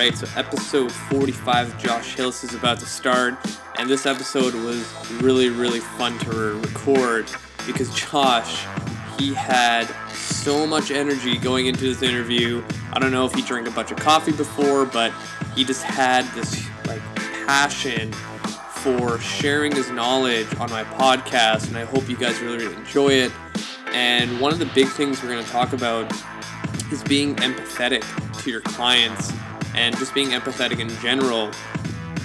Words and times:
right, 0.00 0.16
so 0.16 0.26
episode 0.34 0.90
45 0.90 1.74
of 1.74 1.78
Josh 1.78 2.14
Hillis 2.14 2.42
is 2.42 2.54
about 2.54 2.80
to 2.80 2.86
start, 2.86 3.34
and 3.78 3.86
this 3.86 4.06
episode 4.06 4.54
was 4.54 4.82
really, 5.20 5.50
really 5.50 5.80
fun 5.80 6.18
to 6.20 6.58
record 6.58 7.30
because 7.66 7.94
Josh, 7.94 8.64
he 9.18 9.34
had 9.34 9.84
so 10.10 10.66
much 10.66 10.90
energy 10.90 11.36
going 11.36 11.66
into 11.66 11.82
this 11.82 12.00
interview. 12.00 12.64
I 12.94 12.98
don't 12.98 13.12
know 13.12 13.26
if 13.26 13.34
he 13.34 13.42
drank 13.42 13.68
a 13.68 13.70
bunch 13.72 13.90
of 13.90 13.98
coffee 13.98 14.32
before, 14.32 14.86
but 14.86 15.12
he 15.54 15.64
just 15.64 15.82
had 15.82 16.24
this 16.34 16.66
like 16.86 17.02
passion 17.44 18.10
for 18.76 19.18
sharing 19.18 19.70
his 19.70 19.90
knowledge 19.90 20.48
on 20.56 20.70
my 20.70 20.82
podcast, 20.84 21.68
and 21.68 21.76
I 21.76 21.84
hope 21.84 22.08
you 22.08 22.16
guys 22.16 22.40
really, 22.40 22.56
really 22.56 22.74
enjoy 22.74 23.08
it. 23.08 23.32
And 23.92 24.40
one 24.40 24.50
of 24.50 24.58
the 24.60 24.70
big 24.74 24.88
things 24.88 25.22
we're 25.22 25.28
going 25.28 25.44
to 25.44 25.50
talk 25.50 25.74
about 25.74 26.10
is 26.90 27.02
being 27.02 27.36
empathetic 27.36 28.02
to 28.42 28.50
your 28.50 28.62
clients 28.62 29.30
and 29.74 29.96
just 29.96 30.14
being 30.14 30.28
empathetic 30.28 30.78
in 30.78 30.88
general. 31.00 31.50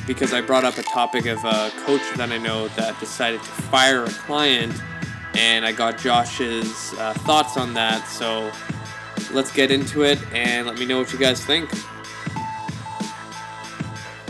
Because 0.08 0.34
I 0.34 0.42
brought 0.42 0.64
up 0.64 0.78
a 0.78 0.84
topic 0.84 1.26
of 1.26 1.44
a 1.44 1.72
coach 1.86 2.02
that 2.18 2.32
I 2.32 2.38
know 2.38 2.68
that 2.70 3.00
decided 3.00 3.42
to 3.42 3.50
fire 3.50 4.04
a 4.04 4.10
client, 4.10 4.74
and 5.36 5.66
I 5.66 5.72
got 5.72 5.98
Josh's 5.98 6.94
uh, 6.94 7.14
thoughts 7.20 7.58
on 7.58 7.74
that. 7.74 8.08
So 8.08 8.52
let's 9.34 9.52
get 9.52 9.72
into 9.72 10.04
it 10.04 10.20
and 10.32 10.68
let 10.68 10.78
me 10.78 10.86
know 10.86 11.00
what 11.00 11.12
you 11.12 11.20
guys 11.20 11.44
think. 11.44 11.70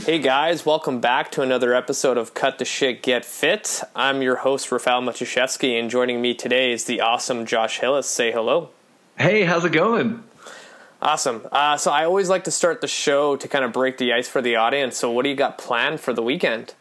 Hey 0.06 0.20
guys, 0.20 0.66
welcome 0.68 1.00
back 1.00 1.32
to 1.32 1.42
another 1.42 1.74
episode 1.74 2.16
of 2.16 2.36
Cut 2.36 2.60
the 2.60 2.66
Shit 2.66 3.02
Get 3.02 3.26
Fit. 3.26 3.82
I'm 3.96 4.22
your 4.22 4.36
host, 4.36 4.72
Rafael 4.72 5.02
Matuszewski, 5.02 5.80
and 5.80 5.90
joining 5.90 6.22
me 6.22 6.36
today 6.36 6.72
is 6.72 6.84
the 6.84 7.02
awesome 7.02 7.48
Josh 7.48 7.80
Hillis. 7.80 8.08
Say 8.08 8.32
hello. 8.32 8.70
Hey, 9.18 9.46
how's 9.46 9.66
it 9.66 9.72
going? 9.72 10.24
Awesome. 11.06 11.48
Uh, 11.52 11.78
so 11.78 11.92
I 11.92 12.04
always 12.06 12.30
like 12.30 12.46
to 12.46 12.52
start 12.52 12.82
the 12.82 12.88
show 12.88 13.36
to 13.36 13.48
kind 13.48 13.64
of 13.64 13.72
break 13.72 14.00
the 14.00 14.12
ice 14.12 14.28
for 14.28 14.42
the 14.42 14.56
audience. 14.56 14.98
So 14.98 15.12
what 15.12 15.22
do 15.22 15.30
you 15.30 15.36
got 15.36 15.60
planned 15.60 16.00
for 16.00 16.14
the 16.14 16.24
weekend? 16.24 16.74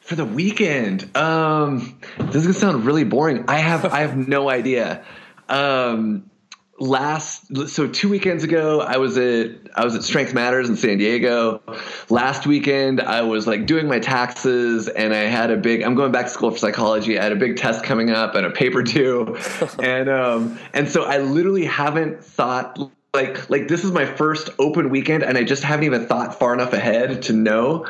For 0.00 0.16
the 0.16 0.24
weekend, 0.24 1.16
um, 1.16 2.00
this 2.18 2.34
is 2.34 2.42
gonna 2.42 2.54
sound 2.54 2.84
really 2.84 3.04
boring. 3.04 3.44
I 3.46 3.58
have 3.58 3.84
I 3.84 4.00
have 4.00 4.16
no 4.16 4.50
idea. 4.50 5.04
Um, 5.48 6.32
last 6.80 7.68
so 7.68 7.86
two 7.86 8.08
weekends 8.08 8.42
ago 8.42 8.80
i 8.80 8.96
was 8.96 9.16
at 9.16 9.50
i 9.76 9.84
was 9.84 9.94
at 9.94 10.02
strength 10.02 10.34
matters 10.34 10.68
in 10.68 10.74
san 10.74 10.98
diego 10.98 11.62
last 12.08 12.44
weekend 12.44 13.00
i 13.00 13.20
was 13.20 13.46
like 13.46 13.66
doing 13.66 13.86
my 13.86 14.00
taxes 14.00 14.88
and 14.88 15.14
i 15.14 15.18
had 15.18 15.50
a 15.50 15.56
big 15.56 15.82
i'm 15.82 15.94
going 15.94 16.10
back 16.10 16.24
to 16.24 16.30
school 16.32 16.50
for 16.50 16.58
psychology 16.58 17.20
i 17.20 17.22
had 17.22 17.30
a 17.30 17.36
big 17.36 17.56
test 17.56 17.84
coming 17.84 18.10
up 18.10 18.34
and 18.34 18.44
a 18.46 18.50
paper 18.50 18.82
due 18.82 19.36
and 19.80 20.08
um 20.08 20.58
and 20.72 20.88
so 20.88 21.04
i 21.04 21.18
literally 21.18 21.66
haven't 21.66 22.24
thought 22.24 22.90
like 23.14 23.50
like 23.50 23.68
this 23.68 23.84
is 23.84 23.92
my 23.92 24.06
first 24.06 24.48
open 24.58 24.88
weekend 24.88 25.22
and 25.22 25.36
i 25.36 25.44
just 25.44 25.62
haven't 25.62 25.84
even 25.84 26.06
thought 26.06 26.38
far 26.38 26.54
enough 26.54 26.72
ahead 26.72 27.22
to 27.22 27.34
know. 27.34 27.86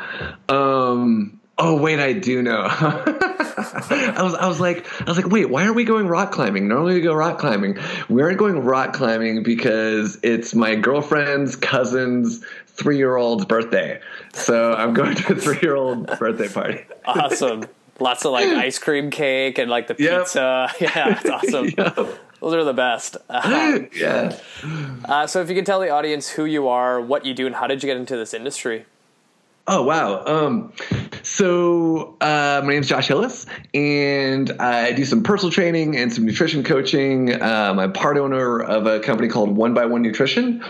Um 0.49 1.39
oh 1.57 1.77
wait 1.77 1.99
i 1.99 2.11
do 2.11 2.41
know. 2.41 2.65
I 3.55 4.19
was 4.21 4.33
I 4.35 4.47
was 4.47 4.59
like 4.59 4.85
I 5.01 5.05
was 5.05 5.15
like 5.15 5.27
wait 5.27 5.49
why 5.49 5.65
are 5.65 5.71
we 5.71 5.85
going 5.85 6.07
rock 6.07 6.33
climbing? 6.33 6.67
Normally 6.67 6.95
we 6.95 7.01
go 7.01 7.13
rock 7.13 7.39
climbing. 7.39 7.77
We 8.09 8.21
aren't 8.21 8.37
going 8.37 8.59
rock 8.65 8.91
climbing 8.91 9.43
because 9.43 10.19
it's 10.23 10.53
my 10.53 10.75
girlfriend's 10.75 11.55
cousin's 11.55 12.43
three 12.67 12.97
year 12.97 13.15
old's 13.15 13.45
birthday. 13.45 14.01
So 14.33 14.73
I'm 14.73 14.93
going 14.93 15.15
to 15.15 15.33
a 15.33 15.35
three 15.37 15.59
year 15.61 15.75
old 15.75 16.07
birthday 16.19 16.49
party. 16.49 16.83
Awesome. 17.05 17.63
Lots 17.99 18.25
of 18.25 18.33
like 18.33 18.47
ice 18.47 18.77
cream 18.77 19.09
cake 19.09 19.57
and 19.57 19.71
like 19.71 19.87
the 19.87 19.95
pizza. 19.95 20.69
Yep. 20.81 20.91
yeah 20.95 21.17
it's 21.17 21.29
awesome. 21.29 21.69
Yep. 21.77 22.19
Those 22.43 22.55
are 22.55 22.63
the 22.65 22.73
best. 22.73 23.15
Uh, 23.29 23.79
yeah. 23.95 24.37
Uh, 25.05 25.25
so, 25.27 25.41
if 25.41 25.47
you 25.47 25.55
could 25.55 25.65
tell 25.65 25.79
the 25.79 25.89
audience 25.89 26.27
who 26.27 26.43
you 26.43 26.67
are, 26.67 26.99
what 26.99 27.25
you 27.25 27.33
do, 27.33 27.45
and 27.45 27.55
how 27.55 27.67
did 27.67 27.81
you 27.81 27.87
get 27.87 27.95
into 27.95 28.17
this 28.17 28.33
industry? 28.33 28.85
Oh 29.65 29.81
wow! 29.81 30.25
Um, 30.25 30.73
so 31.21 32.17
uh, 32.19 32.59
my 32.65 32.73
name 32.73 32.81
is 32.81 32.89
Josh 32.89 33.07
Hillis, 33.07 33.45
and 33.73 34.51
I 34.59 34.91
do 34.91 35.05
some 35.05 35.23
personal 35.23 35.53
training 35.53 35.95
and 35.95 36.11
some 36.11 36.25
nutrition 36.25 36.65
coaching. 36.65 37.41
Um, 37.41 37.79
I'm 37.79 37.93
part 37.93 38.17
owner 38.17 38.61
of 38.61 38.87
a 38.87 38.99
company 38.99 39.29
called 39.29 39.55
One 39.55 39.73
by 39.73 39.85
One 39.85 40.01
Nutrition, 40.01 40.61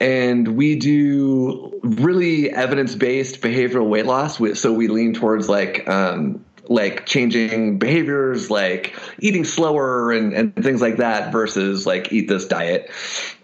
and 0.00 0.56
we 0.56 0.76
do 0.76 1.78
really 1.82 2.50
evidence 2.50 2.94
based 2.94 3.42
behavioral 3.42 3.90
weight 3.90 4.06
loss. 4.06 4.40
So 4.58 4.72
we 4.72 4.88
lean 4.88 5.12
towards 5.12 5.50
like 5.50 5.86
um, 5.86 6.42
like 6.70 7.04
changing 7.04 7.78
behaviors, 7.78 8.50
like 8.50 8.98
eating 9.18 9.44
slower 9.44 10.12
and, 10.12 10.32
and 10.32 10.54
things 10.54 10.80
like 10.80 10.96
that, 10.96 11.32
versus 11.32 11.84
like 11.86 12.10
eat 12.12 12.28
this 12.28 12.46
diet 12.46 12.90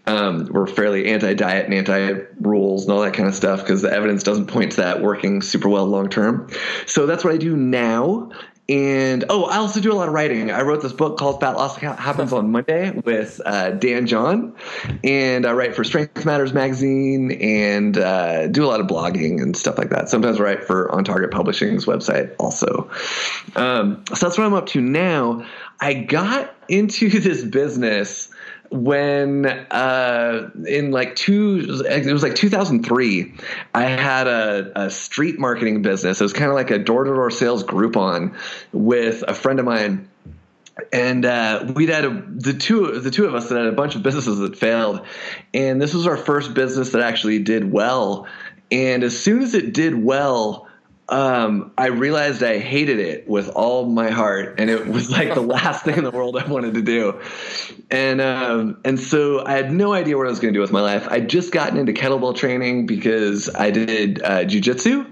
um, 0.06 0.48
we're 0.52 0.66
fairly 0.66 1.06
anti-diet 1.06 1.64
and 1.64 1.74
anti-rules 1.74 2.84
and 2.84 2.92
all 2.92 3.02
that 3.02 3.14
kind 3.14 3.28
of 3.28 3.34
stuff 3.34 3.60
because 3.60 3.82
the 3.82 3.92
evidence 3.92 4.22
doesn't 4.22 4.46
point 4.46 4.72
to 4.72 4.76
that 4.78 5.02
working 5.02 5.42
super 5.42 5.68
well 5.68 5.86
long 5.86 6.08
term. 6.08 6.48
So 6.86 7.06
that's 7.06 7.24
what 7.24 7.34
I 7.34 7.36
do 7.36 7.56
now. 7.56 8.30
And 8.68 9.24
oh, 9.28 9.44
I 9.44 9.58
also 9.58 9.80
do 9.80 9.92
a 9.92 9.94
lot 9.94 10.08
of 10.08 10.14
writing. 10.14 10.50
I 10.50 10.62
wrote 10.62 10.82
this 10.82 10.92
book 10.92 11.18
called 11.18 11.40
Fat 11.40 11.56
Loss 11.56 11.76
Happens 11.76 12.32
on 12.32 12.50
Monday 12.50 12.90
with 12.90 13.40
uh, 13.46 13.70
Dan 13.70 14.08
John, 14.08 14.54
and 15.04 15.46
I 15.46 15.52
write 15.52 15.76
for 15.76 15.84
Strength 15.84 16.24
Matters 16.24 16.52
magazine 16.52 17.30
and 17.30 17.96
uh, 17.96 18.48
do 18.48 18.64
a 18.64 18.66
lot 18.66 18.80
of 18.80 18.88
blogging 18.88 19.40
and 19.40 19.56
stuff 19.56 19.78
like 19.78 19.90
that. 19.90 20.08
Sometimes 20.08 20.40
I 20.40 20.42
write 20.42 20.64
for 20.64 20.90
On 20.90 21.04
Target 21.04 21.30
Publishing's 21.30 21.86
website 21.86 22.34
also. 22.40 22.90
Um, 23.54 24.02
so 24.08 24.26
that's 24.26 24.36
what 24.36 24.46
I'm 24.46 24.54
up 24.54 24.66
to 24.68 24.80
now. 24.80 25.46
I 25.78 25.94
got 25.94 26.52
into 26.68 27.08
this 27.08 27.44
business 27.44 28.30
when 28.70 29.46
uh, 29.46 30.50
in 30.66 30.90
like 30.90 31.16
two 31.16 31.82
it 31.88 32.12
was 32.12 32.22
like 32.22 32.34
2003 32.34 33.34
i 33.74 33.82
had 33.84 34.26
a, 34.26 34.72
a 34.86 34.90
street 34.90 35.38
marketing 35.38 35.82
business. 35.82 36.20
It 36.20 36.24
was 36.24 36.32
kind 36.32 36.50
of 36.50 36.54
like 36.54 36.70
a 36.70 36.78
door-to-door 36.78 37.30
sales 37.30 37.64
groupon 37.64 38.34
with 38.72 39.24
a 39.26 39.34
friend 39.34 39.58
of 39.58 39.64
mine. 39.64 40.08
And 40.92 41.24
uh, 41.24 41.72
we'd 41.74 41.88
had 41.88 42.04
a, 42.04 42.24
the 42.28 42.52
two 42.52 43.00
the 43.00 43.10
two 43.10 43.24
of 43.24 43.34
us 43.34 43.48
that 43.48 43.56
had 43.56 43.66
a 43.66 43.72
bunch 43.72 43.94
of 43.94 44.02
businesses 44.02 44.38
that 44.40 44.56
failed. 44.56 45.06
And 45.54 45.80
this 45.80 45.94
was 45.94 46.06
our 46.06 46.18
first 46.18 46.52
business 46.52 46.92
that 46.92 47.00
actually 47.00 47.38
did 47.38 47.72
well. 47.72 48.26
And 48.70 49.02
as 49.02 49.18
soon 49.18 49.42
as 49.42 49.54
it 49.54 49.72
did 49.72 49.94
well 49.94 50.68
um, 51.08 51.72
I 51.78 51.86
realized 51.86 52.42
I 52.42 52.58
hated 52.58 52.98
it 52.98 53.28
with 53.28 53.48
all 53.50 53.86
my 53.86 54.10
heart, 54.10 54.56
and 54.58 54.68
it 54.68 54.88
was 54.88 55.08
like 55.08 55.34
the 55.34 55.40
last 55.40 55.84
thing 55.84 55.98
in 55.98 56.04
the 56.04 56.10
world 56.10 56.36
I 56.36 56.46
wanted 56.48 56.74
to 56.74 56.82
do. 56.82 57.20
And 57.90 58.20
um, 58.20 58.78
and 58.84 58.98
so 58.98 59.44
I 59.46 59.52
had 59.52 59.70
no 59.70 59.92
idea 59.92 60.16
what 60.16 60.26
I 60.26 60.30
was 60.30 60.40
going 60.40 60.52
to 60.52 60.56
do 60.56 60.60
with 60.60 60.72
my 60.72 60.80
life. 60.80 61.06
I'd 61.08 61.28
just 61.28 61.52
gotten 61.52 61.78
into 61.78 61.92
kettlebell 61.92 62.34
training 62.34 62.86
because 62.86 63.48
I 63.54 63.70
did 63.70 64.20
uh, 64.22 64.44
jujitsu, 64.44 65.06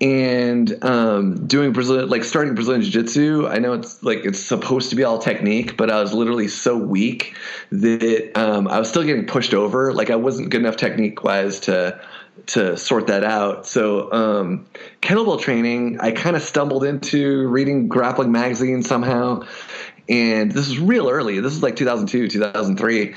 and 0.00 0.84
um, 0.84 1.46
doing 1.48 1.72
Brazilian, 1.72 2.08
like 2.08 2.22
starting 2.22 2.54
Brazilian 2.54 2.82
jiu-jitsu. 2.82 3.48
I 3.48 3.58
know 3.58 3.72
it's 3.72 4.04
like 4.04 4.24
it's 4.24 4.38
supposed 4.38 4.90
to 4.90 4.96
be 4.96 5.02
all 5.02 5.18
technique, 5.18 5.76
but 5.76 5.90
I 5.90 6.00
was 6.00 6.12
literally 6.12 6.46
so 6.46 6.76
weak 6.76 7.36
that 7.70 8.30
um, 8.36 8.68
I 8.68 8.78
was 8.78 8.88
still 8.88 9.02
getting 9.02 9.26
pushed 9.26 9.52
over. 9.52 9.92
Like 9.92 10.10
I 10.10 10.16
wasn't 10.16 10.50
good 10.50 10.60
enough 10.60 10.76
technique 10.76 11.24
wise 11.24 11.58
to 11.60 12.00
to 12.46 12.76
sort 12.76 13.06
that 13.06 13.24
out. 13.24 13.66
So 13.66 14.12
um, 14.12 14.66
kettlebell 15.00 15.40
training, 15.40 15.98
I 16.00 16.12
kind 16.12 16.36
of 16.36 16.42
stumbled 16.42 16.84
into 16.84 17.48
reading 17.48 17.88
grappling 17.88 18.32
magazine 18.32 18.82
somehow, 18.82 19.44
and 20.08 20.52
this 20.52 20.68
is 20.68 20.78
real 20.78 21.08
early. 21.08 21.40
This 21.40 21.52
is 21.52 21.62
like 21.62 21.76
2002, 21.76 22.28
2003, 22.28 23.14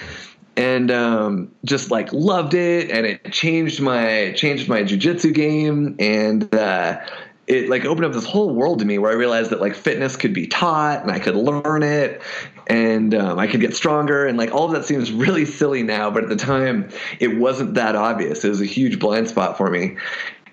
and 0.56 0.92
um, 0.92 1.52
just 1.66 1.92
like 1.92 2.12
loved 2.14 2.54
it, 2.54 2.90
and 2.90 3.06
it 3.06 3.32
changed 3.32 3.82
my 3.82 4.34
changed 4.36 4.70
my 4.70 4.84
jujitsu 4.84 5.34
game, 5.34 5.96
and 6.00 6.54
uh, 6.54 7.00
it 7.47 7.69
like 7.69 7.85
opened 7.85 8.06
up 8.06 8.12
this 8.12 8.25
whole 8.25 8.53
world 8.53 8.80
to 8.80 8.85
me 8.85 8.97
where 8.97 9.09
I 9.09 9.16
realized 9.16 9.52
that 9.52 9.62
like 9.62 9.74
fitness 9.74 10.18
could 10.18 10.34
be 10.34 10.47
taught 10.47 11.02
and 11.02 11.09
I 11.09 11.19
could 11.19 11.35
learn 11.35 11.81
it 11.81 12.22
and 12.68 13.16
um, 13.16 13.39
I 13.39 13.48
could 13.48 13.62
get 13.62 13.74
stronger 13.74 14.27
and 14.27 14.38
like 14.38 14.54
all 14.54 14.66
of 14.66 14.74
that 14.74 14.83
seems 14.86 15.12
really 15.13 15.45
silly 15.45 15.81
now, 15.81 16.12
but 16.12 16.24
at 16.24 16.30
the 16.30 16.36
time 16.36 16.89
it 17.19 17.38
wasn't 17.38 17.75
that 17.75 17.95
obvious. 17.95 18.44
It 18.44 18.50
was 18.50 18.60
a 18.60 18.66
huge 18.66 19.00
blind 19.00 19.30
spot 19.30 19.57
for 19.57 19.69
me. 19.69 19.95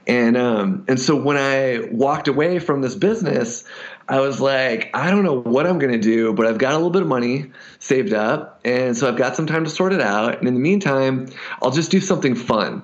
And 0.07 0.37
um, 0.37 0.85
and 0.87 1.01
so 1.01 1.17
when 1.17 1.39
I 1.39 1.89
walked 1.91 2.29
away 2.29 2.59
from 2.59 2.83
this 2.83 2.95
business, 2.95 3.65
I 4.07 4.21
was 4.21 4.39
like, 4.39 4.91
I 4.93 5.11
don't 5.11 5.25
know 5.25 5.41
what 5.41 5.67
I'm 5.67 5.79
gonna 5.79 5.99
do, 5.99 6.35
but 6.35 6.47
I've 6.47 6.59
got 6.59 6.73
a 6.73 6.77
little 6.77 6.91
bit 6.91 7.01
of 7.01 7.09
money 7.09 7.51
saved 7.79 8.13
up, 8.13 8.61
and 8.67 8.95
so 8.95 9.09
I've 9.09 9.17
got 9.17 9.35
some 9.35 9.47
time 9.47 9.65
to 9.65 9.71
sort 9.71 9.95
it 9.95 10.03
out. 10.03 10.39
And 10.39 10.47
in 10.47 10.53
the 10.53 10.61
meantime, 10.61 11.29
I'll 11.63 11.71
just 11.71 11.91
do 11.91 12.01
something 12.01 12.35
fun 12.35 12.83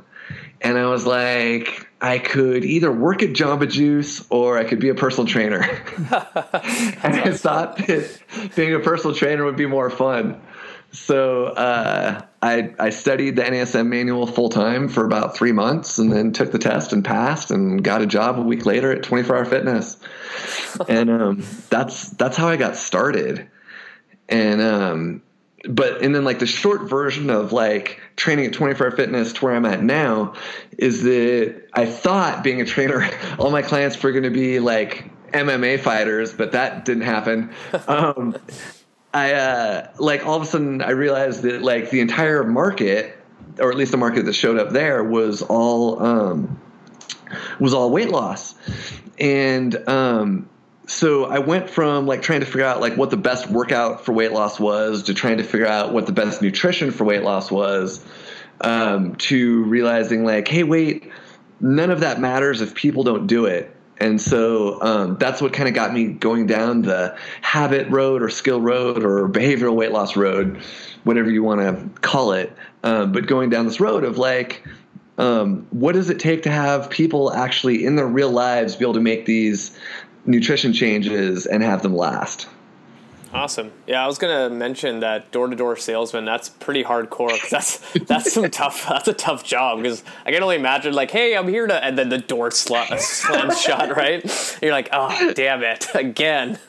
and 0.60 0.78
I 0.78 0.86
was 0.86 1.06
like, 1.06 1.88
I 2.00 2.18
could 2.18 2.64
either 2.64 2.92
work 2.92 3.22
at 3.22 3.30
Jamba 3.30 3.70
Juice 3.70 4.24
or 4.30 4.58
I 4.58 4.64
could 4.64 4.80
be 4.80 4.88
a 4.88 4.94
personal 4.94 5.26
trainer. 5.26 5.60
and 5.98 7.14
I 7.14 7.32
thought 7.32 7.78
that 7.86 8.20
being 8.56 8.74
a 8.74 8.80
personal 8.80 9.14
trainer 9.14 9.44
would 9.44 9.56
be 9.56 9.66
more 9.66 9.90
fun. 9.90 10.40
So 10.92 11.46
uh, 11.46 12.22
I, 12.42 12.74
I 12.78 12.90
studied 12.90 13.36
the 13.36 13.42
NASM 13.42 13.86
manual 13.86 14.26
full 14.26 14.48
time 14.48 14.88
for 14.88 15.04
about 15.04 15.36
three 15.36 15.52
months 15.52 15.98
and 15.98 16.12
then 16.12 16.32
took 16.32 16.52
the 16.52 16.58
test 16.58 16.92
and 16.92 17.04
passed 17.04 17.50
and 17.50 17.82
got 17.82 18.02
a 18.02 18.06
job 18.06 18.38
a 18.38 18.42
week 18.42 18.66
later 18.66 18.90
at 18.92 19.02
24 19.02 19.36
Hour 19.36 19.44
Fitness. 19.44 19.96
and 20.88 21.10
um, 21.10 21.44
that's, 21.70 22.10
that's 22.10 22.36
how 22.36 22.48
I 22.48 22.56
got 22.56 22.76
started. 22.76 23.48
And 24.28 24.60
um, 24.60 25.22
but 25.68 26.02
and 26.02 26.14
then 26.14 26.24
like 26.24 26.38
the 26.38 26.46
short 26.46 26.88
version 26.88 27.30
of 27.30 27.52
like 27.52 28.00
training 28.16 28.46
at 28.46 28.52
24 28.52 28.86
hour 28.86 28.96
fitness 28.96 29.32
to 29.32 29.44
where 29.44 29.54
i'm 29.54 29.66
at 29.66 29.82
now 29.82 30.34
is 30.78 31.02
that 31.02 31.62
i 31.74 31.84
thought 31.84 32.42
being 32.42 32.60
a 32.60 32.64
trainer 32.64 33.08
all 33.38 33.50
my 33.50 33.62
clients 33.62 34.02
were 34.02 34.12
going 34.12 34.24
to 34.24 34.30
be 34.30 34.58
like 34.58 35.10
mma 35.32 35.78
fighters 35.78 36.32
but 36.32 36.52
that 36.52 36.84
didn't 36.84 37.04
happen. 37.04 37.50
Um, 37.88 38.36
i 39.12 39.32
uh, 39.32 39.92
like 39.98 40.24
all 40.24 40.36
of 40.36 40.42
a 40.42 40.46
sudden 40.46 40.82
i 40.82 40.90
realized 40.90 41.42
that 41.42 41.62
like 41.62 41.90
the 41.90 42.00
entire 42.00 42.44
market 42.44 43.16
or 43.58 43.70
at 43.70 43.76
least 43.76 43.90
the 43.90 43.96
market 43.96 44.24
that 44.24 44.32
showed 44.32 44.58
up 44.58 44.70
there 44.70 45.02
was 45.02 45.42
all 45.42 46.02
um, 46.02 46.60
was 47.58 47.74
all 47.74 47.90
weight 47.90 48.10
loss. 48.10 48.54
And 49.18 49.76
um, 49.88 50.48
so 50.90 51.26
I 51.26 51.38
went 51.38 51.70
from 51.70 52.08
like 52.08 52.20
trying 52.20 52.40
to 52.40 52.46
figure 52.46 52.64
out 52.64 52.80
like 52.80 52.96
what 52.96 53.10
the 53.10 53.16
best 53.16 53.48
workout 53.48 54.04
for 54.04 54.12
weight 54.12 54.32
loss 54.32 54.58
was 54.58 55.04
to 55.04 55.14
trying 55.14 55.36
to 55.36 55.44
figure 55.44 55.66
out 55.66 55.92
what 55.92 56.06
the 56.06 56.12
best 56.12 56.42
nutrition 56.42 56.90
for 56.90 57.04
weight 57.04 57.22
loss 57.22 57.48
was 57.48 58.04
um, 58.60 59.14
to 59.14 59.62
realizing 59.64 60.24
like, 60.24 60.48
hey, 60.48 60.64
wait, 60.64 61.08
none 61.60 61.90
of 61.90 62.00
that 62.00 62.20
matters 62.20 62.60
if 62.60 62.74
people 62.74 63.04
don't 63.04 63.28
do 63.28 63.46
it. 63.46 63.74
And 63.98 64.20
so 64.20 64.82
um, 64.82 65.16
that's 65.16 65.40
what 65.40 65.52
kind 65.52 65.68
of 65.68 65.76
got 65.76 65.94
me 65.94 66.08
going 66.08 66.46
down 66.46 66.82
the 66.82 67.16
habit 67.40 67.88
road 67.88 68.20
or 68.20 68.28
skill 68.28 68.60
road 68.60 69.04
or 69.04 69.28
behavioral 69.28 69.76
weight 69.76 69.92
loss 69.92 70.16
road, 70.16 70.60
whatever 71.04 71.30
you 71.30 71.44
want 71.44 71.60
to 71.60 72.00
call 72.00 72.32
it. 72.32 72.52
Um, 72.82 73.12
but 73.12 73.28
going 73.28 73.48
down 73.48 73.64
this 73.64 73.78
road 73.78 74.02
of 74.02 74.18
like, 74.18 74.66
um, 75.20 75.66
what 75.70 75.92
does 75.92 76.08
it 76.08 76.18
take 76.18 76.44
to 76.44 76.50
have 76.50 76.88
people 76.88 77.30
actually 77.30 77.84
in 77.84 77.94
their 77.94 78.06
real 78.06 78.30
lives 78.30 78.74
be 78.74 78.86
able 78.86 78.94
to 78.94 79.00
make 79.00 79.26
these 79.26 79.76
nutrition 80.26 80.72
changes 80.72 81.46
and 81.46 81.62
have 81.62 81.82
them 81.82 81.96
last. 81.96 82.48
Awesome. 83.32 83.70
Yeah, 83.86 84.02
I 84.02 84.08
was 84.08 84.18
gonna 84.18 84.50
mention 84.50 85.00
that 85.00 85.30
door 85.30 85.46
to 85.46 85.54
door 85.54 85.76
salesman. 85.76 86.24
That's 86.24 86.48
pretty 86.48 86.82
hardcore. 86.82 87.38
that's 87.48 87.78
that's 88.06 88.32
some 88.32 88.50
tough. 88.50 88.88
That's 88.88 89.06
a 89.06 89.12
tough 89.12 89.44
job 89.44 89.80
because 89.82 90.02
I 90.26 90.32
can 90.32 90.42
only 90.42 90.56
imagine 90.56 90.94
like, 90.94 91.12
hey, 91.12 91.36
I'm 91.36 91.46
here 91.46 91.66
to, 91.66 91.84
and 91.84 91.96
then 91.96 92.08
the 92.08 92.18
door 92.18 92.50
sl- 92.50 92.74
slams 92.98 93.60
shut. 93.60 93.96
Right? 93.96 94.58
You're 94.60 94.72
like, 94.72 94.88
oh, 94.92 95.32
damn 95.34 95.62
it, 95.62 95.86
again. 95.94 96.58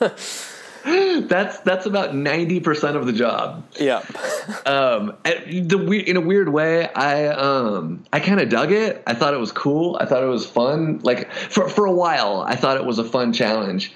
that's 1.28 1.60
that's 1.60 1.86
about 1.86 2.14
ninety 2.14 2.60
percent 2.60 2.96
of 2.96 3.06
the 3.06 3.12
job. 3.12 3.64
Yeah. 3.78 3.98
um, 4.66 5.16
the 5.24 6.04
in 6.06 6.16
a 6.16 6.20
weird 6.20 6.48
way, 6.48 6.92
I 6.92 7.28
um, 7.28 8.04
I 8.12 8.20
kind 8.20 8.40
of 8.40 8.48
dug 8.48 8.72
it. 8.72 9.02
I 9.06 9.14
thought 9.14 9.34
it 9.34 9.40
was 9.40 9.52
cool. 9.52 9.96
I 10.00 10.06
thought 10.06 10.22
it 10.22 10.28
was 10.28 10.44
fun. 10.44 11.00
Like 11.02 11.30
for 11.32 11.68
for 11.68 11.86
a 11.86 11.92
while, 11.92 12.40
I 12.40 12.56
thought 12.56 12.76
it 12.76 12.84
was 12.84 12.98
a 12.98 13.04
fun 13.04 13.32
challenge, 13.32 13.92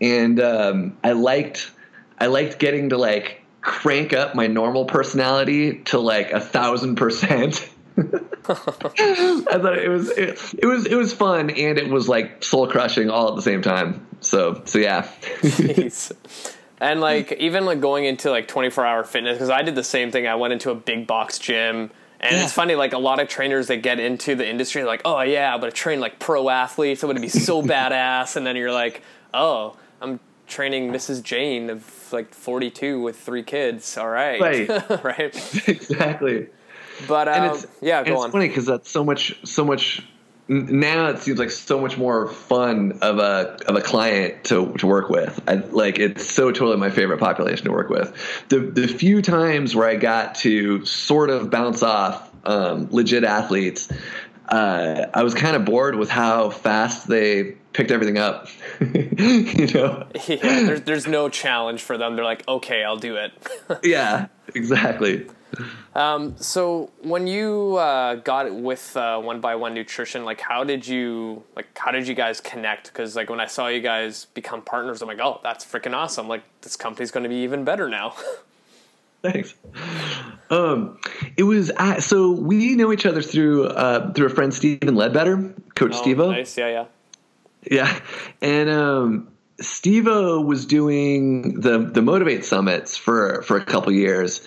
and 0.00 0.40
um, 0.40 0.96
I 1.02 1.12
liked 1.12 1.70
I 2.18 2.26
liked 2.26 2.58
getting 2.58 2.90
to 2.90 2.98
like 2.98 3.42
crank 3.60 4.12
up 4.12 4.34
my 4.34 4.46
normal 4.46 4.84
personality 4.84 5.78
to 5.84 5.98
like 5.98 6.30
a 6.32 6.40
thousand 6.40 6.96
percent. 6.96 7.68
I 8.48 9.58
thought 9.58 9.78
it 9.78 9.88
was 9.88 10.10
it, 10.10 10.38
it, 10.58 10.66
was 10.66 10.86
it 10.86 10.94
was 10.94 11.12
fun 11.12 11.50
and 11.50 11.78
it 11.78 11.88
was 11.88 12.08
like 12.08 12.44
soul 12.44 12.68
crushing 12.68 13.10
all 13.10 13.28
at 13.30 13.36
the 13.36 13.42
same 13.42 13.62
time. 13.62 14.06
So 14.20 14.62
so 14.64 14.78
yeah. 14.78 15.10
and 16.80 17.00
like 17.00 17.32
even 17.32 17.64
like 17.64 17.80
going 17.80 18.04
into 18.04 18.30
like 18.30 18.46
24 18.46 18.86
hour 18.86 19.04
fitness 19.04 19.34
because 19.34 19.50
I 19.50 19.62
did 19.62 19.74
the 19.74 19.84
same 19.84 20.12
thing. 20.12 20.26
I 20.26 20.36
went 20.36 20.52
into 20.52 20.70
a 20.70 20.74
big 20.74 21.06
box 21.06 21.38
gym. 21.38 21.90
And 22.20 22.34
yeah. 22.34 22.44
it's 22.44 22.52
funny, 22.52 22.74
like 22.74 22.94
a 22.94 22.98
lot 22.98 23.20
of 23.20 23.28
trainers 23.28 23.68
that 23.68 23.76
get 23.76 24.00
into 24.00 24.34
the 24.34 24.48
industry, 24.48 24.82
like, 24.82 25.02
oh 25.04 25.20
yeah, 25.20 25.54
I'm 25.54 25.60
gonna 25.60 25.70
train 25.70 26.00
like 26.00 26.18
pro 26.18 26.48
athletes. 26.48 27.02
I'm 27.02 27.08
gonna 27.08 27.20
be 27.20 27.28
so 27.28 27.62
badass. 27.74 28.36
And 28.36 28.46
then 28.46 28.56
you're 28.56 28.72
like, 28.72 29.02
oh, 29.34 29.76
I'm 30.00 30.18
training 30.48 30.90
Mrs. 30.90 31.22
Jane 31.22 31.70
of 31.70 32.12
like 32.12 32.34
42 32.34 33.00
with 33.00 33.18
three 33.18 33.42
kids. 33.42 33.96
All 33.96 34.08
right, 34.08 34.40
right, 34.40 35.04
right, 35.04 35.68
exactly. 35.68 36.48
But 37.06 37.28
um, 37.28 37.50
it's, 37.50 37.66
yeah, 37.80 38.02
go 38.02 38.14
it's 38.14 38.24
on. 38.24 38.32
funny 38.32 38.48
because 38.48 38.66
that's 38.66 38.90
so 38.90 39.04
much, 39.04 39.38
so 39.44 39.64
much. 39.64 40.02
Now 40.48 41.08
it 41.08 41.18
seems 41.18 41.38
like 41.38 41.50
so 41.50 41.78
much 41.78 41.98
more 41.98 42.26
fun 42.26 42.98
of 43.02 43.18
a 43.18 43.58
of 43.66 43.76
a 43.76 43.82
client 43.82 44.44
to 44.44 44.72
to 44.74 44.86
work 44.86 45.10
with. 45.10 45.40
I, 45.46 45.56
like 45.56 45.98
it's 45.98 46.28
so 46.28 46.50
totally 46.50 46.78
my 46.78 46.90
favorite 46.90 47.18
population 47.18 47.66
to 47.66 47.72
work 47.72 47.90
with. 47.90 48.14
The 48.48 48.60
the 48.60 48.88
few 48.88 49.20
times 49.20 49.74
where 49.74 49.86
I 49.86 49.96
got 49.96 50.36
to 50.36 50.84
sort 50.86 51.28
of 51.30 51.50
bounce 51.50 51.82
off 51.82 52.30
um, 52.44 52.88
legit 52.90 53.24
athletes, 53.24 53.92
uh, 54.48 55.06
I 55.12 55.22
was 55.22 55.34
kind 55.34 55.54
of 55.54 55.64
bored 55.66 55.96
with 55.96 56.08
how 56.08 56.48
fast 56.48 57.08
they 57.08 57.56
picked 57.74 57.90
everything 57.90 58.18
up. 58.18 58.48
you 58.80 59.66
know, 59.66 60.06
yeah, 60.26 60.36
there's 60.40 60.82
there's 60.82 61.06
no 61.06 61.28
challenge 61.28 61.82
for 61.82 61.98
them. 61.98 62.16
They're 62.16 62.24
like, 62.24 62.46
okay, 62.48 62.84
I'll 62.84 62.96
do 62.96 63.16
it. 63.16 63.32
yeah, 63.82 64.28
exactly. 64.54 65.26
Um, 65.94 66.36
so 66.38 66.90
when 67.02 67.26
you 67.26 67.76
uh, 67.76 68.16
got 68.16 68.46
it 68.46 68.54
with 68.54 68.96
uh, 68.96 69.20
One 69.20 69.40
by 69.40 69.54
One 69.56 69.74
Nutrition, 69.74 70.24
like 70.24 70.40
how 70.40 70.64
did 70.64 70.86
you 70.86 71.42
like 71.56 71.66
how 71.76 71.90
did 71.90 72.06
you 72.06 72.14
guys 72.14 72.40
connect? 72.40 72.88
Because 72.88 73.16
like 73.16 73.30
when 73.30 73.40
I 73.40 73.46
saw 73.46 73.68
you 73.68 73.80
guys 73.80 74.26
become 74.26 74.62
partners, 74.62 75.02
I'm 75.02 75.08
like, 75.08 75.20
oh, 75.20 75.40
that's 75.42 75.64
freaking 75.64 75.94
awesome! 75.94 76.28
Like 76.28 76.42
this 76.62 76.76
company's 76.76 77.10
going 77.10 77.24
to 77.24 77.28
be 77.28 77.36
even 77.36 77.64
better 77.64 77.88
now. 77.88 78.14
Thanks. 79.22 79.54
Um, 80.48 80.98
it 81.36 81.42
was 81.42 81.72
uh, 81.76 82.00
so 82.00 82.30
we 82.30 82.76
know 82.76 82.92
each 82.92 83.04
other 83.04 83.20
through 83.20 83.66
uh, 83.66 84.12
through 84.12 84.26
a 84.26 84.30
friend 84.30 84.54
Stephen 84.54 84.94
Ledbetter, 84.94 85.54
Coach 85.74 85.92
oh, 85.94 86.02
Stevo. 86.02 86.30
Nice, 86.30 86.56
yeah, 86.56 86.68
yeah, 86.68 86.84
yeah, 87.70 88.00
and 88.40 88.70
um, 88.70 89.28
Stevo 89.60 90.44
was 90.44 90.66
doing 90.66 91.60
the 91.60 91.78
the 91.78 92.00
Motivate 92.00 92.44
summits 92.44 92.96
for 92.96 93.42
for 93.42 93.56
a 93.56 93.64
couple 93.64 93.92
years, 93.92 94.40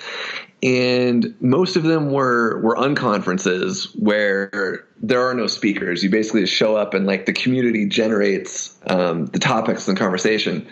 and 0.64 1.34
most 1.42 1.76
of 1.76 1.84
them 1.84 2.12
were 2.12 2.60
were 2.60 2.76
unconferences 2.76 3.88
where 4.00 4.86
there 5.02 5.28
are 5.28 5.34
no 5.34 5.48
speakers. 5.48 6.04
You 6.04 6.10
basically 6.12 6.42
just 6.42 6.54
show 6.54 6.76
up 6.76 6.94
and 6.94 7.08
like 7.08 7.26
the 7.26 7.34
community 7.34 7.88
generates 7.88 8.78
um, 8.86 9.26
the 9.28 9.40
topics 9.40 9.88
and 9.88 9.98
conversation, 9.98 10.68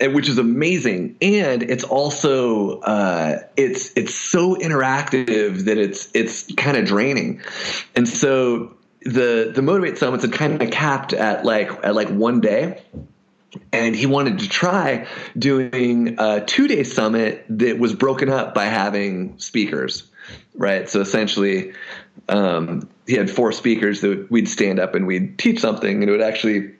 and, 0.00 0.14
which 0.14 0.28
is 0.28 0.38
amazing. 0.38 1.16
And 1.20 1.62
it's 1.62 1.84
also 1.84 2.80
uh, 2.80 3.40
it's 3.56 3.94
it's 3.96 4.14
so 4.14 4.56
interactive 4.56 5.64
that 5.64 5.76
it's 5.76 6.08
it's 6.14 6.50
kind 6.54 6.78
of 6.78 6.86
draining, 6.86 7.42
and 7.94 8.08
so 8.08 8.74
the 9.02 9.52
the 9.54 9.62
motivate 9.62 9.98
summits 9.98 10.24
are 10.24 10.28
kind 10.28 10.60
of 10.62 10.70
capped 10.70 11.12
at 11.12 11.44
like 11.44 11.70
at 11.84 11.94
like 11.94 12.08
one 12.08 12.40
day 12.40 12.82
and 13.72 13.96
he 13.96 14.06
wanted 14.06 14.40
to 14.40 14.48
try 14.48 15.06
doing 15.38 16.16
a 16.18 16.44
two 16.44 16.68
day 16.68 16.84
summit 16.84 17.44
that 17.48 17.78
was 17.78 17.94
broken 17.94 18.28
up 18.28 18.54
by 18.54 18.66
having 18.66 19.38
speakers, 19.38 20.04
right? 20.54 20.88
So 20.88 21.00
essentially, 21.00 21.72
um, 22.28 22.88
he 23.06 23.14
had 23.14 23.30
four 23.30 23.52
speakers 23.52 24.02
that 24.02 24.30
we'd 24.30 24.48
stand 24.48 24.78
up 24.78 24.94
and 24.94 25.06
we'd 25.06 25.38
teach 25.38 25.60
something, 25.60 26.02
and 26.02 26.08
it 26.08 26.10
would 26.10 26.22
actually, 26.22 26.74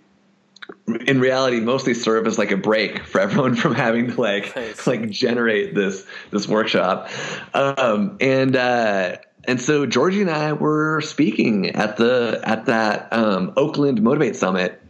in 1.07 1.21
reality, 1.21 1.61
mostly 1.61 1.95
serve 1.95 2.27
as 2.27 2.39
like 2.39 2.51
a 2.51 2.57
break 2.57 3.05
for 3.05 3.21
everyone 3.21 3.55
from 3.55 3.75
having 3.75 4.13
to 4.13 4.21
like 4.21 4.55
nice. 4.55 4.87
like 4.87 5.09
generate 5.09 5.75
this 5.75 6.07
this 6.31 6.47
workshop, 6.49 7.09
um, 7.55 8.17
and. 8.21 8.57
Uh, 8.57 9.17
and 9.45 9.63
so 9.63 9.87
Georgie 9.87 10.21
and 10.21 10.29
I 10.29 10.53
were 10.53 11.01
speaking 11.01 11.71
at 11.71 11.97
the 11.97 12.39
at 12.45 12.67
that 12.67 13.11
um, 13.13 13.55
Oakland 13.57 14.03
Motivate 14.03 14.37
Summit, 14.37 14.83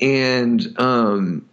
and 0.00 0.78
um, 0.78 1.48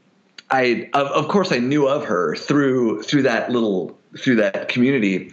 I 0.50 0.90
of, 0.94 1.08
of 1.08 1.28
course 1.28 1.52
I 1.52 1.58
knew 1.58 1.88
of 1.88 2.06
her 2.06 2.36
through 2.36 3.04
through 3.04 3.24
that 3.24 3.52
little 3.52 3.98
through 4.18 4.38
that 4.38 4.68
community, 4.70 5.32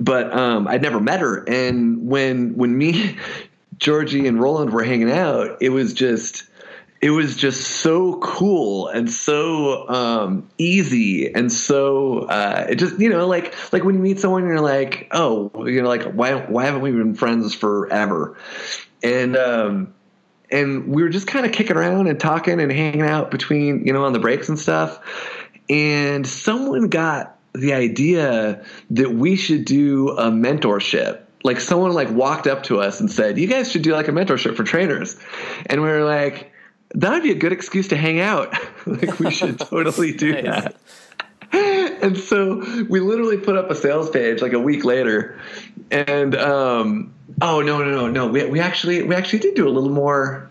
but 0.00 0.32
um, 0.36 0.68
I'd 0.68 0.82
never 0.82 1.00
met 1.00 1.20
her. 1.20 1.44
And 1.48 2.06
when 2.08 2.56
when 2.56 2.76
me, 2.76 3.16
Georgie, 3.78 4.26
and 4.26 4.40
Roland 4.40 4.72
were 4.72 4.84
hanging 4.84 5.10
out, 5.10 5.58
it 5.60 5.70
was 5.70 5.92
just 5.92 6.44
it 7.04 7.10
was 7.10 7.36
just 7.36 7.60
so 7.60 8.18
cool 8.20 8.88
and 8.88 9.10
so 9.10 9.86
um, 9.90 10.48
easy 10.56 11.30
and 11.34 11.52
so 11.52 12.20
uh, 12.28 12.66
it 12.70 12.76
just 12.76 12.98
you 12.98 13.10
know 13.10 13.26
like 13.26 13.54
like 13.74 13.84
when 13.84 13.96
you 13.96 14.00
meet 14.00 14.18
someone 14.18 14.46
you're 14.46 14.60
like 14.60 15.06
oh 15.10 15.50
you 15.66 15.82
know 15.82 15.88
like 15.88 16.02
why 16.14 16.34
why 16.34 16.64
haven't 16.64 16.80
we 16.80 16.90
been 16.92 17.14
friends 17.14 17.54
forever 17.54 18.38
and 19.02 19.36
um, 19.36 19.92
and 20.50 20.88
we 20.88 21.02
were 21.02 21.08
just 21.08 21.26
kind 21.26 21.46
of 21.46 21.52
kicking 21.52 21.76
around 21.76 22.06
and 22.06 22.20
talking 22.20 22.60
and 22.60 22.70
hanging 22.70 23.02
out 23.02 23.30
between 23.30 23.86
you 23.86 23.92
know 23.92 24.04
on 24.04 24.12
the 24.12 24.18
breaks 24.18 24.48
and 24.48 24.58
stuff 24.58 25.00
and 25.68 26.26
someone 26.26 26.88
got 26.88 27.38
the 27.54 27.72
idea 27.72 28.64
that 28.90 29.14
we 29.14 29.36
should 29.36 29.64
do 29.64 30.10
a 30.10 30.30
mentorship 30.30 31.20
like 31.44 31.60
someone 31.60 31.92
like 31.92 32.10
walked 32.10 32.46
up 32.46 32.62
to 32.62 32.80
us 32.80 33.00
and 33.00 33.10
said 33.10 33.38
you 33.38 33.46
guys 33.46 33.70
should 33.70 33.82
do 33.82 33.92
like 33.92 34.08
a 34.08 34.12
mentorship 34.12 34.56
for 34.56 34.64
trainers 34.64 35.16
and 35.66 35.82
we 35.82 35.88
were 35.88 36.04
like 36.04 36.52
that 36.94 37.10
would 37.10 37.22
be 37.22 37.32
a 37.32 37.36
good 37.36 37.52
excuse 37.52 37.88
to 37.88 37.96
hang 37.96 38.20
out. 38.20 38.54
like 38.86 39.18
we 39.18 39.30
should 39.30 39.58
totally 39.58 40.12
do 40.12 40.32
nice. 40.32 40.44
that. 40.44 40.76
And 42.04 42.18
so 42.18 42.56
we 42.90 43.00
literally 43.00 43.38
put 43.38 43.56
up 43.56 43.70
a 43.70 43.74
sales 43.74 44.10
page 44.10 44.42
like 44.42 44.52
a 44.52 44.60
week 44.60 44.84
later, 44.84 45.40
and 45.90 46.36
um, 46.36 47.14
oh 47.40 47.62
no 47.62 47.78
no 47.78 47.90
no 47.90 48.08
no 48.08 48.26
we 48.26 48.44
we 48.44 48.60
actually 48.60 49.02
we 49.02 49.14
actually 49.14 49.38
did 49.38 49.54
do 49.54 49.66
a 49.66 49.70
little 49.70 49.88
more. 49.88 50.50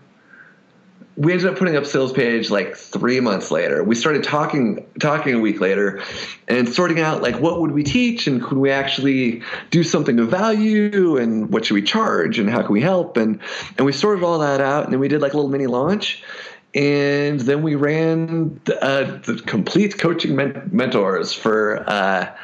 we 1.16 1.32
ended 1.32 1.46
up 1.46 1.56
putting 1.56 1.76
up 1.76 1.86
sales 1.86 2.12
page 2.12 2.50
like 2.50 2.74
three 2.74 3.20
months 3.20 3.52
later. 3.52 3.84
We 3.84 3.94
started 3.94 4.24
talking 4.24 4.84
talking 4.98 5.34
a 5.34 5.38
week 5.38 5.60
later 5.60 6.02
and 6.48 6.68
sorting 6.68 6.98
out 6.98 7.22
like 7.22 7.36
what 7.38 7.60
would 7.60 7.70
we 7.70 7.84
teach 7.84 8.26
and 8.26 8.42
could 8.42 8.58
we 8.58 8.72
actually 8.72 9.40
do 9.70 9.84
something 9.84 10.18
of 10.18 10.28
value 10.28 11.16
and 11.16 11.50
what 11.52 11.66
should 11.66 11.74
we 11.74 11.82
charge 11.82 12.40
and 12.40 12.50
how 12.50 12.62
can 12.62 12.72
we 12.72 12.80
help 12.80 13.16
and 13.16 13.38
and 13.78 13.86
we 13.86 13.92
sorted 13.92 14.24
all 14.24 14.40
that 14.40 14.60
out 14.60 14.82
and 14.82 14.92
then 14.92 14.98
we 14.98 15.06
did 15.06 15.20
like 15.20 15.34
a 15.34 15.36
little 15.36 15.50
mini 15.50 15.68
launch 15.68 16.24
and 16.74 17.40
then 17.40 17.62
we 17.62 17.76
ran 17.76 18.60
uh, 18.82 19.04
the 19.24 19.42
complete 19.46 19.98
coaching 19.98 20.34
men- 20.34 20.68
mentors 20.72 21.32
for 21.32 21.88
uh, 21.88 22.34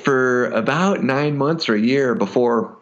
for 0.00 0.46
about 0.50 1.02
nine 1.02 1.36
months 1.36 1.68
or 1.68 1.74
a 1.74 1.80
year 1.80 2.14
before 2.14 2.76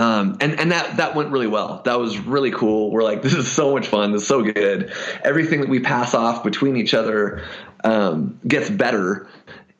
um, 0.00 0.38
and 0.40 0.58
and 0.58 0.72
that 0.72 0.96
that 0.96 1.14
went 1.14 1.30
really 1.30 1.46
well. 1.46 1.82
That 1.84 1.98
was 1.98 2.18
really 2.18 2.50
cool. 2.50 2.90
We're 2.90 3.02
like, 3.02 3.22
this 3.22 3.34
is 3.34 3.50
so 3.50 3.72
much 3.72 3.86
fun. 3.86 4.12
This 4.12 4.22
is 4.22 4.28
so 4.28 4.42
good. 4.42 4.92
Everything 5.22 5.60
that 5.60 5.68
we 5.68 5.80
pass 5.80 6.14
off 6.14 6.42
between 6.42 6.76
each 6.76 6.94
other 6.94 7.44
um, 7.84 8.40
gets 8.48 8.70
better, 8.70 9.28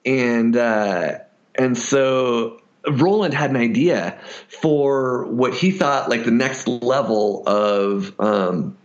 and 0.04 0.56
uh, 0.56 1.18
and 1.54 1.76
so 1.78 2.60
Roland 2.86 3.32
had 3.32 3.50
an 3.50 3.56
idea 3.56 4.18
for 4.48 5.24
what 5.26 5.54
he 5.54 5.70
thought 5.70 6.10
like 6.10 6.24
the 6.24 6.30
next 6.30 6.68
level 6.68 7.42
of 7.46 8.18
um, 8.20 8.76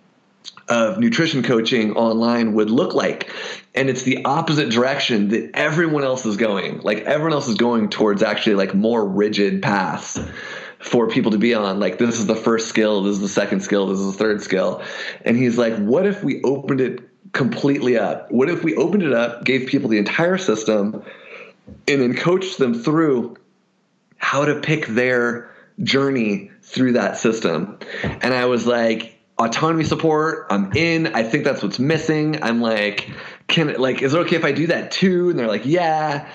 of 0.67 0.97
nutrition 0.97 1.43
coaching 1.43 1.95
online 1.95 2.53
would 2.53 2.69
look 2.69 2.93
like. 2.93 3.29
And 3.73 3.89
it's 3.89 4.03
the 4.03 4.25
opposite 4.25 4.69
direction 4.69 5.29
that 5.29 5.51
everyone 5.53 6.03
else 6.03 6.25
is 6.25 6.37
going. 6.37 6.81
Like 6.81 6.99
everyone 6.99 7.33
else 7.33 7.47
is 7.47 7.55
going 7.55 7.89
towards 7.89 8.23
actually 8.23 8.55
like 8.55 8.73
more 8.73 9.05
rigid 9.07 9.61
paths 9.61 10.19
for 10.79 11.07
people 11.07 11.31
to 11.31 11.37
be 11.37 11.53
on. 11.53 11.79
Like 11.79 11.97
this 11.97 12.19
is 12.19 12.25
the 12.25 12.35
first 12.35 12.67
skill, 12.67 13.03
this 13.03 13.15
is 13.15 13.21
the 13.21 13.27
second 13.27 13.61
skill, 13.61 13.87
this 13.87 13.99
is 13.99 14.11
the 14.11 14.17
third 14.17 14.41
skill. 14.41 14.83
And 15.23 15.37
he's 15.37 15.57
like, 15.57 15.75
what 15.77 16.05
if 16.05 16.23
we 16.23 16.41
opened 16.43 16.81
it 16.81 17.09
completely 17.33 17.97
up? 17.97 18.31
What 18.31 18.49
if 18.49 18.63
we 18.63 18.75
opened 18.75 19.03
it 19.03 19.13
up, 19.13 19.43
gave 19.43 19.67
people 19.67 19.89
the 19.89 19.97
entire 19.97 20.37
system, 20.37 21.03
and 21.87 22.01
then 22.01 22.15
coached 22.15 22.57
them 22.57 22.73
through 22.73 23.35
how 24.17 24.45
to 24.45 24.59
pick 24.61 24.87
their 24.87 25.51
journey 25.83 26.51
through 26.61 26.93
that 26.93 27.17
system? 27.17 27.77
And 28.03 28.33
I 28.33 28.45
was 28.45 28.65
like, 28.65 29.14
autonomy 29.37 29.83
support, 29.83 30.47
I'm 30.49 30.71
in. 30.73 31.07
I 31.07 31.23
think 31.23 31.43
that's 31.43 31.61
what's 31.61 31.79
missing. 31.79 32.41
I'm 32.41 32.61
like, 32.61 33.09
can 33.47 33.69
it 33.69 33.79
like 33.79 34.01
is 34.01 34.13
it 34.13 34.17
okay 34.19 34.35
if 34.35 34.45
I 34.45 34.51
do 34.51 34.67
that 34.67 34.91
too? 34.91 35.29
And 35.29 35.37
they're 35.37 35.47
like, 35.47 35.65
yeah. 35.65 36.29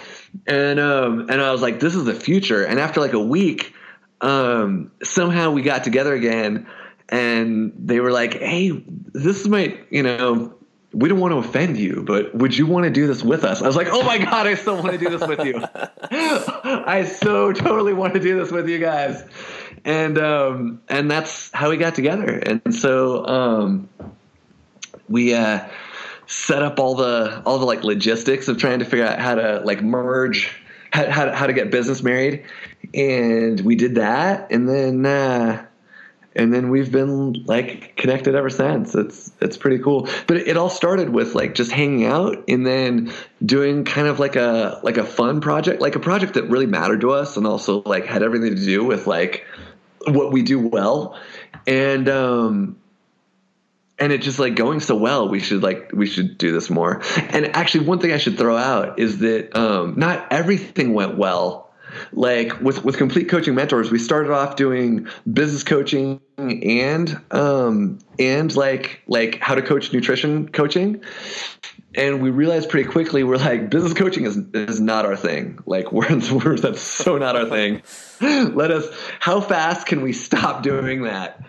And 0.47 0.79
um 0.79 1.21
and 1.31 1.41
I 1.41 1.51
was 1.53 1.63
like, 1.63 1.81
this 1.81 1.95
is 1.95 2.05
the 2.05 2.15
future. 2.15 2.65
And 2.65 2.79
after 2.79 3.01
like 3.01 3.13
a 3.13 3.23
week, 3.23 3.75
um, 4.21 4.91
somehow 5.03 5.51
we 5.51 5.63
got 5.63 5.85
together 5.85 6.15
again 6.15 6.67
and 7.09 7.73
they 7.77 8.01
were 8.01 8.13
like, 8.13 8.35
Hey, 8.35 8.83
this 9.13 9.47
might, 9.47 9.87
you 9.91 10.03
know, 10.03 10.55
we 10.93 11.09
don't 11.09 11.21
want 11.21 11.33
to 11.33 11.39
offend 11.39 11.77
you, 11.79 12.03
but 12.07 12.35
would 12.35 12.57
you 12.57 12.67
want 12.67 12.85
to 12.85 12.91
do 12.91 13.07
this 13.07 13.23
with 13.23 13.45
us? 13.45 13.63
I 13.63 13.67
was 13.67 13.77
like, 13.77 13.89
Oh 13.91 14.03
my 14.03 14.19
God, 14.19 14.47
I 14.47 14.55
still 14.55 14.77
want 14.77 14.93
to 14.93 14.99
do 14.99 15.09
this 15.09 15.27
with 15.27 15.45
you. 15.45 15.63
I 16.13 17.05
so 17.05 17.53
totally 17.53 17.95
want 17.95 18.15
to 18.15 18.21
do 18.21 18.39
this 18.39 18.53
with 18.53 18.69
you 18.69 18.79
guys. 18.79 19.25
And, 19.85 20.19
um, 20.19 20.83
and 20.89 21.11
that's 21.11 21.51
how 21.53 21.71
we 21.71 21.77
got 21.77 21.95
together. 21.95 22.29
And 22.29 22.75
so, 22.75 23.27
um, 23.27 23.89
we, 25.09 25.35
uh, 25.35 25.67
set 26.27 26.63
up 26.63 26.79
all 26.79 26.95
the, 26.95 27.43
all 27.45 27.59
the 27.59 27.65
like 27.67 27.83
logistics 27.83 28.47
of 28.47 28.57
trying 28.57 28.79
to 28.79 28.85
figure 28.85 29.05
out 29.05 29.19
how 29.19 29.35
to 29.35 29.61
like 29.65 29.83
merge, 29.83 30.55
how, 30.93 31.11
how, 31.11 31.33
how 31.33 31.47
to 31.47 31.53
get 31.53 31.71
business 31.71 32.03
married 32.03 32.45
and 32.95 33.61
we 33.61 33.77
did 33.77 33.97
that, 33.97 34.51
and 34.51 34.69
then 34.69 35.07
uh, 35.07 35.67
and 36.35 36.53
then 36.53 36.71
we've 36.71 36.91
been 36.91 37.45
like 37.45 37.97
connected 37.97 38.35
ever 38.35 38.51
since. 38.51 38.95
It's 38.95 39.33
it's 39.41 39.57
pretty 39.57 39.79
cool. 39.79 40.09
But 40.27 40.39
it, 40.39 40.49
it, 40.49 40.57
all 40.57 40.71
started 40.71 41.11
with 41.11 41.35
like 41.35 41.55
just 41.55 41.71
hanging 41.71 42.07
out, 42.07 42.45
and 42.49 42.67
then 42.67 43.13
doing 43.45 43.85
kind 43.85 44.07
of 44.07 44.19
like 44.19 44.37
a 44.37 44.81
like 44.83 44.97
a 44.97 45.05
fun 45.05 45.41
project, 45.41 45.81
like 45.81 45.97
a 45.97 46.01
project 46.01 46.35
that 46.35 46.45
really 46.45 46.67
mattered 46.67 47.01
to 47.03 47.13
us, 47.13 47.37
and 47.37 47.47
also 47.47 47.83
like 47.83 48.07
had 48.07 48.23
everything 48.23 48.55
to 48.55 48.65
do 48.65 48.85
with 48.85 49.07
like 49.07 49.45
what 50.07 50.33
we 50.33 50.43
do 50.43 50.59
well, 50.59 51.19
and 51.67 52.09
um, 52.09 52.81
and 54.01 54.13
it's 54.13 54.25
just 54.25 54.39
like 54.39 54.57
going 54.57 54.81
so 54.81 54.97
well 54.97 55.29
we 55.29 55.39
should 55.41 55.63
like 55.63 55.91
we 55.93 56.07
should 56.07 56.39
do 56.39 56.53
this 56.53 56.71
more. 56.71 57.03
And 57.17 57.55
actually 57.55 57.87
one 57.87 58.01
thing 58.01 58.13
i 58.13 58.17
should 58.17 58.39
throw 58.39 58.57
out 58.57 58.99
is 58.99 59.19
that 59.19 59.57
um, 59.57 59.95
not 59.97 60.33
everything 60.33 60.95
went 60.95 61.17
well. 61.17 61.71
Like 62.13 62.61
with 62.61 62.85
with 62.85 62.97
complete 62.97 63.29
coaching 63.29 63.57
mentors 63.57 63.91
we 63.91 63.99
started 63.99 64.33
off 64.33 64.55
doing 64.55 65.09
business 65.31 65.65
coaching 65.65 66.21
and 66.39 67.21
um 67.33 67.99
and 68.19 68.55
like 68.55 69.03
like 69.09 69.41
how 69.41 69.57
to 69.57 69.63
coach 69.63 69.93
nutrition 69.93 70.49
coaching 70.51 71.03
and 71.95 72.23
we 72.23 72.31
realized 72.31 72.69
pretty 72.69 72.89
quickly 72.89 73.25
we're 73.25 73.37
like 73.37 73.71
business 73.71 73.95
coaching 73.95 74.25
is 74.25 74.37
is 74.55 74.81
not 74.81 75.05
our 75.07 75.17
thing. 75.17 75.59
Like 75.67 75.93
we're, 75.93 76.09
we're 76.33 76.57
that's 76.57 76.81
so 76.81 77.19
not 77.19 77.37
our 77.37 77.47
thing. 77.47 77.83
Let 78.21 78.71
us 78.71 78.87
how 79.19 79.41
fast 79.41 79.87
can 79.87 80.03
we 80.03 80.13
stop 80.13 80.63
doing 80.63 81.03
that? 81.03 81.45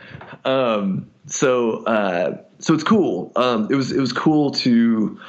Um 0.46 1.12
so 1.28 1.84
uh 1.86 2.42
so 2.60 2.74
it's 2.74 2.84
cool. 2.84 3.32
Um 3.36 3.68
it 3.70 3.76
was 3.76 3.92
it 3.92 4.00
was 4.00 4.14
cool 4.14 4.52
to 4.52 5.20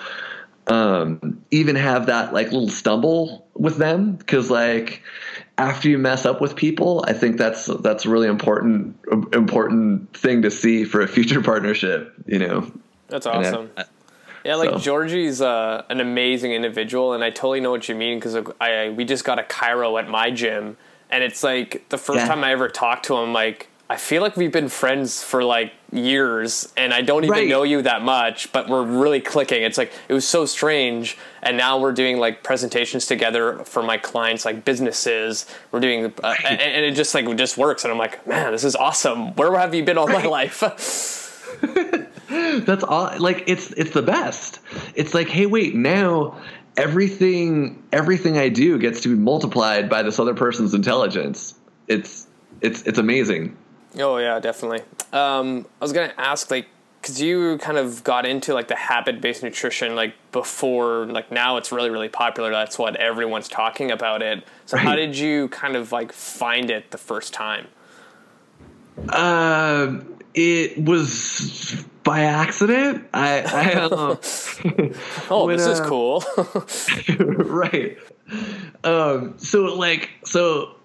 um, 0.67 1.43
even 1.51 1.77
have 1.77 2.07
that 2.07 2.33
like 2.33 2.53
little 2.53 2.69
stumble 2.69 3.47
with 3.55 3.77
them. 3.77 4.15
Because 4.15 4.51
like 4.51 5.03
after 5.59 5.89
you 5.89 5.99
mess 5.99 6.25
up 6.25 6.41
with 6.41 6.57
people, 6.57 7.05
I 7.07 7.13
think 7.13 7.37
that's 7.37 7.67
that's 7.67 8.05
a 8.05 8.11
really 8.11 8.29
important 8.29 8.97
important 9.33 10.17
thing 10.17 10.43
to 10.43 10.51
see 10.51 10.85
for 10.85 11.01
a 11.01 11.09
future 11.09 11.43
partnership. 11.43 12.15
You 12.27 12.39
know, 12.39 12.73
that's 13.09 13.27
awesome. 13.27 13.71
I, 13.77 13.85
yeah, 14.45 14.57
like 14.57 14.71
so. 14.71 14.79
Georgie's 14.79 15.41
uh, 15.41 15.85
an 15.89 16.01
amazing 16.01 16.53
individual, 16.53 17.13
and 17.13 17.23
I 17.23 17.31
totally 17.31 17.61
know 17.61 17.71
what 17.71 17.89
you 17.89 17.95
mean 17.95 18.19
because 18.19 18.37
I 18.61 18.91
we 18.91 19.05
just 19.05 19.25
got 19.25 19.39
a 19.39 19.43
chiro 19.43 20.01
at 20.01 20.09
my 20.09 20.31
gym, 20.31 20.77
and 21.11 21.23
it's 21.23 21.43
like 21.43 21.89
the 21.89 21.99
first 21.99 22.21
yeah. 22.21 22.27
time 22.27 22.45
I 22.45 22.53
ever 22.53 22.69
talked 22.69 23.07
to 23.07 23.17
him, 23.17 23.33
like 23.33 23.69
I 23.93 23.97
feel 23.97 24.23
like 24.23 24.39
we've 24.39 24.51
been 24.51 24.71
friends 24.71 25.23
for 25.23 25.45
like 25.45 25.71
years 25.93 26.73
and 26.79 26.95
I 26.95 27.03
don't 27.03 27.25
even 27.25 27.33
right. 27.33 27.47
know 27.47 27.63
you 27.63 27.83
that 27.83 28.01
much, 28.01 28.51
but 28.51 28.67
we're 28.67 28.85
really 28.85 29.21
clicking. 29.21 29.63
It's 29.63 29.77
like 29.77 29.93
it 30.09 30.15
was 30.15 30.27
so 30.27 30.47
strange. 30.47 31.19
And 31.43 31.59
now 31.59 31.79
we're 31.79 31.93
doing 31.93 32.17
like 32.17 32.43
presentations 32.43 33.05
together 33.05 33.59
for 33.67 33.83
my 33.83 33.99
clients, 33.99 34.47
like 34.47 34.65
businesses. 34.65 35.45
We're 35.73 35.81
doing, 35.81 36.07
uh, 36.07 36.11
right. 36.23 36.41
and, 36.43 36.61
and, 36.63 36.85
it 36.87 36.93
just 36.93 37.15
like 37.15 37.37
just 37.37 37.59
works. 37.59 37.85
And 37.85 37.93
I'm 37.93 37.99
like, 37.99 38.27
man, 38.27 38.53
this 38.53 38.65
is 38.65 38.75
awesome. 38.75 39.35
Where 39.35 39.55
have 39.59 39.75
you 39.75 39.85
been 39.85 39.99
all 39.99 40.07
right. 40.07 40.25
my 40.25 40.31
life? 40.31 40.63
That's 42.65 42.85
all. 42.85 43.11
Like 43.19 43.45
it's 43.47 43.73
it's 43.73 43.91
the 43.91 44.03
best. 44.03 44.61
It's 44.95 45.13
like, 45.13 45.29
hey, 45.29 45.47
wait, 45.47 45.75
now 45.75 46.41
everything 46.77 47.83
everything 47.93 48.39
I 48.39 48.49
do 48.49 48.79
gets 48.79 49.03
to 49.03 49.09
be 49.09 49.21
multiplied 49.21 49.91
by 49.91 50.03
this 50.03 50.19
other 50.19 50.35
person's 50.35 50.73
intelligence. 50.73 51.55
It's 51.89 52.27
it's 52.63 52.83
it's 52.83 52.99
amazing. 52.99 53.57
Oh 53.99 54.17
yeah, 54.17 54.41
definitely. 54.41 54.81
Um, 55.13 55.67
I 55.81 55.85
was 55.85 55.93
gonna 55.93 56.15
ask 56.17 56.51
like 56.51 56.69
because 57.03 57.21
you 57.21 57.59
kind 57.59 57.77
of 57.77 58.03
got 58.03 58.25
into 58.25 58.55
like 58.55 58.69
the 58.69 58.77
habit 58.77 59.21
based 59.21 59.43
nutrition 59.43 59.95
like 59.95 60.15
before 60.31 61.05
like 61.07 61.31
now 61.33 61.57
it's 61.57 61.73
really 61.73 61.91
really 61.91 62.09
popular 62.09 62.53
that's 62.53 62.79
what 62.79 62.95
everyone's 62.95 63.49
talking 63.49 63.91
about 63.91 64.23
it 64.23 64.47
so 64.67 64.77
right. 64.77 64.87
how 64.87 64.95
did 64.95 65.19
you 65.19 65.49
kind 65.49 65.75
of 65.75 65.91
like 65.91 66.13
find 66.13 66.71
it 66.71 66.93
the 66.93 66.99
first 66.99 67.35
time 67.35 67.67
uh, 69.09 69.99
it 70.33 70.79
was 70.79 71.85
by 72.05 72.21
accident? 72.21 73.09
I 73.13 73.41
i 73.41 73.73
uh, 73.75 74.17
oh 75.31 75.47
when, 75.47 75.57
this 75.57 75.67
uh, 75.67 75.73
is 75.73 75.81
cool. 75.81 76.25
Right. 77.45 77.99
Um 78.85 79.39
so 79.39 79.65
like 79.75 80.11
so 80.25 80.77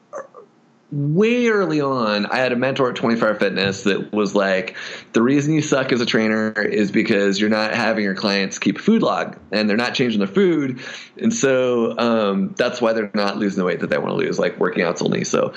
way 0.92 1.48
early 1.48 1.82
on, 1.82 2.26
I 2.28 2.38
had 2.38 2.54
a 2.54 2.56
mentor 2.56 2.90
at 2.90 2.96
24 2.96 3.36
Fitness 3.36 3.84
that 3.84 4.14
was 4.14 4.34
like, 4.36 4.78
the 5.14 5.22
reason 5.22 5.54
you 5.54 5.62
suck 5.62 5.92
as 5.92 6.00
a 6.00 6.06
trainer 6.06 6.52
is 6.54 6.92
because 6.92 7.40
you're 7.40 7.50
not 7.50 7.74
having 7.74 8.04
your 8.04 8.16
clients 8.16 8.58
keep 8.58 8.78
a 8.78 8.82
food 8.82 9.02
log 9.02 9.38
and 9.52 9.70
they're 9.70 9.78
not 9.78 9.94
changing 9.94 10.20
their 10.20 10.28
food. 10.28 10.80
And 11.18 11.34
so 11.34 11.98
um, 11.98 12.54
that's 12.58 12.82
why 12.82 12.94
they're 12.94 13.12
not 13.14 13.38
losing 13.38 13.60
the 13.60 13.66
weight 13.66 13.82
that 13.82 13.90
they 13.90 13.98
want 13.98 14.12
to 14.12 14.16
lose, 14.16 14.40
like 14.40 14.58
working 14.60 14.84
out's 14.84 15.02
only 15.02 15.24
so. 15.26 15.54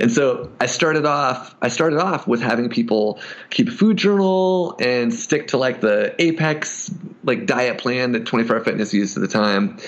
And 0.00 0.10
so 0.10 0.50
I 0.58 0.66
started 0.66 1.04
off 1.04 1.54
I 1.60 1.68
started 1.68 1.98
off 1.98 2.26
with 2.26 2.40
having 2.40 2.70
people 2.70 3.20
keep 3.50 3.68
a 3.68 3.72
food 3.72 3.98
journal 3.98 4.74
and 4.80 5.12
stick 5.12 5.48
to 5.48 5.58
like 5.58 5.82
the 5.82 6.14
apex 6.18 6.90
like 7.24 7.44
diet 7.44 7.78
plan 7.78 8.12
that 8.12 8.24
24 8.24 8.60
fitness 8.64 8.94
used 8.94 9.16
at 9.16 9.20
the 9.20 9.28
time. 9.28 9.78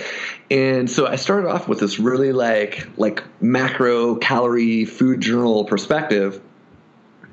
And 0.51 0.91
so 0.91 1.07
I 1.07 1.17
started 1.17 1.49
off 1.49 1.69
with 1.69 1.81
this 1.81 1.99
really 1.99 2.33
like 2.33 2.89
like 2.97 3.23
macro 3.41 4.17
calorie 4.17 4.85
food 4.85 5.21
journal 5.21 5.65
perspective. 5.65 6.43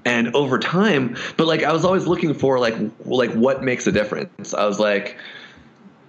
And 0.04 0.36
over 0.36 0.60
time 0.60 1.18
but 1.36 1.48
like 1.48 1.64
i 1.64 1.74
was 1.74 1.84
always 1.84 2.06
looking 2.06 2.36
for 2.36 2.60
like 2.60 2.76
like 3.06 3.32
what 3.32 3.64
makes 3.64 3.88
a 3.88 3.92
difference. 3.92 4.54
I 4.54 4.66
was 4.66 4.80
like 4.80 5.18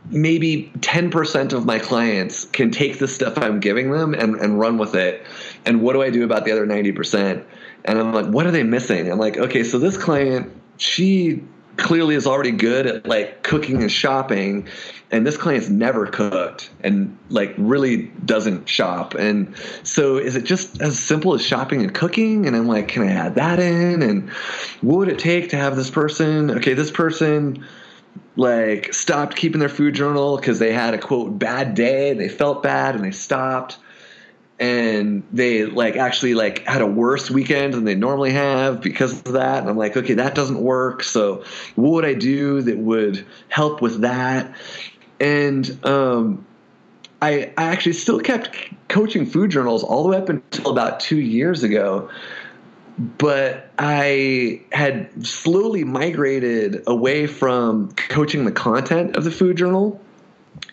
maybe 0.09 0.71
10% 0.79 1.53
of 1.53 1.67
my 1.67 1.81
clients 1.81 2.45
can 2.45 2.71
take 2.71 2.99
the 3.01 3.09
stuff 3.09 3.39
i'm 3.39 3.59
giving 3.59 3.91
them 3.91 4.15
and, 4.15 4.37
and 4.37 4.59
run 4.59 4.79
with 4.79 4.95
it. 4.95 5.25
And 5.65 5.81
what 5.81 5.95
do 5.95 6.03
i 6.03 6.11
do 6.11 6.25
about 6.25 6.45
the 6.45 6.53
other 6.53 6.67
90% 6.67 7.45
and 7.85 7.99
i'm 7.99 8.13
like 8.13 8.27
what 8.27 8.47
are 8.47 8.51
they 8.51 8.65
missing? 8.65 9.11
I'm 9.11 9.19
like 9.19 9.39
okay 9.39 9.65
so 9.65 9.79
this 9.79 9.97
client 9.97 10.53
she 10.77 11.43
clearly 11.77 12.15
is 12.15 12.27
already 12.27 12.53
good 12.53 12.87
at 12.87 13.07
like 13.07 13.43
cooking 13.43 13.83
and 13.83 13.93
shopping 13.93 14.67
and 15.11 15.27
this 15.27 15.37
client's 15.37 15.69
never 15.69 16.07
cooked 16.07 16.71
and 16.81 17.17
like 17.29 17.55
really 17.57 18.09
doesn't 18.25 18.69
shop. 18.69 19.15
And 19.15 19.55
so 19.85 20.17
is 20.17 20.35
it 20.35 20.45
just 20.45 20.81
as 20.81 20.99
simple 20.99 21.35
as 21.35 21.45
shopping 21.45 21.83
and 21.83 21.95
cooking? 21.95 22.47
And 22.47 22.57
i'm 22.57 22.67
like 22.67 22.89
can 22.89 23.03
i 23.03 23.13
add 23.13 23.35
that 23.37 23.59
in? 23.59 24.03
And 24.03 24.31
what 24.81 24.99
would 24.99 25.09
it 25.09 25.19
take 25.19 25.51
to 25.51 25.57
have 25.57 25.77
this 25.77 25.91
person 25.91 26.51
okay 26.53 26.75
this 26.75 26.91
person 26.91 27.65
like 28.37 28.93
stopped 28.93 29.37
keeping 29.37 29.61
their 29.61 29.69
food 29.69 29.95
journal 29.95 30.37
because 30.37 30.59
they 30.59 30.73
had 30.73 30.95
a 30.95 30.99
quote 30.99 31.39
bad 31.39 31.75
day 31.75 32.13
they 32.13 32.29
felt 32.29 32.63
bad 32.63 32.95
and 32.95 33.05
they 33.05 33.11
stopped 33.11 33.79
and 34.59 35.23
they 35.33 35.67
like 35.67 35.97
actually 35.97 36.35
like 36.35 36.65
had 36.67 36.81
a 36.81 36.87
worse 36.87 37.31
weekend 37.31 37.75
than 37.75 37.85
they 37.85 37.95
normally 37.95 38.33
have 38.33 38.81
because 38.81 39.13
of 39.21 39.33
that. 39.33 39.59
And 39.61 39.69
i'm 39.69 39.77
like 39.77 39.97
okay 39.97 40.15
that 40.15 40.35
doesn't 40.35 40.61
work. 40.61 41.03
So 41.03 41.45
what 41.75 41.93
would 41.93 42.05
i 42.05 42.15
do 42.15 42.63
that 42.63 42.79
would 42.79 43.27
help 43.49 43.83
with 43.83 44.01
that? 44.01 44.55
And 45.21 45.85
um, 45.85 46.47
I, 47.23 47.53
I 47.57 47.65
actually 47.65 47.95
still 47.95 48.21
kept 48.21 48.55
coaching 48.89 49.27
food 49.27 49.51
journals 49.51 49.83
all 49.83 50.03
the 50.03 50.11
way 50.11 50.19
up 50.19 50.29
until 50.29 50.71
about 50.71 51.01
two 51.01 51.17
years 51.17 51.63
ago. 51.63 52.11
But 52.99 53.71
I 53.79 54.63
had 54.73 55.27
slowly 55.27 55.85
migrated 55.85 56.83
away 56.87 57.27
from 57.27 57.93
coaching 57.93 58.45
the 58.45 58.53
content 58.53 59.17
of 59.17 59.25
the 59.25 59.31
food 59.31 59.57
journal 59.57 60.01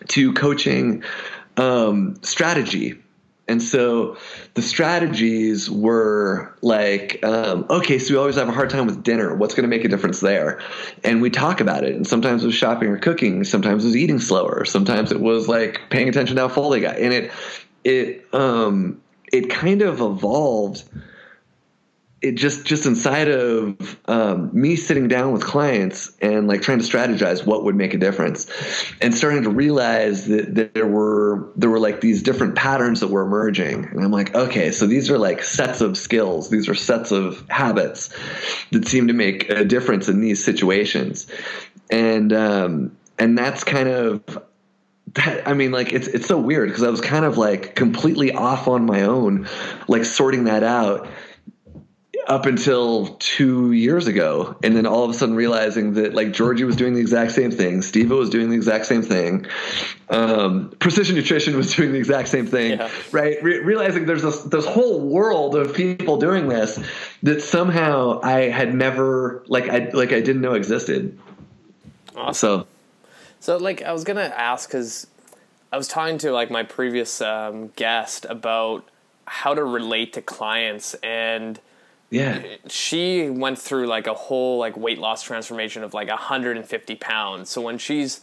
to 0.08 0.32
coaching 0.32 1.02
um, 1.56 2.16
strategy 2.22 3.03
and 3.46 3.62
so 3.62 4.16
the 4.54 4.62
strategies 4.62 5.70
were 5.70 6.54
like, 6.62 7.22
um, 7.22 7.66
okay, 7.68 7.98
so 7.98 8.14
we 8.14 8.18
always 8.18 8.36
have 8.36 8.48
a 8.48 8.52
hard 8.52 8.70
time 8.70 8.86
with 8.86 9.02
dinner. 9.02 9.34
What's 9.34 9.54
going 9.54 9.68
to 9.68 9.68
make 9.68 9.84
a 9.84 9.88
difference 9.88 10.20
there? 10.20 10.62
And 11.02 11.20
we 11.20 11.28
talk 11.28 11.60
about 11.60 11.84
it. 11.84 11.94
And 11.94 12.06
sometimes 12.06 12.42
it 12.42 12.46
was 12.46 12.54
shopping 12.54 12.88
or 12.88 12.98
cooking. 12.98 13.44
Sometimes 13.44 13.84
it 13.84 13.88
was 13.88 13.96
eating 13.96 14.18
slower. 14.18 14.64
Sometimes 14.64 15.12
it 15.12 15.20
was 15.20 15.46
like 15.46 15.80
paying 15.90 16.08
attention 16.08 16.36
to 16.36 16.42
how 16.42 16.48
full 16.48 16.70
they 16.70 16.80
got. 16.80 16.96
And 16.96 17.12
it, 17.12 17.32
it, 17.84 18.26
um, 18.32 19.00
it 19.30 19.50
kind 19.50 19.82
of 19.82 20.00
evolved 20.00 20.84
it 22.24 22.36
just 22.36 22.64
just 22.64 22.86
inside 22.86 23.28
of 23.28 23.98
um, 24.06 24.50
me 24.58 24.76
sitting 24.76 25.08
down 25.08 25.32
with 25.32 25.44
clients 25.44 26.10
and 26.22 26.48
like 26.48 26.62
trying 26.62 26.78
to 26.78 26.84
strategize 26.84 27.44
what 27.44 27.64
would 27.64 27.74
make 27.74 27.92
a 27.92 27.98
difference 27.98 28.46
and 29.02 29.14
starting 29.14 29.42
to 29.42 29.50
realize 29.50 30.26
that, 30.26 30.54
that 30.54 30.72
there 30.72 30.86
were 30.86 31.52
there 31.54 31.68
were 31.68 31.78
like 31.78 32.00
these 32.00 32.22
different 32.22 32.54
patterns 32.56 33.00
that 33.00 33.08
were 33.08 33.22
emerging. 33.22 33.84
And 33.84 34.02
i'm 34.02 34.10
like 34.10 34.34
okay 34.34 34.70
so 34.72 34.86
these 34.86 35.10
are 35.10 35.18
like 35.18 35.42
sets 35.42 35.82
of 35.82 35.98
skills. 35.98 36.48
These 36.48 36.68
are 36.68 36.74
sets 36.74 37.12
of 37.12 37.46
habits 37.50 38.08
that 38.72 38.88
seem 38.88 39.08
to 39.08 39.12
make 39.12 39.50
a 39.50 39.64
difference 39.64 40.08
in 40.08 40.20
these 40.20 40.42
situations. 40.42 41.26
And 41.90 42.32
um, 42.32 42.96
and 43.18 43.36
that's 43.36 43.64
kind 43.64 43.88
of 43.88 44.42
that, 45.14 45.46
I 45.46 45.52
mean, 45.52 45.72
like 45.72 45.92
it's 45.92 46.08
it's 46.08 46.26
so 46.26 46.38
weird 46.38 46.70
because 46.70 46.82
I 46.82 46.88
was 46.88 47.02
kind 47.02 47.26
of 47.26 47.36
like 47.36 47.74
completely 47.74 48.32
off 48.32 48.66
on 48.66 48.86
my 48.86 49.02
own, 49.02 49.46
like 49.88 50.06
sorting 50.06 50.44
that 50.44 50.62
out 50.62 51.06
up 52.26 52.46
until 52.46 53.16
two 53.18 53.72
years 53.72 54.06
ago, 54.06 54.56
and 54.62 54.76
then 54.76 54.86
all 54.86 55.04
of 55.04 55.10
a 55.10 55.14
sudden 55.14 55.34
realizing 55.34 55.94
that 55.94 56.14
like 56.14 56.32
Georgie 56.32 56.64
was 56.64 56.76
doing 56.76 56.94
the 56.94 57.00
exact 57.00 57.32
same 57.32 57.50
thing, 57.50 57.82
Steve 57.82 58.10
was 58.10 58.30
doing 58.30 58.50
the 58.50 58.56
exact 58.56 58.86
same 58.86 59.02
thing, 59.02 59.46
um, 60.08 60.70
Precision 60.78 61.16
Nutrition 61.16 61.56
was 61.56 61.74
doing 61.74 61.92
the 61.92 61.98
exact 61.98 62.28
same 62.28 62.46
thing, 62.46 62.78
yeah. 62.78 62.90
right? 63.12 63.42
Re- 63.42 63.60
realizing 63.60 64.06
there's 64.06 64.22
this 64.22 64.40
this 64.42 64.66
whole 64.66 65.00
world 65.00 65.54
of 65.56 65.74
people 65.74 66.16
doing 66.16 66.48
this 66.48 66.78
that 67.22 67.42
somehow 67.42 68.20
I 68.22 68.48
had 68.48 68.74
never 68.74 69.44
like 69.46 69.68
I 69.68 69.90
like 69.92 70.12
I 70.12 70.20
didn't 70.20 70.42
know 70.42 70.54
existed. 70.54 71.18
Awesome. 72.16 72.60
So, 72.60 72.66
so 73.40 73.56
like 73.56 73.82
I 73.82 73.92
was 73.92 74.04
gonna 74.04 74.32
ask 74.36 74.68
because 74.68 75.06
I 75.72 75.76
was 75.76 75.88
talking 75.88 76.18
to 76.18 76.32
like 76.32 76.50
my 76.50 76.62
previous 76.62 77.20
um, 77.20 77.68
guest 77.76 78.26
about 78.28 78.88
how 79.26 79.54
to 79.54 79.64
relate 79.64 80.12
to 80.12 80.22
clients 80.22 80.94
and 81.02 81.58
yeah. 82.14 82.42
She 82.68 83.28
went 83.28 83.58
through 83.58 83.86
like 83.86 84.06
a 84.06 84.14
whole 84.14 84.58
like 84.58 84.76
weight 84.76 84.98
loss 84.98 85.22
transformation 85.22 85.82
of 85.82 85.94
like 85.94 86.08
150 86.08 86.94
pounds. 86.96 87.50
So 87.50 87.60
when 87.60 87.76
she's 87.76 88.20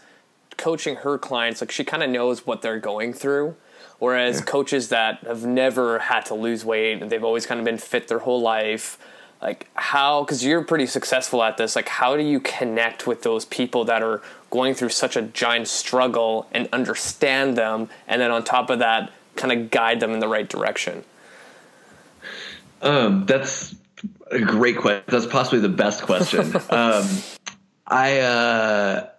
coaching 0.58 0.98
her 0.98 1.18
clients 1.18 1.62
like 1.62 1.72
she 1.72 1.84
kind 1.84 2.04
of 2.04 2.10
knows 2.10 2.46
what 2.46 2.62
they're 2.62 2.80
going 2.80 3.14
through. 3.14 3.56
Whereas 4.00 4.40
yeah. 4.40 4.46
coaches 4.46 4.90
that 4.90 5.20
have 5.26 5.46
never 5.46 6.00
had 6.00 6.26
to 6.28 6.34
lose 6.34 6.64
weight 6.64 7.02
and 7.02 7.12
they've 7.12 7.24
always 7.24 7.46
kind 7.46 7.60
of 7.60 7.66
been 7.66 7.78
fit 7.78 8.08
their 8.08 8.20
whole 8.20 8.42
life 8.42 8.98
like 9.42 9.68
how 9.74 10.24
because 10.24 10.44
you're 10.44 10.64
pretty 10.64 10.86
successful 10.86 11.44
at 11.44 11.58
this 11.58 11.76
like 11.76 11.90
how 11.90 12.16
do 12.16 12.24
you 12.24 12.40
connect 12.40 13.08
with 13.08 13.24
those 13.24 13.46
people 13.46 13.84
that 13.86 14.02
are 14.02 14.22
going 14.50 14.74
through 14.74 14.90
such 14.90 15.16
a 15.16 15.22
giant 15.22 15.68
struggle 15.68 16.48
and 16.52 16.70
understand 16.72 17.58
them 17.58 17.90
and 18.08 18.22
then 18.22 18.32
on 18.32 18.44
top 18.44 18.70
of 18.70 18.80
that 18.80 19.12
kind 19.36 19.52
of 19.52 19.70
guide 19.70 20.00
them 20.00 20.12
in 20.12 20.20
the 20.20 20.28
right 20.28 20.48
direction? 20.48 21.04
Um, 22.82 23.26
that's 23.26 23.76
a 24.32 24.40
great 24.40 24.78
question. 24.78 25.04
That's 25.08 25.26
possibly 25.26 25.60
the 25.60 25.70
best 25.70 26.04
question. 26.04 26.56
um, 26.70 27.08
I 27.88 28.20
uh, 28.20 29.10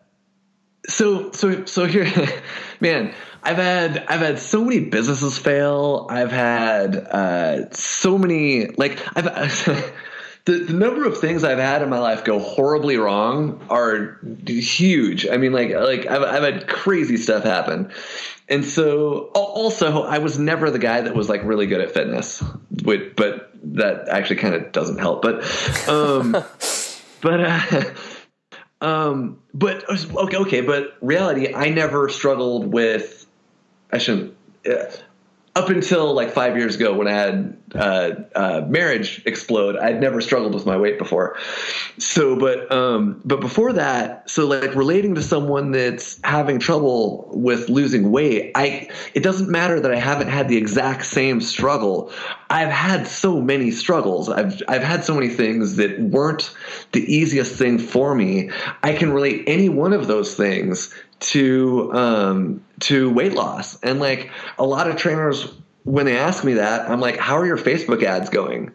so 0.88 1.32
so 1.32 1.64
so 1.64 1.86
here, 1.86 2.10
man. 2.80 3.14
I've 3.44 3.56
had 3.56 4.04
I've 4.08 4.20
had 4.20 4.38
so 4.38 4.64
many 4.64 4.78
businesses 4.78 5.36
fail. 5.36 6.06
I've 6.08 6.30
had 6.30 6.96
uh, 6.96 7.70
so 7.72 8.16
many 8.16 8.66
like 8.76 9.00
I've. 9.16 9.24
the, 10.44 10.58
the 10.58 10.72
number 10.72 11.04
of 11.04 11.18
things 11.18 11.44
I've 11.44 11.58
had 11.58 11.82
in 11.82 11.88
my 11.88 11.98
life 11.98 12.24
go 12.24 12.38
horribly 12.38 12.96
wrong 12.96 13.64
are 13.70 14.20
huge. 14.46 15.26
I 15.26 15.36
mean, 15.36 15.52
like 15.52 15.70
like 15.70 16.06
I've, 16.06 16.22
I've 16.22 16.42
had 16.42 16.68
crazy 16.68 17.16
stuff 17.16 17.44
happen, 17.44 17.92
and 18.48 18.64
so 18.64 19.30
also 19.34 20.02
I 20.02 20.18
was 20.18 20.38
never 20.38 20.70
the 20.70 20.78
guy 20.78 21.00
that 21.00 21.14
was 21.14 21.28
like 21.28 21.42
really 21.44 21.66
good 21.66 21.80
at 21.80 21.92
fitness, 21.92 22.42
but 22.70 23.51
that 23.62 24.08
actually 24.08 24.36
kind 24.36 24.54
of 24.54 24.72
doesn't 24.72 24.98
help. 24.98 25.22
But, 25.22 25.42
um, 25.88 26.32
but, 27.20 27.40
uh, 27.40 27.84
um, 28.80 29.38
but 29.54 29.88
okay, 29.88 30.36
okay. 30.36 30.60
But 30.60 30.96
reality, 31.00 31.54
I 31.54 31.68
never 31.70 32.08
struggled 32.08 32.72
with. 32.72 33.26
I 33.92 33.98
shouldn't. 33.98 34.34
Up 35.54 35.68
until 35.68 36.14
like 36.14 36.30
five 36.30 36.56
years 36.56 36.76
ago 36.76 36.94
when 36.94 37.06
I 37.06 37.12
had 37.12 37.56
uh, 37.74 38.10
uh, 38.34 38.64
marriage 38.68 39.22
explode, 39.26 39.76
I'd 39.76 40.00
never 40.00 40.22
struggled 40.22 40.54
with 40.54 40.64
my 40.64 40.78
weight 40.78 40.98
before. 40.98 41.36
So, 41.98 42.36
but 42.36 42.72
um, 42.72 43.20
but 43.24 43.40
before 43.40 43.74
that, 43.74 44.30
so 44.30 44.46
like 44.46 44.74
relating 44.74 45.14
to 45.14 45.22
someone 45.22 45.72
that's 45.72 46.18
having 46.24 46.58
trouble 46.58 47.28
with 47.34 47.68
losing 47.68 48.10
weight, 48.10 48.52
I 48.54 48.88
it 49.12 49.22
doesn't 49.22 49.50
matter 49.50 49.78
that 49.78 49.92
I 49.92 49.98
haven't 49.98 50.28
had 50.28 50.48
the 50.48 50.56
exact 50.56 51.04
same 51.04 51.40
struggle. 51.40 52.10
I've 52.48 52.70
had 52.70 53.06
so 53.06 53.40
many 53.40 53.70
struggles. 53.70 54.30
I've 54.30 54.62
I've 54.68 54.82
had 54.82 55.04
so 55.04 55.14
many 55.14 55.28
things 55.28 55.76
that 55.76 56.00
weren't 56.00 56.54
the 56.92 57.02
easiest 57.14 57.56
thing 57.56 57.78
for 57.78 58.14
me. 58.14 58.50
I 58.82 58.94
can 58.94 59.12
relate 59.12 59.44
any 59.46 59.68
one 59.68 59.92
of 59.92 60.06
those 60.06 60.34
things 60.34 60.94
to 61.20 61.92
um, 61.94 62.64
to 62.82 63.10
weight 63.10 63.32
loss. 63.32 63.80
And 63.82 64.00
like 64.00 64.30
a 64.58 64.64
lot 64.64 64.88
of 64.88 64.96
trainers, 64.96 65.52
when 65.84 66.06
they 66.06 66.16
ask 66.16 66.44
me 66.44 66.54
that, 66.54 66.88
I'm 66.88 67.00
like, 67.00 67.16
"How 67.16 67.36
are 67.36 67.46
your 67.46 67.58
Facebook 67.58 68.02
ads 68.02 68.30
going? 68.30 68.72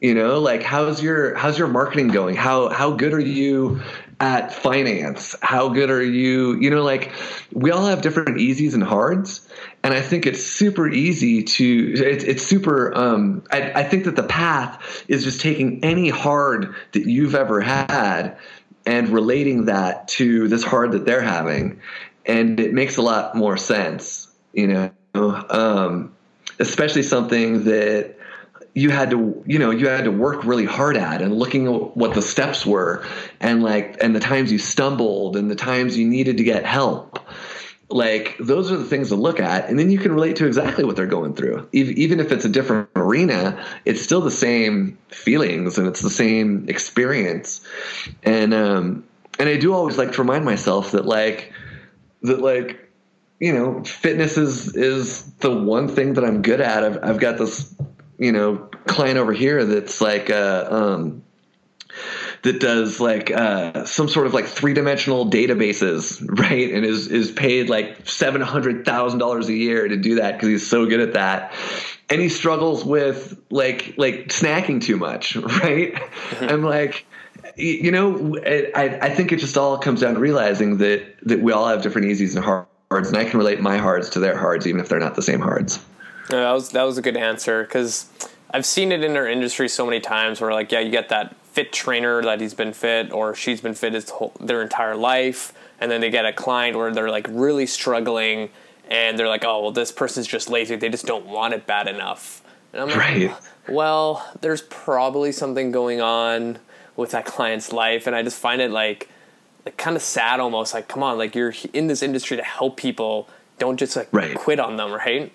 You 0.00 0.14
know, 0.14 0.38
like 0.38 0.62
how's 0.62 1.02
your 1.02 1.34
how's 1.34 1.58
your 1.58 1.66
marketing 1.66 2.08
going? 2.08 2.36
How 2.36 2.68
how 2.68 2.92
good 2.92 3.12
are 3.12 3.20
you 3.20 3.80
at 4.20 4.52
finance? 4.52 5.34
How 5.42 5.70
good 5.70 5.90
are 5.90 6.02
you? 6.02 6.54
You 6.54 6.70
know, 6.70 6.84
like 6.84 7.10
we 7.52 7.72
all 7.72 7.86
have 7.86 8.00
different 8.00 8.38
easies 8.38 8.74
and 8.74 8.82
hards, 8.84 9.48
and 9.82 9.92
I 9.92 10.00
think 10.00 10.24
it's 10.24 10.44
super 10.44 10.88
easy 10.88 11.42
to. 11.42 11.94
It's 11.96 12.22
it's 12.22 12.46
super. 12.46 12.96
Um, 12.96 13.42
I, 13.50 13.72
I 13.72 13.82
think 13.82 14.04
that 14.04 14.14
the 14.14 14.22
path 14.22 15.04
is 15.08 15.24
just 15.24 15.40
taking 15.40 15.82
any 15.84 16.10
hard 16.10 16.76
that 16.92 17.06
you've 17.06 17.34
ever 17.34 17.60
had 17.60 18.38
and 18.86 19.08
relating 19.08 19.64
that 19.64 20.06
to 20.08 20.46
this 20.46 20.62
hard 20.62 20.92
that 20.92 21.06
they're 21.06 21.20
having 21.20 21.80
and 22.28 22.60
it 22.60 22.72
makes 22.72 22.96
a 22.96 23.02
lot 23.02 23.34
more 23.34 23.56
sense 23.56 24.28
you 24.52 24.66
know? 24.66 24.90
Um, 25.50 26.14
especially 26.58 27.02
something 27.02 27.64
that 27.64 28.16
you 28.74 28.90
had 28.90 29.10
to 29.10 29.42
you 29.46 29.58
know 29.58 29.70
you 29.70 29.88
had 29.88 30.04
to 30.04 30.12
work 30.12 30.44
really 30.44 30.64
hard 30.64 30.96
at 30.96 31.20
and 31.22 31.34
looking 31.34 31.66
at 31.66 31.96
what 31.96 32.14
the 32.14 32.22
steps 32.22 32.64
were 32.64 33.04
and 33.40 33.62
like 33.62 33.96
and 34.02 34.14
the 34.14 34.20
times 34.20 34.52
you 34.52 34.58
stumbled 34.58 35.36
and 35.36 35.50
the 35.50 35.56
times 35.56 35.96
you 35.96 36.06
needed 36.06 36.36
to 36.36 36.44
get 36.44 36.64
help. 36.64 37.18
Like 37.90 38.36
those 38.38 38.70
are 38.70 38.76
the 38.76 38.84
things 38.84 39.08
to 39.08 39.16
look 39.16 39.40
at 39.40 39.68
and 39.68 39.78
then 39.78 39.90
you 39.90 39.98
can 39.98 40.12
relate 40.12 40.36
to 40.36 40.46
exactly 40.46 40.84
what 40.84 40.94
they're 40.94 41.06
going 41.06 41.34
through. 41.34 41.66
Even 41.72 42.20
if 42.20 42.30
it's 42.30 42.44
a 42.44 42.48
different 42.48 42.88
arena 42.94 43.64
it's 43.84 44.02
still 44.02 44.20
the 44.20 44.30
same 44.30 44.98
feelings 45.08 45.78
and 45.78 45.88
it's 45.88 46.00
the 46.00 46.10
same 46.10 46.68
experience. 46.68 47.60
And 48.22 48.52
um 48.54 49.04
and 49.40 49.48
i 49.48 49.56
do 49.56 49.72
always 49.72 49.96
like 49.96 50.12
to 50.12 50.20
remind 50.20 50.44
myself 50.44 50.90
that 50.90 51.06
like 51.06 51.52
that 52.22 52.40
like 52.40 52.90
you 53.40 53.52
know 53.52 53.82
fitness 53.84 54.36
is 54.36 54.74
is 54.76 55.24
the 55.34 55.50
one 55.50 55.88
thing 55.88 56.14
that 56.14 56.24
i'm 56.24 56.42
good 56.42 56.60
at 56.60 56.84
i've, 56.84 56.98
I've 57.02 57.20
got 57.20 57.38
this 57.38 57.74
you 58.18 58.32
know 58.32 58.56
client 58.86 59.18
over 59.18 59.32
here 59.32 59.64
that's 59.64 60.00
like 60.00 60.30
uh 60.30 60.66
um 60.70 61.22
that 62.42 62.60
does 62.60 63.00
like 63.00 63.30
uh, 63.30 63.84
some 63.84 64.08
sort 64.08 64.26
of 64.26 64.34
like 64.34 64.46
three 64.46 64.74
dimensional 64.74 65.28
databases, 65.28 66.24
right? 66.40 66.72
And 66.72 66.84
is 66.84 67.08
is 67.08 67.30
paid 67.30 67.68
like 67.68 68.08
seven 68.08 68.40
hundred 68.40 68.84
thousand 68.84 69.18
dollars 69.18 69.48
a 69.48 69.54
year 69.54 69.88
to 69.88 69.96
do 69.96 70.16
that 70.16 70.34
because 70.34 70.48
he's 70.48 70.66
so 70.66 70.86
good 70.86 71.00
at 71.00 71.14
that. 71.14 71.52
And 72.10 72.20
he 72.20 72.28
struggles 72.28 72.84
with 72.84 73.38
like 73.50 73.94
like 73.96 74.28
snacking 74.28 74.82
too 74.82 74.96
much, 74.96 75.36
right? 75.36 75.94
Mm-hmm. 75.94 76.44
I'm 76.44 76.62
like, 76.62 77.06
you 77.58 77.90
know, 77.90 78.36
I 78.46 78.98
I 79.02 79.10
think 79.10 79.32
it 79.32 79.40
just 79.40 79.56
all 79.56 79.76
comes 79.78 80.00
down 80.00 80.14
to 80.14 80.20
realizing 80.20 80.78
that 80.78 81.02
that 81.22 81.40
we 81.40 81.52
all 81.52 81.66
have 81.66 81.82
different 81.82 82.06
easies 82.06 82.36
and 82.36 82.44
hards, 82.44 83.08
and 83.08 83.16
I 83.16 83.24
can 83.24 83.38
relate 83.38 83.60
my 83.60 83.78
hards 83.78 84.08
to 84.10 84.20
their 84.20 84.36
hards, 84.36 84.66
even 84.66 84.80
if 84.80 84.88
they're 84.88 85.00
not 85.00 85.14
the 85.14 85.22
same 85.22 85.40
hards. 85.40 85.80
Yeah, 86.30 86.40
that 86.40 86.52
was 86.52 86.70
that 86.70 86.82
was 86.84 86.98
a 86.98 87.02
good 87.02 87.16
answer 87.16 87.64
because 87.64 88.06
I've 88.50 88.66
seen 88.66 88.92
it 88.92 89.02
in 89.02 89.16
our 89.16 89.26
industry 89.26 89.68
so 89.68 89.84
many 89.84 90.00
times 90.00 90.40
where 90.40 90.52
like 90.52 90.70
yeah 90.70 90.80
you 90.80 90.90
get 90.90 91.08
that 91.08 91.34
fit 91.52 91.72
trainer 91.72 92.22
that 92.22 92.40
he's 92.40 92.54
been 92.54 92.72
fit 92.72 93.12
or 93.12 93.34
she's 93.34 93.60
been 93.60 93.74
fit 93.74 93.94
his 93.94 94.10
whole, 94.10 94.32
their 94.40 94.62
entire 94.62 94.94
life 94.94 95.52
and 95.80 95.90
then 95.90 96.00
they 96.00 96.10
get 96.10 96.24
a 96.24 96.32
client 96.32 96.76
where 96.76 96.92
they're 96.92 97.10
like 97.10 97.26
really 97.30 97.66
struggling 97.66 98.50
and 98.88 99.18
they're 99.18 99.28
like 99.28 99.44
oh 99.44 99.62
well 99.62 99.72
this 99.72 99.90
person's 99.90 100.26
just 100.26 100.48
lazy 100.48 100.76
they 100.76 100.88
just 100.88 101.06
don't 101.06 101.26
want 101.26 101.54
it 101.54 101.66
bad 101.66 101.88
enough 101.88 102.42
and 102.72 102.82
I'm 102.82 102.88
like 102.88 102.98
right. 102.98 103.34
well 103.68 104.24
there's 104.40 104.62
probably 104.62 105.32
something 105.32 105.72
going 105.72 106.00
on 106.00 106.58
with 106.98 107.12
that 107.12 107.24
client's 107.34 107.72
life 107.72 108.06
and 108.06 108.14
I 108.14 108.22
just 108.22 108.38
find 108.38 108.60
it 108.60 108.70
like 108.70 109.08
like 109.64 109.78
kind 109.78 109.96
of 109.96 110.02
sad 110.02 110.40
almost 110.40 110.74
like 110.74 110.88
come 110.88 111.02
on 111.02 111.16
like 111.16 111.34
you're 111.34 111.54
in 111.72 111.86
this 111.86 112.02
industry 112.02 112.36
to 112.36 112.42
help 112.42 112.76
people 112.76 113.28
don't 113.58 113.78
just 113.78 113.96
like 113.96 114.08
right. 114.12 114.36
quit 114.36 114.60
on 114.60 114.76
them 114.76 114.92
right 114.92 115.32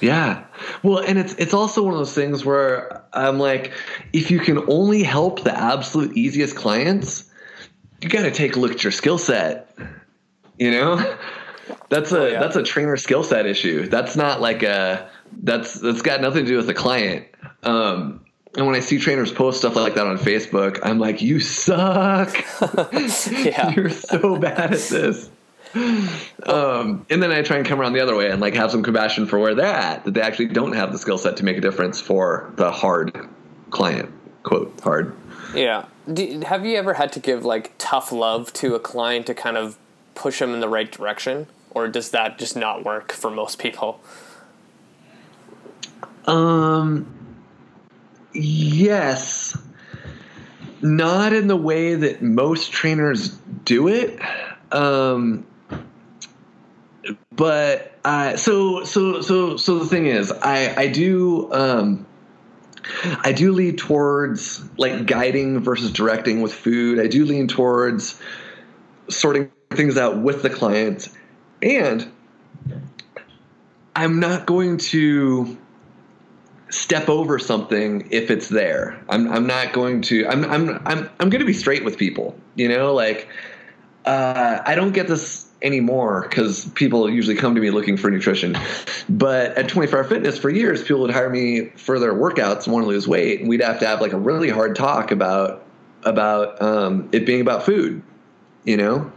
yeah. 0.00 0.44
Well, 0.82 0.98
and 0.98 1.18
it's 1.18 1.34
it's 1.34 1.54
also 1.54 1.82
one 1.82 1.92
of 1.92 1.98
those 1.98 2.14
things 2.14 2.44
where 2.44 3.02
I'm 3.12 3.38
like, 3.38 3.72
if 4.12 4.30
you 4.30 4.38
can 4.38 4.58
only 4.70 5.02
help 5.02 5.42
the 5.42 5.56
absolute 5.56 6.16
easiest 6.16 6.56
clients, 6.56 7.28
you 8.00 8.08
got 8.08 8.22
to 8.22 8.30
take 8.30 8.56
a 8.56 8.60
look 8.60 8.72
at 8.72 8.84
your 8.84 8.92
skill 8.92 9.18
set. 9.18 9.74
You 10.58 10.70
know, 10.70 11.16
that's 11.88 12.12
a 12.12 12.20
oh, 12.20 12.26
yeah. 12.26 12.40
that's 12.40 12.56
a 12.56 12.62
trainer 12.62 12.96
skill 12.96 13.24
set 13.24 13.46
issue. 13.46 13.88
That's 13.88 14.16
not 14.16 14.40
like 14.40 14.62
a 14.62 15.10
that's 15.32 15.74
that's 15.80 16.02
got 16.02 16.20
nothing 16.20 16.44
to 16.44 16.50
do 16.50 16.56
with 16.56 16.66
the 16.66 16.74
client. 16.74 17.26
Um, 17.64 18.24
and 18.56 18.66
when 18.66 18.74
I 18.74 18.80
see 18.80 18.98
trainers 18.98 19.32
post 19.32 19.58
stuff 19.58 19.76
like 19.76 19.94
that 19.94 20.06
on 20.06 20.18
Facebook, 20.18 20.80
I'm 20.82 20.98
like, 20.98 21.20
you 21.20 21.40
suck. 21.40 22.34
yeah. 22.92 23.70
You're 23.76 23.90
so 23.90 24.36
bad 24.36 24.72
at 24.72 24.80
this 24.80 25.30
um, 25.74 27.06
and 27.10 27.22
then 27.22 27.30
I 27.30 27.42
try 27.42 27.58
and 27.58 27.66
come 27.66 27.80
around 27.80 27.92
the 27.92 28.00
other 28.00 28.16
way 28.16 28.30
and 28.30 28.40
like 28.40 28.54
have 28.54 28.70
some 28.70 28.82
compassion 28.82 29.26
for 29.26 29.38
where 29.38 29.54
they're 29.54 29.66
at, 29.66 30.04
that 30.04 30.14
they 30.14 30.20
actually 30.20 30.46
don't 30.46 30.72
have 30.72 30.92
the 30.92 30.98
skill 30.98 31.18
set 31.18 31.36
to 31.38 31.44
make 31.44 31.56
a 31.56 31.60
difference 31.60 32.00
for 32.00 32.52
the 32.56 32.70
hard 32.70 33.28
client. 33.70 34.10
Quote 34.42 34.78
hard. 34.80 35.14
Yeah. 35.54 35.86
Do, 36.12 36.40
have 36.46 36.64
you 36.64 36.76
ever 36.76 36.94
had 36.94 37.12
to 37.12 37.20
give 37.20 37.44
like 37.44 37.72
tough 37.78 38.12
love 38.12 38.52
to 38.54 38.74
a 38.74 38.80
client 38.80 39.26
to 39.26 39.34
kind 39.34 39.56
of 39.56 39.78
push 40.14 40.38
them 40.38 40.54
in 40.54 40.60
the 40.60 40.68
right 40.68 40.90
direction, 40.90 41.46
or 41.70 41.88
does 41.88 42.10
that 42.10 42.38
just 42.38 42.56
not 42.56 42.84
work 42.84 43.12
for 43.12 43.30
most 43.30 43.58
people? 43.58 44.00
Um. 46.26 47.14
Yes. 48.32 49.56
Not 50.82 51.32
in 51.32 51.48
the 51.48 51.56
way 51.56 51.94
that 51.94 52.22
most 52.22 52.72
trainers 52.72 53.30
do 53.64 53.88
it. 53.88 54.18
Um, 54.70 55.46
but 57.32 57.98
uh, 58.04 58.36
so 58.36 58.84
so 58.84 59.20
so 59.22 59.56
so 59.56 59.78
the 59.78 59.86
thing 59.86 60.06
is, 60.06 60.30
I 60.30 60.74
I 60.76 60.88
do 60.88 61.52
um, 61.52 62.06
I 63.22 63.32
do 63.32 63.52
lean 63.52 63.76
towards 63.76 64.62
like 64.78 65.06
guiding 65.06 65.60
versus 65.60 65.92
directing 65.92 66.42
with 66.42 66.52
food. 66.52 66.98
I 66.98 67.06
do 67.06 67.24
lean 67.24 67.48
towards 67.48 68.20
sorting 69.08 69.50
things 69.70 69.96
out 69.96 70.18
with 70.18 70.42
the 70.42 70.50
client, 70.50 71.08
and 71.62 72.10
I'm 73.96 74.20
not 74.20 74.46
going 74.46 74.78
to 74.78 75.56
step 76.70 77.08
over 77.08 77.38
something 77.38 78.06
if 78.10 78.30
it's 78.30 78.48
there. 78.48 79.02
I'm 79.08 79.30
I'm 79.30 79.46
not 79.46 79.72
going 79.72 80.02
to. 80.02 80.26
I'm 80.28 80.44
I'm 80.44 80.70
I'm 80.86 81.10
I'm 81.20 81.30
going 81.30 81.40
to 81.40 81.46
be 81.46 81.52
straight 81.52 81.84
with 81.84 81.96
people. 81.98 82.36
You 82.54 82.68
know, 82.68 82.94
like 82.94 83.28
uh, 84.04 84.62
I 84.64 84.74
don't 84.74 84.92
get 84.92 85.08
this 85.08 85.46
anymore 85.62 86.26
because 86.28 86.66
people 86.70 87.10
usually 87.10 87.36
come 87.36 87.54
to 87.54 87.60
me 87.60 87.70
looking 87.70 87.96
for 87.96 88.10
nutrition. 88.10 88.56
But 89.08 89.56
at 89.58 89.68
24 89.68 89.98
Hour 89.98 90.04
Fitness, 90.04 90.38
for 90.38 90.50
years, 90.50 90.82
people 90.82 91.00
would 91.02 91.10
hire 91.10 91.30
me 91.30 91.70
for 91.70 91.98
their 91.98 92.14
workouts 92.14 92.64
and 92.64 92.72
want 92.72 92.84
to 92.84 92.88
lose 92.88 93.08
weight, 93.08 93.40
and 93.40 93.48
we'd 93.48 93.62
have 93.62 93.80
to 93.80 93.86
have 93.86 94.00
like 94.00 94.12
a 94.12 94.18
really 94.18 94.48
hard 94.48 94.76
talk 94.76 95.10
about 95.10 95.64
about 96.04 96.60
um, 96.62 97.08
it 97.12 97.26
being 97.26 97.40
about 97.40 97.64
food, 97.64 98.02
you 98.64 98.76
know. 98.76 99.10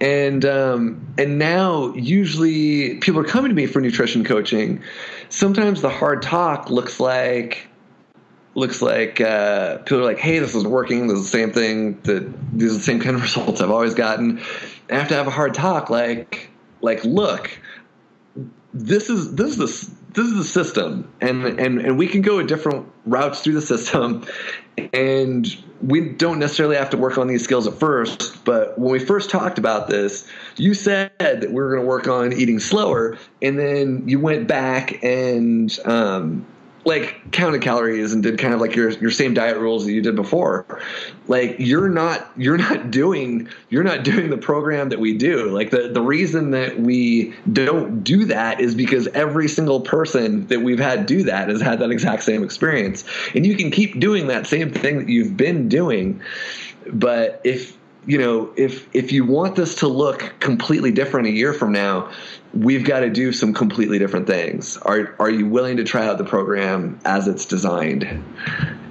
And 0.00 0.46
um, 0.46 1.06
and 1.18 1.38
now 1.38 1.92
usually 1.94 2.96
people 2.96 3.20
are 3.20 3.24
coming 3.24 3.50
to 3.50 3.54
me 3.54 3.66
for 3.66 3.80
nutrition 3.80 4.24
coaching. 4.24 4.82
Sometimes 5.30 5.80
the 5.80 5.88
hard 5.88 6.22
talk 6.22 6.70
looks 6.70 7.00
like 7.00 7.66
looks 8.54 8.82
like 8.82 9.20
uh, 9.20 9.78
people 9.78 10.00
are 10.00 10.04
like, 10.04 10.18
"Hey, 10.18 10.38
this 10.38 10.54
is 10.54 10.64
working. 10.64 11.06
This 11.06 11.18
is 11.18 11.24
the 11.24 11.38
same 11.38 11.52
thing. 11.52 12.00
That 12.02 12.32
these 12.52 12.72
are 12.72 12.74
the 12.74 12.82
same 12.82 13.00
kind 13.00 13.16
of 13.16 13.22
results 13.28 13.60
I've 13.60 13.70
always 13.70 13.94
gotten." 13.94 14.40
I 14.90 14.96
have 14.96 15.08
to 15.08 15.14
have 15.14 15.28
a 15.28 15.30
hard 15.30 15.54
talk, 15.54 15.88
like, 15.88 16.50
like, 16.80 17.04
look, 17.04 17.50
this 18.74 19.08
is 19.08 19.34
this 19.34 19.50
is 19.50 19.56
the 19.56 19.96
this 20.14 20.26
is 20.26 20.36
the 20.36 20.44
system, 20.44 21.10
and 21.20 21.44
and 21.44 21.78
and 21.78 21.96
we 21.96 22.08
can 22.08 22.22
go 22.22 22.38
a 22.38 22.44
different 22.44 22.86
routes 23.06 23.40
through 23.40 23.54
the 23.54 23.62
system, 23.62 24.26
and 24.92 25.46
we 25.82 26.08
don't 26.10 26.38
necessarily 26.38 26.76
have 26.76 26.90
to 26.90 26.96
work 26.96 27.18
on 27.18 27.26
these 27.26 27.42
skills 27.42 27.66
at 27.66 27.74
first. 27.74 28.44
But 28.44 28.78
when 28.78 28.90
we 28.92 28.98
first 28.98 29.30
talked 29.30 29.58
about 29.58 29.88
this, 29.88 30.28
you 30.56 30.74
said 30.74 31.12
that 31.18 31.48
we 31.48 31.54
were 31.54 31.70
going 31.70 31.82
to 31.82 31.86
work 31.86 32.08
on 32.08 32.32
eating 32.32 32.60
slower, 32.60 33.18
and 33.42 33.58
then 33.58 34.08
you 34.08 34.20
went 34.20 34.46
back 34.46 35.02
and 35.02 35.76
um, 35.84 36.46
like 36.84 37.30
counted 37.30 37.60
calories 37.60 38.12
and 38.12 38.22
did 38.22 38.38
kind 38.38 38.54
of 38.54 38.60
like 38.60 38.74
your 38.74 38.90
your 38.90 39.10
same 39.10 39.34
diet 39.34 39.58
rules 39.58 39.84
that 39.84 39.92
you 39.92 40.00
did 40.00 40.16
before. 40.16 40.64
Like 41.28 41.56
you're 41.58 41.88
not 41.88 42.30
you're 42.36 42.56
not 42.56 42.90
doing 42.90 43.48
you're 43.68 43.84
not 43.84 44.02
doing 44.02 44.30
the 44.30 44.38
program 44.38 44.88
that 44.88 44.98
we 44.98 45.16
do. 45.16 45.50
Like 45.50 45.70
the 45.70 45.88
the 45.88 46.00
reason 46.00 46.52
that 46.52 46.80
we 46.80 47.34
don't 47.52 48.02
do 48.02 48.24
that 48.26 48.60
is 48.60 48.74
because 48.74 49.06
every 49.08 49.48
single 49.48 49.80
person 49.80 50.46
that 50.46 50.60
we've 50.62 50.78
had 50.78 51.06
do 51.06 51.24
that 51.24 51.48
has 51.48 51.60
had 51.60 51.80
that 51.80 51.90
exact 51.90 52.22
same 52.22 52.42
experience. 52.42 53.04
And 53.34 53.44
you 53.44 53.56
can 53.56 53.70
keep 53.70 54.00
doing 54.00 54.28
that 54.28 54.46
same 54.46 54.72
thing 54.72 54.98
that 54.98 55.08
you've 55.08 55.36
been 55.36 55.68
doing 55.68 56.22
but 56.86 57.40
if 57.44 57.76
you 58.06 58.18
know 58.18 58.52
if 58.56 58.88
if 58.94 59.12
you 59.12 59.24
want 59.24 59.56
this 59.56 59.76
to 59.76 59.88
look 59.88 60.34
completely 60.40 60.90
different 60.90 61.26
a 61.26 61.30
year 61.30 61.52
from 61.52 61.72
now 61.72 62.10
we've 62.54 62.84
got 62.84 63.00
to 63.00 63.10
do 63.10 63.32
some 63.32 63.54
completely 63.54 63.98
different 63.98 64.26
things. 64.26 64.76
Are 64.78 65.14
are 65.18 65.30
you 65.30 65.46
willing 65.46 65.76
to 65.76 65.84
try 65.84 66.06
out 66.06 66.18
the 66.18 66.24
program 66.24 66.98
as 67.04 67.28
it's 67.28 67.44
designed? 67.44 68.04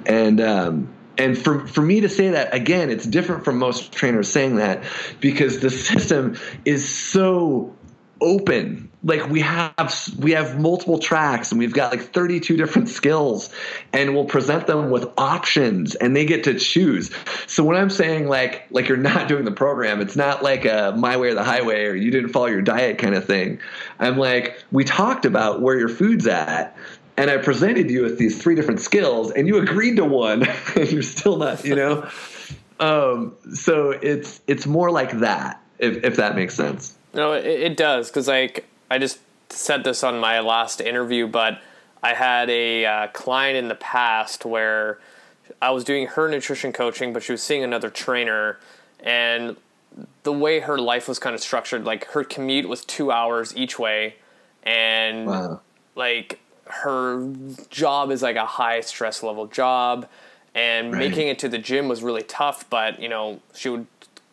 And 0.05 0.41
um, 0.41 0.93
and 1.17 1.37
for 1.37 1.67
for 1.67 1.81
me 1.81 2.01
to 2.01 2.09
say 2.09 2.29
that 2.29 2.53
again, 2.53 2.89
it's 2.89 3.05
different 3.05 3.43
from 3.43 3.57
most 3.57 3.91
trainers 3.91 4.31
saying 4.31 4.55
that 4.57 4.83
because 5.19 5.59
the 5.59 5.69
system 5.69 6.37
is 6.65 6.87
so 6.87 7.75
open. 8.21 8.89
Like 9.03 9.29
we 9.29 9.39
have 9.41 10.09
we 10.17 10.31
have 10.31 10.59
multiple 10.59 10.99
tracks 10.99 11.51
and 11.51 11.59
we've 11.59 11.73
got 11.73 11.91
like 11.91 12.13
32 12.13 12.57
different 12.57 12.89
skills 12.89 13.49
and 13.93 14.13
we'll 14.13 14.25
present 14.25 14.67
them 14.67 14.91
with 14.91 15.09
options 15.17 15.95
and 15.95 16.15
they 16.15 16.25
get 16.25 16.43
to 16.43 16.59
choose. 16.59 17.09
So 17.47 17.63
when 17.63 17.77
i'm 17.77 17.89
saying 17.89 18.27
like 18.27 18.65
like 18.71 18.89
you're 18.89 18.97
not 18.97 19.29
doing 19.29 19.45
the 19.45 19.51
program 19.51 20.01
it's 20.01 20.17
not 20.17 20.43
like 20.43 20.65
a 20.65 20.93
my 20.97 21.15
way 21.15 21.29
or 21.29 21.33
the 21.33 21.43
highway 21.43 21.85
or 21.85 21.95
you 21.95 22.11
didn't 22.11 22.29
follow 22.29 22.47
your 22.47 22.61
diet 22.61 22.97
kind 22.97 23.15
of 23.15 23.25
thing. 23.25 23.59
I'm 23.99 24.17
like 24.17 24.61
we 24.71 24.83
talked 24.83 25.25
about 25.25 25.61
where 25.61 25.77
your 25.77 25.89
food's 25.89 26.27
at 26.27 26.75
and 27.15 27.29
i 27.29 27.37
presented 27.37 27.89
you 27.89 28.03
with 28.03 28.17
these 28.17 28.41
three 28.41 28.55
different 28.55 28.81
skills 28.81 29.31
and 29.31 29.47
you 29.47 29.59
agreed 29.59 29.95
to 29.95 30.05
one 30.05 30.45
and 30.75 30.91
you're 30.91 31.03
still 31.03 31.37
not 31.37 31.63
you 31.63 31.75
know? 31.75 32.07
Um, 32.81 33.35
so 33.53 33.89
it's 33.91 34.39
it's 34.47 34.65
more 34.65 34.89
like 34.89 35.19
that 35.19 35.61
if, 35.79 36.01
if 36.05 36.15
that 36.15 36.37
makes 36.37 36.55
sense 36.55 36.97
no, 37.13 37.33
it, 37.33 37.45
it 37.45 37.77
does 37.77 38.09
because 38.09 38.27
like 38.27 38.65
I 38.89 38.97
just 38.97 39.19
said 39.49 39.83
this 39.83 40.03
on 40.03 40.19
my 40.19 40.39
last 40.39 40.81
interview, 40.81 41.27
but 41.27 41.61
I 42.01 42.13
had 42.13 42.49
a 42.49 42.85
uh, 42.85 43.07
client 43.07 43.57
in 43.57 43.67
the 43.67 43.75
past 43.75 44.45
where 44.45 44.99
I 45.61 45.71
was 45.71 45.83
doing 45.83 46.07
her 46.07 46.29
nutrition 46.29 46.71
coaching, 46.71 47.13
but 47.13 47.23
she 47.23 47.31
was 47.31 47.43
seeing 47.43 47.63
another 47.63 47.89
trainer, 47.89 48.59
and 48.99 49.57
the 50.23 50.33
way 50.33 50.59
her 50.61 50.77
life 50.77 51.07
was 51.07 51.19
kind 51.19 51.33
of 51.33 51.41
structured, 51.41 51.85
like 51.85 52.05
her 52.11 52.23
commute 52.23 52.69
was 52.69 52.85
two 52.85 53.11
hours 53.11 53.55
each 53.57 53.77
way, 53.77 54.15
and 54.63 55.27
wow. 55.27 55.61
like 55.95 56.39
her 56.65 57.33
job 57.69 58.11
is 58.11 58.21
like 58.21 58.35
a 58.35 58.45
high 58.45 58.81
stress 58.81 59.23
level 59.23 59.47
job, 59.47 60.07
and 60.53 60.93
right. 60.93 61.09
making 61.09 61.27
it 61.27 61.39
to 61.39 61.49
the 61.49 61.57
gym 61.57 61.87
was 61.87 62.03
really 62.03 62.23
tough. 62.23 62.69
But 62.69 63.01
you 63.01 63.09
know, 63.09 63.41
she 63.53 63.69
would 63.69 63.87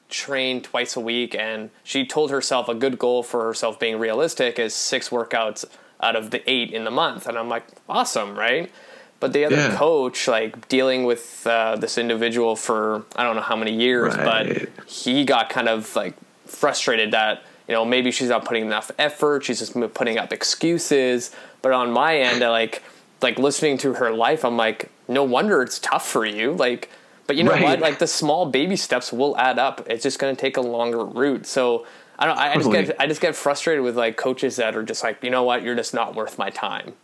train 0.08 0.60
twice 0.62 0.94
a 0.96 1.00
week 1.00 1.34
and 1.34 1.70
she 1.82 2.06
told 2.06 2.30
herself 2.30 2.68
a 2.68 2.74
good 2.74 2.98
goal 2.98 3.22
for 3.22 3.44
herself 3.44 3.78
being 3.80 3.98
realistic 3.98 4.58
is 4.58 4.74
six 4.74 5.08
workouts 5.08 5.64
out 6.00 6.14
of 6.14 6.30
the 6.30 6.48
eight 6.50 6.70
in 6.72 6.84
the 6.84 6.90
month 6.90 7.26
and 7.26 7.36
i'm 7.36 7.48
like 7.48 7.64
awesome 7.88 8.38
right 8.38 8.70
but 9.18 9.32
the 9.32 9.46
other 9.46 9.56
Yeah. 9.56 9.74
coach, 9.76 10.28
like 10.28 10.68
dealing 10.68 11.04
with 11.04 11.46
uh, 11.46 11.76
this 11.76 11.96
individual 11.96 12.54
for 12.54 13.02
I 13.16 13.22
don't 13.24 13.34
know 13.34 13.40
how 13.40 13.56
many 13.56 13.72
years, 13.72 14.14
Right. 14.14 14.68
but 14.68 14.86
he 14.90 15.24
got 15.24 15.48
kind 15.48 15.70
of 15.70 15.96
like 15.96 16.12
frustrated 16.44 17.12
that 17.12 17.42
you 17.66 17.72
know 17.72 17.86
maybe 17.86 18.10
she's 18.10 18.28
not 18.28 18.44
putting 18.44 18.66
enough 18.66 18.90
effort, 18.98 19.42
she's 19.44 19.58
just 19.60 19.72
putting 19.94 20.18
up 20.18 20.34
excuses. 20.34 21.30
But 21.62 21.72
on 21.72 21.92
my 21.92 22.18
end, 22.18 22.44
I 22.44 22.50
like 22.50 22.82
like 23.22 23.38
listening 23.38 23.78
to 23.78 23.94
her 23.94 24.10
life, 24.12 24.44
I'm 24.44 24.58
like, 24.58 24.90
no 25.08 25.24
wonder 25.24 25.62
it's 25.62 25.78
tough 25.78 26.06
for 26.06 26.26
you. 26.26 26.52
Like, 26.52 26.90
but 27.26 27.36
you 27.36 27.44
know 27.44 27.52
Right. 27.52 27.62
what? 27.62 27.80
Like 27.80 27.98
the 27.98 28.06
small 28.06 28.46
baby 28.46 28.76
steps 28.76 29.12
will 29.12 29.36
add 29.36 29.58
up. 29.58 29.86
It's 29.88 30.02
just 30.02 30.18
going 30.18 30.34
to 30.34 30.40
take 30.40 30.56
a 30.56 30.62
longer 30.62 31.04
route. 31.04 31.46
So. 31.46 31.86
I 32.18 32.24
don't. 32.24 32.38
I 32.38 32.52
I 32.52 32.54
just 32.56 32.70
get. 32.72 32.96
I 32.98 33.06
just 33.06 33.20
get 33.20 33.36
frustrated 33.36 33.84
with 33.84 33.94
like 33.94 34.16
coaches 34.16 34.56
that 34.56 34.74
are 34.74 34.82
just 34.82 35.02
like, 35.04 35.22
you 35.22 35.28
know 35.28 35.42
what, 35.42 35.62
you're 35.62 35.74
just 35.74 35.92
not 35.92 36.14
worth 36.14 36.38
my 36.38 36.48
time. 36.48 36.94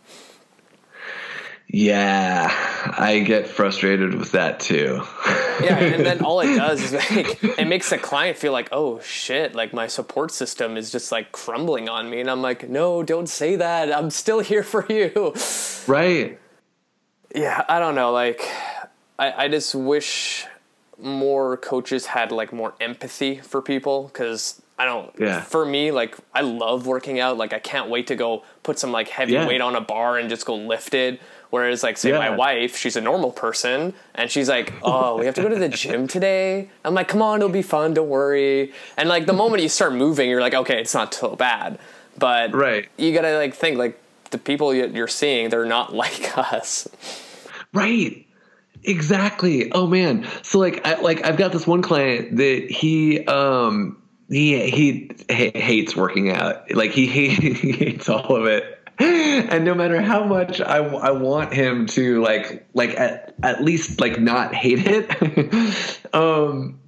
Yeah, 1.67 2.49
I 2.97 3.19
get 3.19 3.47
frustrated 3.47 4.13
with 4.15 4.31
that 4.33 4.59
too. 4.59 5.01
yeah, 5.61 5.77
and 5.79 6.05
then 6.05 6.21
all 6.25 6.39
it 6.41 6.55
does 6.55 6.81
is 6.81 6.93
like 6.93 7.43
it 7.43 7.67
makes 7.67 7.89
the 7.89 7.97
client 7.97 8.37
feel 8.37 8.51
like, 8.51 8.69
oh 8.71 8.99
shit, 9.01 9.55
like 9.55 9.73
my 9.73 9.87
support 9.87 10.31
system 10.31 10.77
is 10.77 10.91
just 10.91 11.11
like 11.11 11.31
crumbling 11.31 11.89
on 11.89 12.09
me, 12.09 12.19
and 12.19 12.29
I'm 12.29 12.41
like, 12.41 12.69
no, 12.69 13.01
don't 13.01 13.27
say 13.27 13.55
that. 13.55 13.91
I'm 13.95 14.09
still 14.09 14.39
here 14.39 14.63
for 14.63 14.85
you. 14.91 15.33
right. 15.87 16.39
Yeah, 17.33 17.63
I 17.67 17.79
don't 17.79 17.95
know. 17.95 18.11
Like, 18.11 18.41
I 19.19 19.45
I 19.45 19.47
just 19.47 19.75
wish 19.75 20.45
more 21.01 21.57
coaches 21.57 22.07
had 22.07 22.31
like 22.31 22.53
more 22.53 22.73
empathy 22.79 23.37
for 23.39 23.61
people 23.61 24.09
because. 24.13 24.59
I 24.75 24.85
don't. 24.85 25.13
Yeah. 25.19 25.39
For 25.41 25.65
me, 25.67 25.91
like 25.91 26.17
I 26.33 26.41
love 26.41 26.87
working 26.87 27.19
out. 27.19 27.37
Like 27.37 27.53
I 27.53 27.59
can't 27.59 27.89
wait 27.91 28.07
to 28.07 28.15
go 28.15 28.43
put 28.63 28.79
some 28.79 28.91
like 28.91 29.07
heavy 29.07 29.33
Yeah. 29.33 29.47
weight 29.47 29.61
on 29.61 29.75
a 29.75 29.81
bar 29.81 30.17
and 30.17 30.29
just 30.29 30.47
go 30.47 30.55
lift 30.55 30.95
it. 30.95 31.21
Whereas, 31.51 31.83
like, 31.83 31.95
say 31.99 32.11
my 32.11 32.31
wife, 32.31 32.75
she's 32.75 32.95
a 32.95 33.01
normal 33.01 33.31
person, 33.31 33.93
and 34.15 34.31
she's 34.31 34.49
like, 34.49 34.73
"Oh, 34.81 35.19
we 35.19 35.27
have 35.27 35.35
to 35.35 35.43
go 35.43 35.49
to 35.49 35.55
the 35.59 35.69
gym 35.69 36.07
today." 36.17 36.69
I'm 36.83 36.95
like, 36.95 37.07
"Come 37.07 37.21
on, 37.21 37.37
it'll 37.37 37.49
be 37.49 37.61
fun. 37.61 37.93
Don't 37.93 38.09
worry." 38.09 38.73
And 38.97 39.07
like 39.07 39.27
the 39.27 39.33
moment 39.33 39.61
you 39.61 39.69
start 39.69 39.93
moving, 39.93 40.27
you're 40.27 40.41
like, 40.41 40.55
"Okay, 40.55 40.81
it's 40.81 40.95
not 40.95 41.13
so 41.13 41.35
bad." 41.35 41.77
But 42.17 42.51
Right. 42.55 42.89
you 42.97 43.13
gotta 43.13 43.37
like 43.37 43.53
think 43.53 43.77
like 43.77 43.99
the 44.31 44.39
people 44.39 44.73
you're 44.73 45.07
seeing, 45.07 45.49
they're 45.49 45.65
not 45.65 45.93
like 46.03 46.35
us. 46.35 46.87
Right. 47.73 48.22
Exactly. 48.85 49.71
Oh 49.71 49.87
man. 49.87 50.27
So 50.41 50.59
like 50.59 50.85
I 50.85 50.99
like 51.01 51.25
I've 51.25 51.37
got 51.37 51.51
this 51.51 51.65
one 51.65 51.81
client 51.81 52.37
that 52.37 52.69
he 52.69 53.25
um 53.25 54.01
he 54.29 54.69
he, 54.69 55.11
ha- 55.29 55.51
hates 55.57 55.95
working 55.95 56.31
out. 56.31 56.71
Like 56.71 56.91
he, 56.91 57.07
he 57.07 57.29
hates 57.71 58.09
all 58.09 58.35
of 58.35 58.45
it. 58.45 58.79
And 58.99 59.65
no 59.65 59.73
matter 59.73 60.01
how 60.01 60.23
much 60.23 60.61
I, 60.61 60.77
I 60.77 61.11
want 61.11 61.53
him 61.53 61.87
to 61.87 62.21
like 62.21 62.67
like 62.73 62.91
at, 62.99 63.35
at 63.41 63.63
least 63.63 63.99
like 63.99 64.19
not 64.19 64.53
hate 64.53 64.79
it. 64.85 66.03
um 66.13 66.79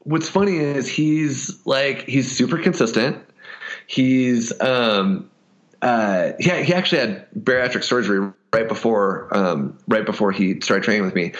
what's 0.00 0.28
funny 0.28 0.56
is 0.56 0.88
he's 0.88 1.64
like 1.66 2.06
he's 2.08 2.30
super 2.30 2.58
consistent. 2.58 3.18
He's 3.86 4.58
um 4.60 5.28
uh, 5.82 6.32
he, 6.38 6.48
he 6.62 6.72
actually 6.74 7.00
had 7.00 7.26
bariatric 7.34 7.82
surgery 7.82 8.32
right 8.52 8.68
before 8.68 9.28
um, 9.36 9.78
right 9.88 10.04
before 10.04 10.30
he 10.30 10.60
started 10.60 10.84
training 10.84 11.04
with 11.04 11.14
me, 11.14 11.32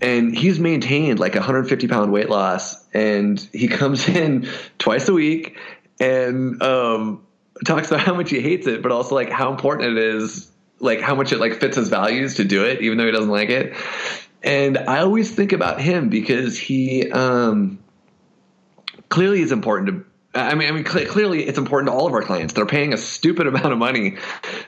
and 0.00 0.36
he's 0.36 0.58
maintained 0.58 1.18
like 1.18 1.34
150 1.34 1.88
pound 1.88 2.12
weight 2.12 2.30
loss, 2.30 2.84
and 2.92 3.40
he 3.52 3.68
comes 3.68 4.08
in 4.08 4.48
twice 4.78 5.08
a 5.08 5.12
week 5.12 5.58
and 6.00 6.62
um, 6.62 7.24
talks 7.64 7.88
about 7.88 8.00
how 8.00 8.14
much 8.14 8.30
he 8.30 8.40
hates 8.40 8.66
it, 8.66 8.82
but 8.82 8.92
also 8.92 9.14
like 9.14 9.30
how 9.30 9.50
important 9.50 9.96
it 9.96 9.98
is, 9.98 10.50
like 10.80 11.00
how 11.00 11.14
much 11.14 11.32
it 11.32 11.38
like 11.38 11.60
fits 11.60 11.76
his 11.76 11.88
values 11.88 12.34
to 12.36 12.44
do 12.44 12.64
it, 12.64 12.80
even 12.82 12.98
though 12.98 13.06
he 13.06 13.12
doesn't 13.12 13.30
like 13.30 13.50
it. 13.50 13.74
And 14.42 14.78
I 14.78 15.00
always 15.00 15.34
think 15.34 15.52
about 15.52 15.80
him 15.80 16.08
because 16.08 16.58
he 16.58 17.10
um, 17.10 17.78
clearly 19.08 19.40
is 19.40 19.52
important 19.52 19.88
to 19.88 20.05
I 20.36 20.54
mean, 20.54 20.68
I 20.68 20.72
mean, 20.72 20.84
cle 20.84 21.04
clearly 21.06 21.44
it's 21.44 21.58
important 21.58 21.90
to 21.90 21.92
all 21.92 22.06
of 22.06 22.12
our 22.12 22.22
clients. 22.22 22.52
They're 22.54 22.66
paying 22.66 22.92
a 22.92 22.98
stupid 22.98 23.46
amount 23.52 23.72
of 23.72 23.78
money 23.78 24.16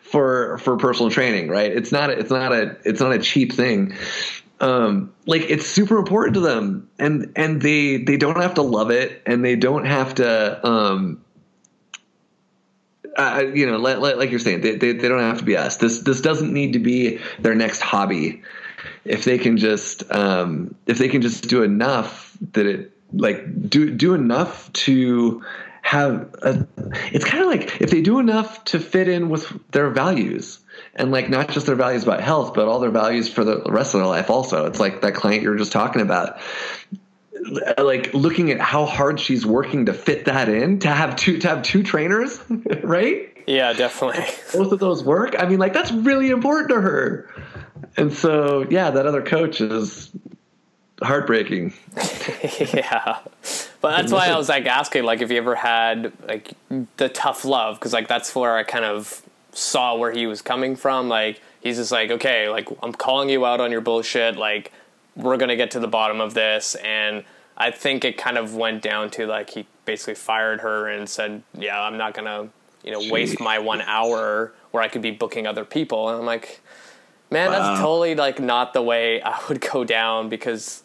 for 0.02 0.58
for 0.58 0.76
personal 0.76 1.10
training, 1.10 1.48
right? 1.48 1.70
It's 1.70 1.92
not 1.92 2.10
a, 2.10 2.18
it's 2.18 2.30
not 2.30 2.52
a 2.52 2.76
it's 2.84 3.00
not 3.00 3.12
a 3.12 3.18
cheap 3.18 3.52
thing. 3.52 3.94
Um, 4.60 5.12
like 5.26 5.42
it's 5.42 5.66
super 5.66 5.98
important 5.98 6.34
to 6.34 6.40
them, 6.40 6.90
and 6.98 7.32
and 7.36 7.62
they 7.62 7.98
they 7.98 8.16
don't 8.16 8.40
have 8.40 8.54
to 8.54 8.62
love 8.62 8.90
it, 8.90 9.22
and 9.26 9.44
they 9.44 9.56
don't 9.56 9.84
have 9.84 10.16
to. 10.16 10.66
Um, 10.66 11.24
uh, 13.16 13.42
you 13.52 13.66
know, 13.68 13.78
like, 13.78 13.98
like 13.98 14.30
you're 14.30 14.38
saying, 14.38 14.60
they, 14.60 14.76
they 14.76 14.92
they 14.92 15.08
don't 15.08 15.20
have 15.20 15.38
to 15.38 15.44
be 15.44 15.56
us. 15.56 15.76
This 15.76 16.00
this 16.00 16.20
doesn't 16.20 16.52
need 16.52 16.74
to 16.74 16.78
be 16.78 17.18
their 17.40 17.54
next 17.54 17.80
hobby. 17.80 18.42
If 19.04 19.24
they 19.24 19.38
can 19.38 19.56
just 19.56 20.10
um, 20.12 20.74
if 20.86 20.98
they 20.98 21.08
can 21.08 21.22
just 21.22 21.48
do 21.48 21.62
enough 21.62 22.36
that 22.52 22.66
it 22.66 22.97
like 23.12 23.68
do 23.68 23.90
do 23.90 24.14
enough 24.14 24.72
to 24.72 25.42
have 25.82 26.34
a, 26.42 26.66
it's 27.12 27.24
kind 27.24 27.42
of 27.42 27.48
like 27.48 27.80
if 27.80 27.90
they 27.90 28.02
do 28.02 28.18
enough 28.18 28.62
to 28.64 28.78
fit 28.78 29.08
in 29.08 29.30
with 29.30 29.50
their 29.70 29.88
values 29.88 30.58
and 30.94 31.10
like 31.10 31.30
not 31.30 31.48
just 31.48 31.66
their 31.66 31.76
values 31.76 32.02
about 32.02 32.20
health 32.20 32.52
but 32.52 32.68
all 32.68 32.78
their 32.78 32.90
values 32.90 33.32
for 33.32 33.42
the 33.42 33.62
rest 33.66 33.94
of 33.94 34.00
their 34.00 34.06
life 34.06 34.28
also. 34.28 34.66
It's 34.66 34.80
like 34.80 35.00
that 35.00 35.14
client 35.14 35.42
you 35.42 35.48
were 35.48 35.56
just 35.56 35.72
talking 35.72 36.02
about. 36.02 36.40
Uh, 37.78 37.84
like 37.84 38.12
looking 38.12 38.50
at 38.50 38.60
how 38.60 38.84
hard 38.84 39.18
she's 39.18 39.46
working 39.46 39.86
to 39.86 39.94
fit 39.94 40.24
that 40.24 40.48
in 40.48 40.80
to 40.80 40.88
have 40.88 41.16
two 41.16 41.38
to 41.38 41.48
have 41.48 41.62
two 41.62 41.82
trainers 41.82 42.38
right? 42.82 43.32
Yeah, 43.46 43.72
definitely. 43.72 44.24
both 44.52 44.72
of 44.72 44.80
those 44.80 45.02
work. 45.02 45.36
I 45.38 45.48
mean 45.48 45.58
like 45.58 45.72
that's 45.72 45.92
really 45.92 46.30
important 46.30 46.70
to 46.70 46.80
her. 46.80 47.30
And 47.96 48.12
so 48.12 48.66
yeah 48.68 48.90
that 48.90 49.06
other 49.06 49.22
coach 49.22 49.60
is 49.62 50.10
heartbreaking 51.02 51.72
yeah, 52.74 53.18
but 53.80 53.96
that's 53.96 54.12
why 54.12 54.28
I 54.28 54.36
was 54.36 54.48
like 54.48 54.66
asking, 54.66 55.04
like, 55.04 55.20
if 55.20 55.30
you 55.30 55.36
ever 55.38 55.54
had 55.54 56.12
like 56.26 56.52
the 56.96 57.08
tough 57.08 57.44
love, 57.44 57.76
because 57.78 57.92
like 57.92 58.08
that's 58.08 58.34
where 58.34 58.56
I 58.56 58.62
kind 58.64 58.84
of 58.84 59.22
saw 59.52 59.96
where 59.96 60.12
he 60.12 60.26
was 60.26 60.42
coming 60.42 60.76
from. 60.76 61.08
Like, 61.08 61.40
he's 61.60 61.76
just 61.76 61.92
like, 61.92 62.10
okay, 62.10 62.48
like 62.48 62.68
I'm 62.82 62.92
calling 62.92 63.28
you 63.28 63.44
out 63.46 63.60
on 63.60 63.70
your 63.70 63.80
bullshit. 63.80 64.36
Like, 64.36 64.72
we're 65.16 65.36
gonna 65.36 65.56
get 65.56 65.70
to 65.72 65.80
the 65.80 65.88
bottom 65.88 66.20
of 66.20 66.34
this, 66.34 66.74
and 66.76 67.24
I 67.56 67.70
think 67.70 68.04
it 68.04 68.16
kind 68.16 68.38
of 68.38 68.54
went 68.54 68.82
down 68.82 69.10
to 69.12 69.26
like 69.26 69.50
he 69.50 69.66
basically 69.84 70.14
fired 70.14 70.60
her 70.60 70.88
and 70.88 71.08
said, 71.08 71.42
yeah, 71.54 71.80
I'm 71.80 71.96
not 71.96 72.14
gonna, 72.14 72.48
you 72.84 72.92
know, 72.92 73.10
waste 73.10 73.40
my 73.40 73.58
one 73.58 73.80
hour 73.82 74.52
where 74.72 74.82
I 74.82 74.88
could 74.88 75.02
be 75.02 75.10
booking 75.12 75.46
other 75.46 75.64
people, 75.64 76.08
and 76.08 76.18
I'm 76.18 76.26
like. 76.26 76.60
Man, 77.30 77.50
Wow. 77.50 77.58
that's 77.58 77.80
totally 77.80 78.14
like 78.14 78.40
not 78.40 78.72
the 78.72 78.80
way 78.80 79.20
I 79.20 79.38
would 79.50 79.60
go 79.60 79.84
down 79.84 80.30
because 80.30 80.82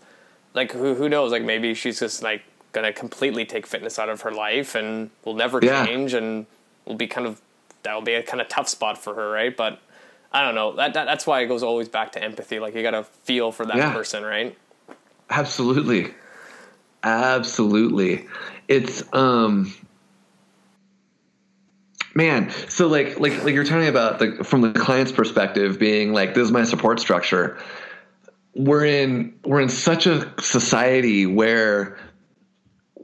like 0.54 0.72
who 0.72 0.96
who 0.96 1.10
knows 1.10 1.32
like 1.32 1.44
maybe 1.44 1.74
she's 1.74 2.00
just 2.00 2.24
like 2.24 2.44
gonna 2.72 2.94
completely 2.94 3.46
take 3.46 3.68
fitness 3.68 4.00
out 4.00 4.10
of 4.10 4.22
her 4.22 4.32
life 4.32 4.76
and 4.76 5.10
will 5.26 5.36
never 5.36 5.60
Yeah. 5.62 5.86
change 5.86 6.14
and 6.14 6.46
will 6.86 6.96
be 6.96 7.08
kind 7.08 7.28
of 7.28 7.42
that 7.84 7.94
will 7.94 8.02
be 8.02 8.14
a 8.14 8.24
kind 8.24 8.42
of 8.42 8.48
tough 8.50 8.68
spot 8.70 8.98
for 8.98 9.14
her 9.16 9.30
right 9.30 9.56
but 9.56 9.80
i 10.32 10.44
don't 10.44 10.56
know 10.56 10.76
that, 10.76 10.94
that 10.94 11.06
that's 11.06 11.28
why 11.28 11.42
it 11.42 11.48
goes 11.48 11.64
always 11.64 11.88
back 11.90 12.12
to 12.14 12.24
empathy 12.24 12.60
like 12.60 12.74
you 12.76 12.82
gotta 12.82 13.04
feel 13.04 13.52
for 13.52 13.66
that 13.66 13.78
Yeah. 13.78 13.94
person 13.94 14.24
right 14.24 14.58
Absolutely. 15.30 16.14
Absolutely. 17.04 18.28
It's 18.68 19.04
um 19.14 19.74
man, 22.14 22.52
so 22.70 22.88
like 22.88 23.20
like 23.20 23.44
like 23.44 23.54
you're 23.54 23.64
talking 23.64 23.88
about 23.88 24.20
the 24.20 24.44
from 24.44 24.62
the 24.62 24.72
client's 24.74 25.12
perspective 25.12 25.80
being 25.80 26.14
like 26.14 26.34
this 26.36 26.46
is 26.46 26.52
my 26.52 26.64
support 26.64 27.00
structure. 27.00 27.58
We're 28.56 28.86
in 28.86 29.40
we're 29.44 29.62
in 29.62 29.70
such 29.70 30.06
a 30.06 30.32
society 30.42 31.26
where 31.26 31.98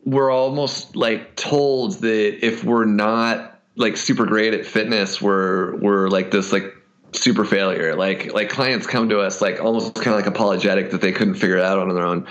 we're 0.05 0.31
almost 0.31 0.95
like 0.95 1.35
told 1.35 1.93
that 2.01 2.45
if 2.45 2.63
we're 2.63 2.85
not 2.85 3.59
like 3.75 3.97
super 3.97 4.25
great 4.25 4.53
at 4.53 4.65
fitness, 4.65 5.21
we're 5.21 5.75
we're 5.77 6.09
like 6.09 6.31
this 6.31 6.51
like 6.51 6.75
super 7.13 7.45
failure. 7.45 7.95
Like 7.95 8.33
like 8.33 8.49
clients 8.49 8.88
come 8.88 9.09
to 9.09 9.19
us 9.19 9.41
like 9.41 9.59
almost 9.59 9.95
kind 9.95 10.07
of 10.07 10.15
like 10.15 10.27
apologetic 10.27 10.91
that 10.91 11.01
they 11.01 11.12
couldn't 11.12 11.35
figure 11.35 11.57
it 11.57 11.63
out 11.63 11.79
on 11.79 11.89
their 11.89 12.05
own. 12.05 12.27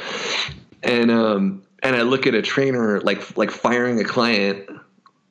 And 0.82 1.10
um 1.10 1.62
and 1.82 1.96
I 1.96 2.02
look 2.02 2.26
at 2.26 2.34
a 2.34 2.42
trainer 2.42 3.00
like 3.00 3.36
like 3.36 3.50
firing 3.50 4.00
a 4.00 4.04
client 4.04 4.68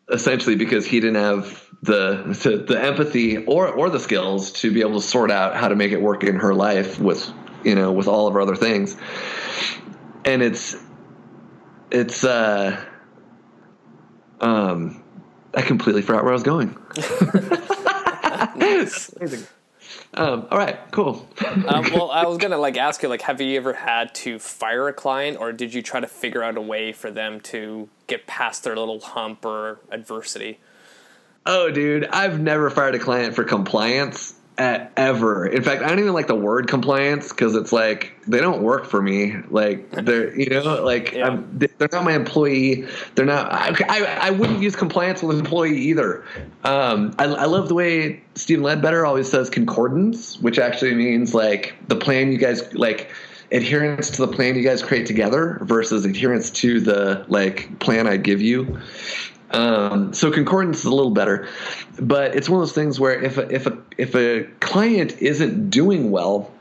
essentially 0.09 0.55
because 0.55 0.85
he 0.85 0.99
didn't 0.99 1.15
have 1.15 1.67
the 1.81 2.35
the, 2.43 2.65
the 2.67 2.81
empathy 2.81 3.37
or 3.45 3.67
or 3.67 3.89
the 3.89 3.99
skills 3.99 4.51
to 4.51 4.71
be 4.71 4.81
able 4.81 4.99
to 4.99 5.07
sort 5.07 5.31
out 5.31 5.55
how 5.55 5.67
to 5.67 5.75
make 5.75 5.91
it 5.91 6.01
work 6.01 6.23
in 6.23 6.35
her 6.35 6.53
life 6.53 6.99
with 6.99 7.31
you 7.67 7.75
know 7.75 7.91
with 7.91 8.07
all 8.07 8.27
of 8.27 8.35
our 8.35 8.41
other 8.41 8.55
things. 8.55 8.95
And 10.25 10.41
it's 10.41 10.75
it's 11.91 12.23
uh 12.23 12.83
um 14.39 15.03
I 15.53 15.61
completely 15.61 16.01
forgot 16.01 16.23
where 16.23 16.31
I 16.31 16.35
was 16.35 16.43
going. 16.43 16.77
Um, 20.13 20.47
all 20.51 20.57
right, 20.57 20.79
cool. 20.91 21.27
um, 21.67 21.85
well 21.93 22.11
i 22.19 22.25
was 22.25 22.37
gonna 22.37 22.57
like 22.57 22.77
ask 22.77 23.03
you 23.03 23.09
like 23.09 23.21
have 23.21 23.39
you 23.39 23.57
ever 23.57 23.73
had 23.73 24.13
to 24.15 24.39
fire 24.39 24.87
a 24.87 24.93
client 24.93 25.37
or 25.39 25.51
did 25.51 25.73
you 25.73 25.81
try 25.81 25.99
to 25.99 26.07
figure 26.07 26.43
out 26.43 26.57
a 26.57 26.61
way 26.61 26.91
for 26.91 27.11
them 27.11 27.39
to 27.41 27.87
get 28.07 28.27
past 28.27 28.63
their 28.63 28.75
little 28.75 28.99
hump 28.99 29.45
or 29.45 29.79
adversity 29.91 30.59
Oh, 31.49 31.71
dude, 31.71 32.05
I've 32.07 32.41
never 32.41 32.69
fired 32.69 32.93
a 32.95 32.99
client 32.99 33.33
for 33.33 33.45
compliance. 33.45 34.33
Ever. 34.57 35.45
In 35.45 35.61
fact, 35.61 35.83
I 35.83 35.89
don't 35.89 35.99
even 35.99 36.13
like 36.13 36.27
the 36.27 36.35
word 36.35 36.67
compliance 36.67 37.29
because 37.29 37.55
it's 37.55 37.71
like 37.71 38.13
they 38.27 38.39
don't 38.39 38.61
work 38.61 38.85
for 38.85 39.01
me. 39.01 39.35
Like 39.49 39.89
they're 39.91 40.37
you 40.37 40.49
know 40.49 40.83
like 40.83 41.13
yeah. 41.13 41.39
they're 41.51 41.89
not 41.91 42.03
my 42.03 42.13
employee. 42.13 42.87
They're 43.15 43.25
not. 43.25 43.51
I, 43.51 43.75
I, 43.87 44.27
I 44.27 44.29
wouldn't 44.31 44.61
use 44.61 44.75
compliance 44.75 45.21
with 45.21 45.37
an 45.37 45.45
employee 45.45 45.77
either. 45.77 46.25
Um, 46.63 47.13
I, 47.19 47.25
I 47.25 47.45
love 47.45 47.67
the 47.67 47.75
way 47.75 48.21
Stephen 48.35 48.63
Ledbetter 48.63 49.05
always 49.05 49.29
says 49.29 49.49
concordance, 49.49 50.39
which 50.39 50.59
actually 50.59 50.95
means 50.95 51.33
like 51.33 51.75
the 51.87 51.95
plan 51.95 52.31
you 52.31 52.37
guys 52.37 52.73
like 52.73 53.11
adherence 53.51 54.09
to 54.11 54.25
the 54.25 54.27
plan 54.27 54.55
you 54.55 54.63
guys 54.63 54.83
create 54.83 55.05
together 55.05 55.59
versus 55.61 56.03
adherence 56.03 56.51
to 56.51 56.81
the 56.81 57.25
like 57.29 57.79
plan 57.79 58.07
I 58.07 58.17
give 58.17 58.41
you. 58.41 58.79
Um, 59.51 60.13
so 60.13 60.31
concordance 60.31 60.79
is 60.79 60.85
a 60.85 60.93
little 60.93 61.11
better, 61.11 61.47
but 61.99 62.35
it's 62.35 62.49
one 62.49 62.59
of 62.59 62.67
those 62.67 62.75
things 62.75 62.99
where 62.99 63.21
if 63.21 63.37
a, 63.37 63.49
if 63.53 63.65
a 63.65 63.77
if 63.97 64.15
a 64.15 64.43
client 64.59 65.21
isn't 65.21 65.69
doing 65.69 66.11
well, 66.11 66.51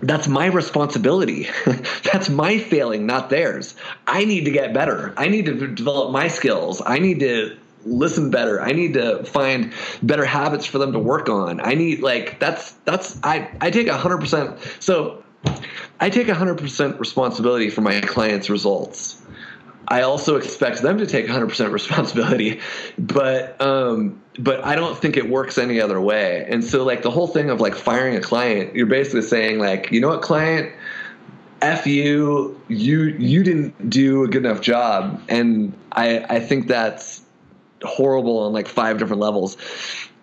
that's 0.00 0.28
my 0.28 0.46
responsibility. 0.46 1.48
that's 2.04 2.28
my 2.28 2.58
failing, 2.58 3.06
not 3.06 3.30
theirs. 3.30 3.74
I 4.06 4.24
need 4.24 4.44
to 4.44 4.50
get 4.50 4.72
better. 4.72 5.12
I 5.16 5.28
need 5.28 5.46
to 5.46 5.66
develop 5.66 6.12
my 6.12 6.28
skills. 6.28 6.80
I 6.84 7.00
need 7.00 7.20
to 7.20 7.56
listen 7.84 8.30
better. 8.30 8.60
I 8.60 8.72
need 8.72 8.94
to 8.94 9.24
find 9.24 9.72
better 10.02 10.24
habits 10.24 10.66
for 10.66 10.78
them 10.78 10.92
to 10.92 10.98
work 10.98 11.28
on. 11.28 11.60
I 11.60 11.74
need 11.74 12.00
like 12.00 12.38
that's 12.38 12.72
that's 12.84 13.18
I 13.22 13.50
I 13.60 13.70
take 13.70 13.88
a 13.88 13.96
hundred 13.96 14.18
percent. 14.18 14.58
So 14.80 15.24
I 16.00 16.10
take 16.10 16.28
a 16.28 16.34
hundred 16.34 16.58
percent 16.58 17.00
responsibility 17.00 17.70
for 17.70 17.80
my 17.80 18.00
clients' 18.00 18.50
results. 18.50 19.20
I 19.88 20.02
also 20.02 20.36
expect 20.36 20.82
them 20.82 20.98
to 20.98 21.06
take 21.06 21.26
100% 21.26 21.72
responsibility, 21.72 22.60
but 22.98 23.60
um, 23.60 24.22
but 24.38 24.64
I 24.64 24.76
don't 24.76 24.96
think 24.96 25.16
it 25.16 25.28
works 25.28 25.58
any 25.58 25.80
other 25.80 26.00
way. 26.00 26.46
And 26.48 26.62
so 26.62 26.84
like 26.84 27.02
the 27.02 27.10
whole 27.10 27.26
thing 27.26 27.50
of 27.50 27.60
like 27.60 27.74
firing 27.74 28.14
a 28.14 28.20
client, 28.20 28.74
you're 28.74 28.86
basically 28.86 29.22
saying 29.22 29.58
like, 29.58 29.90
you 29.90 30.00
know 30.00 30.08
what, 30.08 30.22
client, 30.22 30.72
f 31.62 31.86
you, 31.86 32.60
you 32.68 33.04
you 33.04 33.42
didn't 33.42 33.90
do 33.90 34.24
a 34.24 34.28
good 34.28 34.44
enough 34.44 34.60
job, 34.60 35.22
and 35.28 35.72
I 35.92 36.18
I 36.36 36.40
think 36.40 36.68
that's 36.68 37.22
horrible 37.82 38.40
on 38.40 38.52
like 38.52 38.68
five 38.68 38.98
different 38.98 39.20
levels. 39.22 39.56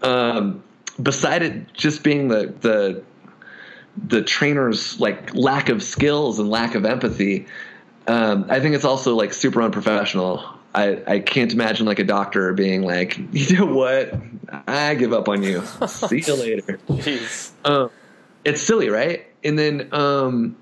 Um, 0.01 0.63
beside 1.01 1.41
it 1.41 1.73
just 1.73 2.03
being 2.03 2.27
the 2.27 2.53
the 2.61 3.03
the 4.07 4.21
trainer's 4.21 4.99
like 4.99 5.33
lack 5.33 5.69
of 5.69 5.81
skills 5.81 6.39
and 6.39 6.49
lack 6.49 6.75
of 6.75 6.85
empathy 6.85 7.47
um, 8.07 8.45
I 8.49 8.59
think 8.59 8.75
it's 8.75 8.85
also 8.85 9.15
like 9.15 9.33
super 9.33 9.61
unprofessional. 9.61 10.43
I, 10.73 11.01
I 11.07 11.19
can't 11.19 11.53
imagine 11.53 11.85
like 11.85 11.99
a 11.99 12.03
doctor 12.03 12.53
being 12.53 12.83
like, 12.83 13.17
you 13.31 13.57
know 13.57 13.73
what? 13.73 14.13
I 14.67 14.95
give 14.95 15.13
up 15.13 15.27
on 15.29 15.41
you. 15.41 15.63
See 15.87 16.21
you 16.25 16.35
later. 16.35 16.79
Jeez. 16.89 17.51
Um, 17.63 17.89
it's 18.43 18.61
silly, 18.61 18.89
right? 18.89 19.25
And 19.43 19.57
then 19.57 19.89
um, 19.91 20.55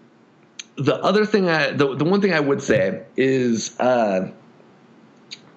the 0.75 0.95
other 0.95 1.25
thing 1.25 1.49
I, 1.49 1.71
the, 1.71 1.95
the 1.95 2.06
one 2.06 2.21
thing 2.21 2.34
I 2.34 2.39
would 2.39 2.62
say 2.62 3.03
is, 3.17 3.77
uh, 3.79 4.32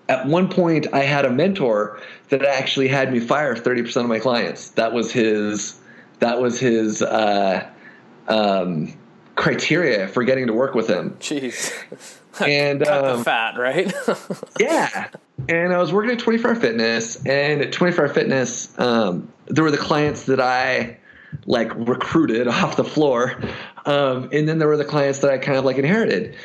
at 0.09 0.27
one 0.27 0.49
point 0.49 0.87
I 0.92 1.03
had 1.03 1.25
a 1.25 1.31
mentor 1.31 2.01
that 2.29 2.44
actually 2.44 2.88
had 2.88 3.12
me 3.12 3.20
fire 3.20 3.55
30% 3.55 3.96
of 3.96 4.09
my 4.09 4.18
clients. 4.18 4.70
That 4.70 4.92
was 4.92 5.12
his, 5.12 5.79
that 6.20 6.40
was 6.40 6.59
his, 6.59 7.03
uh, 7.03 7.68
um, 8.29 8.92
criteria 9.37 10.09
for 10.09 10.25
getting 10.25 10.49
to 10.49 10.53
work 10.53 10.75
with 10.75 10.88
him. 10.88 11.16
Jeez. 11.20 11.72
And 12.38 12.85
Cut 12.85 13.03
um, 13.03 13.18
the 13.18 13.25
fat, 13.25 13.57
right? 13.57 13.94
yeah. 14.61 15.09
And 15.49 15.72
I 15.72 15.79
was 15.79 15.90
working 15.90 16.11
at 16.11 16.18
24 16.18 16.51
Hour 16.51 16.55
Fitness, 16.55 17.25
and 17.25 17.62
at 17.62 17.72
24 17.72 18.05
Hour 18.05 18.12
Fitness, 18.12 18.79
um, 18.79 19.33
there 19.46 19.64
were 19.64 19.70
the 19.70 19.79
clients 19.79 20.25
that 20.25 20.38
I 20.38 20.99
like 21.46 21.75
recruited 21.75 22.46
off 22.49 22.77
the 22.77 22.85
floor. 22.85 23.40
Um, 23.87 24.29
and 24.33 24.46
then 24.46 24.59
there 24.59 24.68
were 24.68 24.77
the 24.77 24.85
clients 24.85 25.20
that 25.20 25.31
I 25.31 25.38
kind 25.38 25.57
of 25.57 25.64
like 25.64 25.79
inherited. 25.79 26.37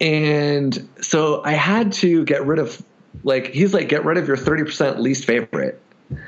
And 0.00 0.88
so 1.00 1.40
I 1.44 1.52
had 1.52 1.92
to 1.92 2.24
get 2.24 2.44
rid 2.44 2.58
of 2.58 2.82
like 3.22 3.48
he's 3.48 3.72
like 3.72 3.88
get 3.88 4.04
rid 4.04 4.18
of 4.18 4.26
your 4.26 4.36
30% 4.36 4.98
least 4.98 5.24
favorite. 5.24 5.80
And 6.10 6.20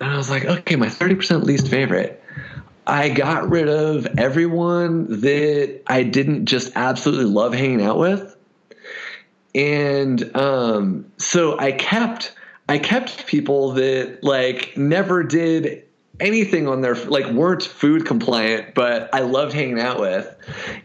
I 0.00 0.16
was 0.16 0.30
like, 0.30 0.44
okay, 0.44 0.76
my 0.76 0.86
30% 0.86 1.42
least 1.42 1.68
favorite. 1.68 2.22
I 2.90 3.08
got 3.08 3.48
rid 3.48 3.68
of 3.68 4.06
everyone 4.18 5.20
that 5.20 5.80
I 5.86 6.02
didn't 6.02 6.46
just 6.46 6.72
absolutely 6.74 7.26
love 7.26 7.54
hanging 7.54 7.82
out 7.82 7.98
with. 7.98 8.36
And 9.54 10.36
um, 10.36 11.10
so 11.16 11.56
I 11.58 11.70
kept 11.70 12.34
I 12.68 12.78
kept 12.78 13.26
people 13.26 13.72
that 13.72 14.24
like 14.24 14.76
never 14.76 15.22
did 15.22 15.84
anything 16.20 16.68
on 16.68 16.80
their 16.80 16.94
like 16.94 17.26
weren't 17.26 17.62
food 17.62 18.06
compliant, 18.06 18.74
but 18.74 19.08
I 19.12 19.20
loved 19.20 19.52
hanging 19.52 19.80
out 19.80 20.00
with. 20.00 20.34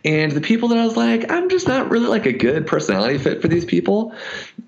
And 0.03 0.31
the 0.31 0.41
people 0.41 0.69
that 0.69 0.77
I 0.77 0.85
was 0.85 0.97
like, 0.97 1.31
I'm 1.31 1.49
just 1.49 1.67
not 1.67 1.89
really 1.89 2.07
like 2.07 2.25
a 2.25 2.33
good 2.33 2.67
personality 2.67 3.17
fit 3.17 3.41
for 3.41 3.47
these 3.47 3.65
people. 3.65 4.13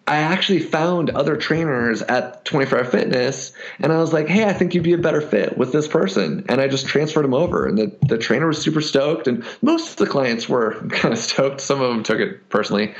I 0.07 0.17
actually 0.17 0.59
found 0.59 1.09
other 1.09 1.35
trainers 1.35 2.01
at 2.03 2.45
24 2.45 2.79
Hour 2.79 2.85
Fitness, 2.85 3.51
and 3.79 3.91
I 3.91 3.97
was 3.97 4.13
like, 4.13 4.27
"Hey, 4.27 4.45
I 4.45 4.53
think 4.53 4.73
you'd 4.73 4.83
be 4.83 4.93
a 4.93 4.97
better 4.97 5.19
fit 5.19 5.57
with 5.57 5.73
this 5.73 5.85
person." 5.85 6.45
And 6.47 6.61
I 6.61 6.69
just 6.69 6.87
transferred 6.87 7.23
them 7.23 7.33
over, 7.33 7.65
and 7.65 7.77
the 7.77 7.93
the 8.07 8.17
trainer 8.17 8.47
was 8.47 8.61
super 8.61 8.79
stoked, 8.79 9.27
and 9.27 9.43
most 9.61 9.91
of 9.91 9.97
the 9.97 10.07
clients 10.07 10.47
were 10.47 10.75
kind 10.91 11.13
of 11.13 11.19
stoked. 11.19 11.59
Some 11.59 11.81
of 11.81 11.89
them 11.89 12.03
took 12.03 12.19
it 12.19 12.47
personally, 12.47 12.95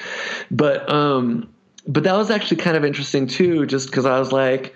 but 0.52 0.90
um, 0.92 1.50
but 1.88 2.04
that 2.04 2.18
was 2.18 2.30
actually 2.30 2.58
kind 2.58 2.76
of 2.76 2.84
interesting 2.84 3.28
too, 3.28 3.66
just 3.66 3.88
because 3.88 4.06
I 4.06 4.20
was 4.20 4.34
like, 4.34 4.76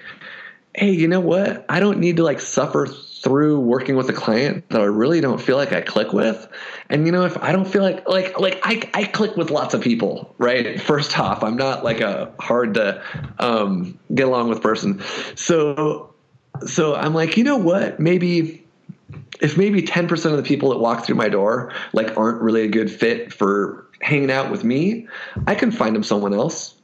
hey, 0.73 0.91
you 0.91 1.07
know 1.07 1.19
what? 1.19 1.65
I 1.69 1.79
don't 1.79 1.99
need 1.99 2.17
to 2.17 2.23
like 2.23 2.39
suffer 2.39 2.87
through 2.87 3.59
working 3.59 3.95
with 3.95 4.09
a 4.09 4.13
client 4.13 4.67
that 4.69 4.81
I 4.81 4.85
really 4.85 5.21
don't 5.21 5.39
feel 5.39 5.55
like 5.55 5.73
I 5.73 5.81
click 5.81 6.11
with. 6.11 6.47
And 6.89 7.05
you 7.05 7.11
know, 7.11 7.25
if 7.25 7.37
I 7.37 7.51
don't 7.51 7.65
feel 7.65 7.83
like 7.83 8.07
like 8.07 8.39
like 8.39 8.59
I 8.63 8.81
I 8.93 9.03
click 9.05 9.35
with 9.35 9.51
lots 9.51 9.73
of 9.73 9.81
people, 9.81 10.33
right? 10.37 10.81
First 10.81 11.17
off, 11.19 11.43
I'm 11.43 11.55
not 11.55 11.83
like 11.83 12.01
a 12.01 12.33
hard 12.39 12.73
to 12.75 13.03
um, 13.39 13.99
get 14.13 14.27
along 14.27 14.49
with 14.49 14.61
person. 14.61 15.01
So 15.35 16.13
so 16.65 16.95
I'm 16.95 17.13
like, 17.13 17.37
you 17.37 17.43
know 17.43 17.57
what? 17.57 17.99
Maybe 17.99 18.65
if 19.39 19.57
maybe 19.57 19.81
10% 19.81 20.25
of 20.25 20.37
the 20.37 20.43
people 20.43 20.69
that 20.69 20.77
walk 20.77 21.05
through 21.05 21.15
my 21.15 21.27
door 21.27 21.73
like 21.93 22.15
aren't 22.17 22.41
really 22.41 22.61
a 22.61 22.67
good 22.67 22.91
fit 22.91 23.33
for 23.33 23.87
hanging 23.99 24.31
out 24.31 24.51
with 24.51 24.63
me, 24.63 25.07
I 25.47 25.55
can 25.55 25.71
find 25.71 25.95
them 25.95 26.03
someone 26.03 26.33
else. 26.33 26.75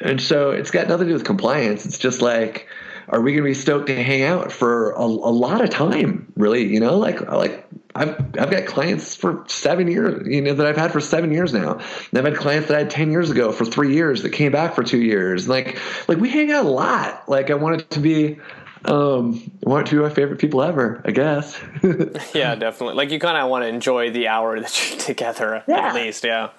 And 0.00 0.20
so 0.20 0.50
it's 0.50 0.70
got 0.70 0.88
nothing 0.88 1.06
to 1.06 1.12
do 1.12 1.14
with 1.14 1.24
compliance. 1.24 1.86
It's 1.86 1.98
just 1.98 2.20
like 2.20 2.68
are 3.08 3.20
we 3.20 3.32
going 3.32 3.44
to 3.44 3.50
be 3.50 3.54
stoked 3.54 3.88
to 3.88 4.02
hang 4.02 4.22
out 4.22 4.52
for 4.52 4.92
a, 4.92 5.02
a, 5.02 5.06
lot 5.06 5.60
of 5.60 5.70
time? 5.70 6.32
Really, 6.36 6.66
you 6.66 6.80
know, 6.80 6.96
like 6.96 7.20
like 7.30 7.66
I've 7.94 8.18
I've 8.38 8.50
got 8.50 8.66
clients 8.66 9.14
for 9.14 9.44
seven 9.48 9.88
years, 9.88 10.26
you 10.26 10.40
know, 10.40 10.54
that 10.54 10.66
I've 10.66 10.76
had 10.76 10.92
for 10.92 11.00
seven 11.00 11.32
years 11.32 11.52
now. 11.52 11.74
And 11.74 12.18
I've 12.18 12.24
had 12.24 12.36
clients 12.36 12.68
that 12.68 12.76
I 12.76 12.80
had 12.80 12.90
ten 12.90 13.10
years 13.10 13.30
ago 13.30 13.52
for 13.52 13.64
three 13.64 13.94
years 13.94 14.22
that 14.22 14.30
came 14.30 14.52
back 14.52 14.74
for 14.74 14.82
two 14.82 15.00
years. 15.00 15.48
Like 15.48 15.78
like 16.08 16.18
we 16.18 16.30
hang 16.30 16.50
out 16.50 16.64
a 16.64 16.68
lot. 16.68 17.28
Like 17.28 17.50
I 17.50 17.54
want 17.54 17.80
it 17.80 17.90
to 17.90 18.00
be. 18.00 18.38
Um, 18.86 19.50
I 19.66 19.70
want 19.70 19.86
it 19.86 19.90
to 19.92 19.96
be 19.96 20.02
my 20.02 20.10
favorite 20.10 20.38
people 20.38 20.62
ever, 20.62 21.00
I 21.06 21.10
guess. 21.10 21.58
yeah, 22.34 22.54
definitely. 22.54 22.96
Like 22.96 23.10
you 23.12 23.18
kind 23.18 23.38
of 23.38 23.48
want 23.48 23.62
to 23.62 23.68
enjoy 23.68 24.10
the 24.10 24.28
hour 24.28 24.60
that 24.60 24.90
you're 24.90 24.98
together, 25.06 25.64
yeah. 25.66 25.88
at 25.88 25.94
least. 25.94 26.22
Yeah. 26.22 26.50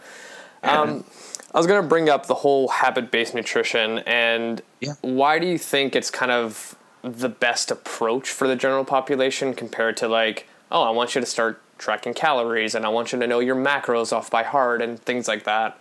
Um, 0.63 1.05
I 1.53 1.57
was 1.57 1.67
going 1.67 1.81
to 1.81 1.87
bring 1.87 2.09
up 2.09 2.25
the 2.25 2.35
whole 2.35 2.67
habit 2.67 3.11
based 3.11 3.33
nutrition 3.33 3.99
and 3.99 4.61
yeah. 4.81 4.93
why 5.01 5.39
do 5.39 5.47
you 5.47 5.57
think 5.57 5.95
it's 5.95 6.11
kind 6.11 6.31
of 6.31 6.75
the 7.01 7.29
best 7.29 7.71
approach 7.71 8.29
for 8.29 8.47
the 8.47 8.55
general 8.55 8.83
population 8.83 9.53
compared 9.53 9.95
to 9.97 10.07
like, 10.07 10.47
oh, 10.71 10.81
I 10.83 10.89
want 10.89 11.15
you 11.15 11.21
to 11.21 11.27
start 11.27 11.61
tracking 11.77 12.13
calories 12.13 12.75
and 12.75 12.85
I 12.85 12.89
want 12.89 13.11
you 13.11 13.19
to 13.19 13.27
know 13.27 13.39
your 13.39 13.55
macros 13.55 14.11
off 14.11 14.31
by 14.31 14.43
heart 14.43 14.81
and 14.81 14.99
things 14.99 15.27
like 15.27 15.43
that? 15.43 15.79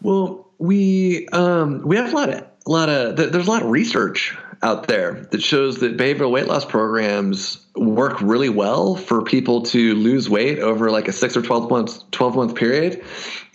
Well, 0.00 0.48
we 0.58 1.28
um, 1.28 1.82
we 1.82 1.96
have 1.96 2.12
a 2.12 2.16
lot 2.16 2.28
of 2.30 2.46
a 2.66 2.70
lot 2.70 2.88
of 2.88 3.16
there's 3.16 3.46
a 3.46 3.50
lot 3.50 3.62
of 3.62 3.70
research 3.70 4.36
out 4.62 4.86
there 4.86 5.26
that 5.30 5.42
shows 5.42 5.78
that 5.80 5.96
behavioral 5.96 6.30
weight 6.30 6.46
loss 6.46 6.64
programs 6.64 7.58
work 7.74 8.20
really 8.20 8.48
well 8.48 8.94
for 8.94 9.22
people 9.22 9.62
to 9.62 9.94
lose 9.94 10.30
weight 10.30 10.58
over 10.60 10.90
like 10.90 11.08
a 11.08 11.12
six 11.12 11.36
or 11.36 11.42
12 11.42 11.68
months 11.68 12.04
12 12.12 12.36
month 12.36 12.54
period. 12.54 13.04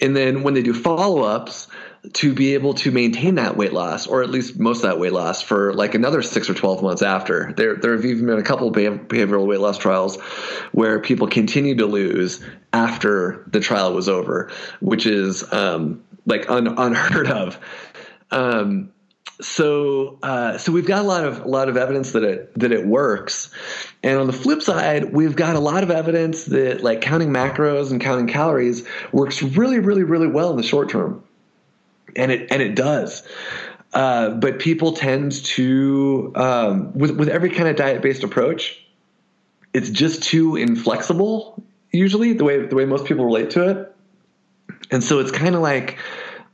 And 0.02 0.16
then 0.16 0.44
when 0.44 0.54
they 0.54 0.62
do 0.62 0.74
follow-ups 0.74 1.68
to 2.14 2.34
be 2.34 2.54
able 2.54 2.74
to 2.74 2.92
maintain 2.92 3.36
that 3.36 3.58
weight 3.58 3.74
loss 3.74 4.08
or 4.08 4.22
at 4.22 4.30
least 4.30 4.60
most 4.60 4.78
of 4.78 4.84
that 4.84 5.00
weight 5.00 5.14
loss 5.14 5.42
for 5.42 5.74
like 5.74 5.96
another 5.96 6.22
six 6.22 6.50
or 6.50 6.54
12 6.54 6.82
months 6.82 7.02
after. 7.02 7.54
There, 7.56 7.76
there 7.76 7.94
have 7.94 8.06
even 8.06 8.26
been 8.26 8.38
a 8.38 8.44
couple 8.44 8.72
behavioral 8.72 9.46
weight 9.46 9.60
loss 9.60 9.78
trials 9.78 10.18
where 10.72 11.00
people 11.00 11.28
continue 11.28 11.76
to 11.76 11.86
lose 11.86 12.44
after 12.74 13.46
the 13.48 13.60
trial 13.60 13.94
was 13.94 14.10
over 14.10 14.52
which 14.80 15.06
is 15.06 15.52
um, 15.54 16.04
like 16.26 16.50
un, 16.50 16.68
unheard 16.68 17.28
of. 17.28 17.60
Um, 18.30 18.92
so 19.40 20.18
uh, 20.24 20.58
so 20.58 20.72
we've 20.72 20.88
got 20.88 21.04
a 21.04 21.08
lot 21.08 21.24
of 21.24 21.42
a 21.42 21.48
lot 21.48 21.70
of 21.70 21.78
evidence 21.78 22.12
that 22.12 22.24
it 22.24 22.58
that 22.60 22.72
it 22.72 22.86
works 22.86 23.50
and 24.04 24.18
on 24.18 24.28
the 24.28 24.34
flip 24.34 24.62
side 24.62 25.14
we've 25.14 25.36
got 25.36 25.56
a 25.56 25.60
lot 25.60 25.84
of 25.84 25.92
evidence 25.92 26.46
that 26.46 26.82
like 26.82 27.02
counting 27.02 27.30
macros 27.30 27.92
and 27.92 28.02
counting 28.02 28.28
calories 28.28 28.88
works 29.12 29.42
really 29.42 29.80
really 29.80 30.04
really 30.04 30.28
well 30.28 30.50
in 30.52 30.58
the 30.58 30.64
short 30.64 30.90
term 30.90 31.24
and 32.16 32.32
it 32.32 32.52
and 32.52 32.62
it 32.62 32.76
does 32.76 33.24
uh, 33.94 34.32
but 34.32 34.60
people 34.60 34.94
tend 34.94 35.32
to 35.44 36.32
um, 36.36 36.94
with 36.94 37.12
with 37.12 37.30
every 37.30 37.50
kind 37.50 37.68
of 37.70 37.76
diet 37.76 38.02
based 38.02 38.24
approach, 38.24 38.86
it's 39.74 39.90
just 39.90 40.24
too 40.24 40.56
inflexible. 40.56 41.64
Usually, 41.92 42.34
the 42.34 42.44
way 42.44 42.66
the 42.66 42.76
way 42.76 42.86
most 42.86 43.06
people 43.06 43.26
relate 43.26 43.50
to 43.52 43.70
it, 43.70 43.96
and 44.92 45.04
so 45.04 45.20
it's 45.20 45.32
kind 45.32 45.56
of 45.56 45.62
like. 45.62 45.98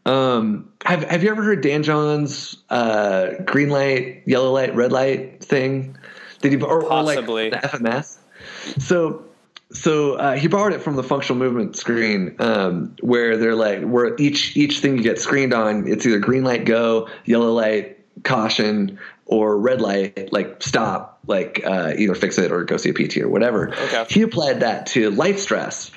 Um, 0.05 0.69
have 0.85 1.03
Have 1.03 1.23
you 1.23 1.31
ever 1.31 1.43
heard 1.43 1.61
Dan 1.61 1.83
John's 1.83 2.57
uh, 2.69 3.31
green 3.45 3.69
light, 3.69 4.23
yellow 4.25 4.51
light, 4.51 4.75
red 4.75 4.91
light 4.91 5.43
thing? 5.43 5.97
Did 6.41 6.51
he 6.51 6.61
or, 6.61 6.83
or 6.83 7.03
like 7.03 7.17
Possibly. 7.17 7.49
the 7.49 7.57
FMS? 7.57 8.17
So 8.79 9.25
so 9.73 10.15
uh, 10.15 10.35
he 10.35 10.47
borrowed 10.47 10.73
it 10.73 10.81
from 10.81 10.95
the 10.95 11.03
functional 11.03 11.39
movement 11.39 11.75
screen, 11.75 12.35
um, 12.39 12.95
where 13.01 13.37
they're 13.37 13.55
like, 13.55 13.81
where 13.81 14.15
each 14.17 14.55
each 14.55 14.79
thing 14.79 14.97
you 14.97 15.03
get 15.03 15.19
screened 15.19 15.53
on, 15.53 15.87
it's 15.87 16.05
either 16.05 16.19
green 16.19 16.43
light, 16.43 16.65
go, 16.65 17.09
yellow 17.25 17.51
light, 17.51 17.97
caution, 18.23 18.99
or 19.25 19.57
red 19.57 19.81
light, 19.81 20.31
like 20.31 20.61
stop, 20.61 21.19
like 21.25 21.61
uh, 21.65 21.93
either 21.97 22.13
fix 22.13 22.37
it 22.37 22.51
or 22.51 22.63
go 22.63 22.77
see 22.77 22.89
a 22.89 22.93
PT 22.93 23.17
or 23.17 23.29
whatever. 23.29 23.73
Okay. 23.73 24.05
He 24.09 24.21
applied 24.21 24.59
that 24.59 24.85
to 24.87 25.09
life 25.09 25.39
stress, 25.39 25.91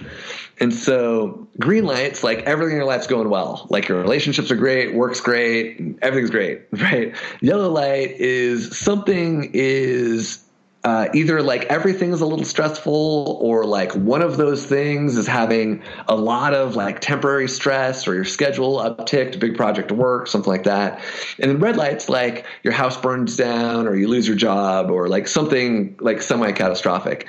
and 0.59 0.73
so 0.73 1.47
green 1.61 1.85
lights, 1.85 2.25
like 2.25 2.39
everything 2.41 2.73
in 2.73 2.79
your 2.79 2.87
life's 2.87 3.07
going 3.07 3.29
well, 3.29 3.67
like 3.69 3.89
your 3.89 4.01
relationships 4.01 4.51
are 4.51 4.57
great, 4.57 4.95
work's 4.95 5.21
great, 5.21 5.99
everything's 6.03 6.31
great, 6.31 6.63
right? 6.73 7.15
Yellow 7.41 7.71
light 7.71 8.13
is 8.13 8.77
something 8.77 9.51
is 9.53 10.43
uh, 10.85 11.09
either 11.13 11.43
like 11.43 11.65
everything 11.65 12.13
is 12.13 12.21
a 12.21 12.27
little 12.27 12.45
stressful 12.45 13.39
or 13.43 13.65
like 13.65 13.93
one 13.97 14.23
of 14.23 14.37
those 14.37 14.65
things 14.65 15.17
is 15.17 15.27
having 15.27 15.83
a 16.07 16.15
lot 16.15 16.55
of 16.55 16.77
like 16.77 17.01
temporary 17.01 17.49
stress 17.49 18.07
or 18.07 18.15
your 18.15 18.25
schedule 18.25 18.79
upticked, 18.79 19.39
big 19.41 19.57
project 19.57 19.91
of 19.91 19.99
work, 19.99 20.29
something 20.29 20.51
like 20.51 20.63
that. 20.63 21.03
And 21.41 21.51
then 21.51 21.59
red 21.59 21.77
lights 21.77 22.09
like 22.09 22.47
your 22.63 22.73
house 22.73 22.97
burns 22.97 23.37
down 23.37 23.89
or 23.89 23.97
you 23.97 24.07
lose 24.07 24.29
your 24.29 24.37
job 24.37 24.91
or 24.91 25.09
like 25.09 25.27
something 25.27 25.97
like 25.99 26.23
semi 26.23 26.53
catastrophic. 26.53 27.27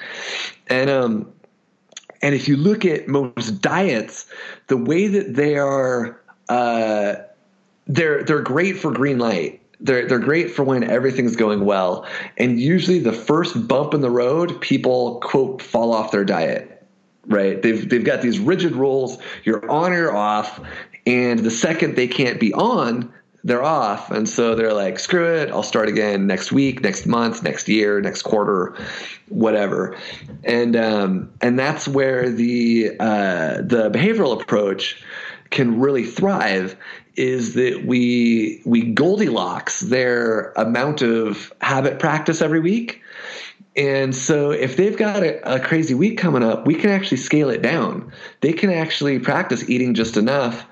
And, 0.68 0.92
um, 0.92 1.34
and 2.28 2.36
if 2.36 2.46
you 2.46 2.58
look 2.58 2.84
at 2.84 3.08
most 3.08 3.62
diets, 3.62 4.26
the 4.68 4.76
way 4.76 5.08
that 5.08 5.36
they 5.36 5.58
are, 5.58 6.22
uh, 6.50 7.16
they're 7.86 8.22
they're 8.22 8.42
great 8.42 8.78
for 8.78 8.92
green 8.92 9.18
light. 9.18 9.62
They're 9.80 10.06
they're 10.06 10.20
great 10.20 10.52
for 10.52 10.64
when 10.64 10.84
everything's 10.84 11.38
going 11.38 11.64
well. 11.64 12.06
And 12.36 12.60
usually 12.60 13.00
the 13.00 13.14
first 13.14 13.66
bump 13.66 13.94
in 13.94 14.02
the 14.02 14.12
road, 14.12 14.60
people 14.60 15.22
quote 15.22 15.62
fall 15.62 15.94
off 15.94 16.12
their 16.12 16.26
diet. 16.26 16.86
Right? 17.28 17.62
They've 17.62 17.88
they've 17.88 18.04
got 18.04 18.22
these 18.22 18.40
rigid 18.40 18.74
rules. 18.74 19.20
You're 19.46 19.66
on 19.72 19.94
or 19.94 20.12
off, 20.12 20.60
and 21.06 21.40
the 21.40 21.52
second 21.52 21.96
they 21.96 22.10
can't 22.10 22.42
be 22.42 22.54
on, 22.54 23.10
they're 23.48 23.64
off. 23.64 24.12
And 24.12 24.28
so 24.28 24.56
they're 24.56 24.74
like, 24.74 25.00
screw 25.00 25.26
it, 25.26 25.50
I'll 25.50 25.64
start 25.64 25.88
again 25.88 26.28
next 26.28 26.52
week, 26.52 26.82
next 26.82 27.06
month, 27.06 27.44
next 27.44 27.70
year, 27.70 28.02
next 28.02 28.24
quarter, 28.24 28.76
whatever. 29.30 29.98
And 30.44 30.76
um, 30.76 31.32
and 31.40 31.58
that's 31.58 31.88
where 31.88 32.30
the 32.30 32.92
uh, 33.00 33.62
the 33.62 33.90
behavioral 33.90 34.40
approach 34.40 35.02
can 35.50 35.80
really 35.80 36.04
thrive 36.04 36.76
is 37.16 37.54
that 37.54 37.86
we 37.86 38.62
we 38.66 38.82
Goldilocks 38.82 39.80
their 39.80 40.52
amount 40.52 41.02
of 41.02 41.54
habit 41.62 42.00
practice 42.00 42.42
every 42.42 42.60
week. 42.60 43.02
And 43.78 44.14
so 44.14 44.52
if 44.52 44.76
they've 44.76 44.98
got 44.98 45.22
a, 45.22 45.56
a, 45.56 45.60
crazy 45.60 45.94
week 45.94 46.18
coming 46.18 46.42
up, 46.42 46.66
we 46.66 46.74
can 46.74 46.90
actually 46.90 47.18
scale 47.18 47.52
it 47.52 47.62
down. 47.62 48.12
They 48.42 48.52
can 48.52 48.72
actually 48.72 49.20
practice 49.20 49.70
eating 49.70 49.94
just 49.94 50.18
enough 50.18 50.66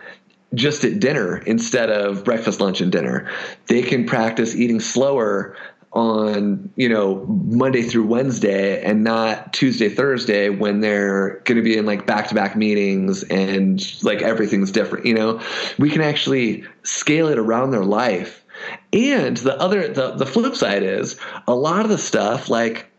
just 0.53 0.83
at 0.83 0.99
dinner 0.99 1.37
instead 1.39 1.89
of 1.89 2.23
breakfast, 2.23 2.59
lunch, 2.61 2.81
and 2.81 2.91
dinner. 2.91 3.29
They 3.67 3.81
can 3.81 4.05
practice 4.05 4.55
eating 4.55 4.79
slower 4.79 5.55
on 5.95 6.69
you 6.75 6.89
know 6.89 7.25
Monday 7.25 7.81
through 7.81 8.05
Wednesday 8.05 8.83
and 8.83 9.03
not 9.03 9.53
Tuesday 9.53 9.87
Thursday 9.87 10.49
when 10.49 10.81
they're 10.81 11.39
going 11.45 11.55
to 11.55 11.63
be 11.63 11.77
in 11.77 11.85
like 11.85 12.05
back 12.05 12.27
to 12.27 12.35
back 12.35 12.57
meetings 12.57 13.23
and 13.23 14.03
like 14.03 14.21
everything's 14.21 14.71
different 14.71 15.05
you 15.05 15.13
know 15.13 15.41
we 15.79 15.89
can 15.89 16.01
actually 16.01 16.65
scale 16.83 17.29
it 17.29 17.37
around 17.37 17.71
their 17.71 17.85
life 17.85 18.43
and 18.91 19.37
the 19.37 19.57
other 19.57 19.87
the, 19.87 20.11
the 20.11 20.25
flip 20.25 20.53
side 20.53 20.83
is 20.83 21.17
a 21.47 21.55
lot 21.55 21.85
of 21.85 21.89
the 21.89 21.97
stuff 21.97 22.49
like 22.49 22.91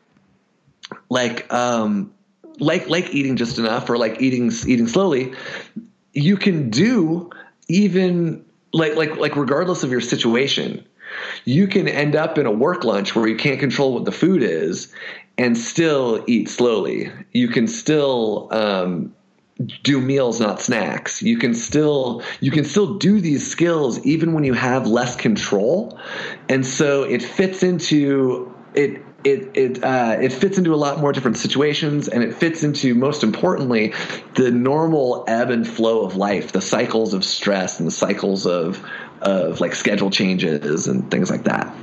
like 1.11 1.53
um 1.53 2.11
like 2.61 2.89
like 2.89 3.15
eating 3.15 3.37
just 3.37 3.59
enough 3.59 3.91
or 3.91 3.99
like 3.99 4.23
eating 4.23 4.51
eating 4.67 4.89
slowly 4.89 5.35
you 6.15 6.39
can 6.39 6.71
do 6.71 7.29
even 7.69 8.45
like 8.73 8.95
like 8.97 9.17
like 9.17 9.37
regardless 9.37 9.83
of 9.83 9.91
your 9.91 10.01
situation 10.01 10.85
you 11.45 11.67
can 11.67 11.89
end 11.89 12.17
up 12.17 12.39
in 12.39 12.47
a 12.47 12.51
work 12.51 12.85
lunch 12.85 13.15
where 13.15 13.27
you 13.27 13.37
can't 13.37 13.61
control 13.61 13.95
what 13.95 14.05
the 14.05 14.13
food 14.13 14.43
is 14.43 14.93
and 15.39 15.57
still 15.57 16.25
eat 16.27 16.49
slowly. 16.49 17.11
You 17.33 17.49
can 17.49 17.69
still 17.69 18.49
um, 18.51 19.15
do 19.83 20.01
meals, 20.01 20.41
not 20.41 20.61
snacks. 20.61 21.23
You 21.23 21.39
can 21.39 21.55
still 21.55 22.23
you 22.41 22.51
can 22.51 22.65
still 22.65 22.95
do 22.95 23.21
these 23.21 23.47
skills 23.47 24.05
even 24.05 24.33
when 24.33 24.45
you 24.45 24.55
have 24.55 24.87
less 24.87 25.17
control, 25.17 25.99
and 26.49 26.65
so 26.65 27.03
it 27.03 27.23
fits 27.23 27.63
into 27.63 28.53
it. 28.75 29.03
It 29.27 29.51
it 29.57 29.83
uh, 29.83 30.19
it 30.21 30.33
fits 30.33 30.57
into 30.57 30.73
a 30.73 30.77
lot 30.77 31.01
more 31.01 31.13
different 31.13 31.37
situations, 31.37 32.07
and 32.07 32.23
it 32.23 32.33
fits 32.33 32.63
into 32.63 32.95
most 32.95 33.25
importantly 33.25 33.93
the 34.37 34.53
normal 34.53 35.25
ebb 35.27 35.51
and 35.51 35.67
flow 35.67 36.05
of 36.05 36.15
life, 36.15 36.53
the 36.53 36.61
cycles 36.61 37.13
of 37.13 37.25
stress 37.25 37.81
and 37.81 37.89
the 37.89 37.93
cycles 37.93 38.47
of 38.47 38.87
of 39.23 39.61
like 39.61 39.75
schedule 39.75 40.11
changes 40.11 40.87
and 40.87 41.11
things 41.11 41.29
like 41.29 41.43
that. 41.43 41.75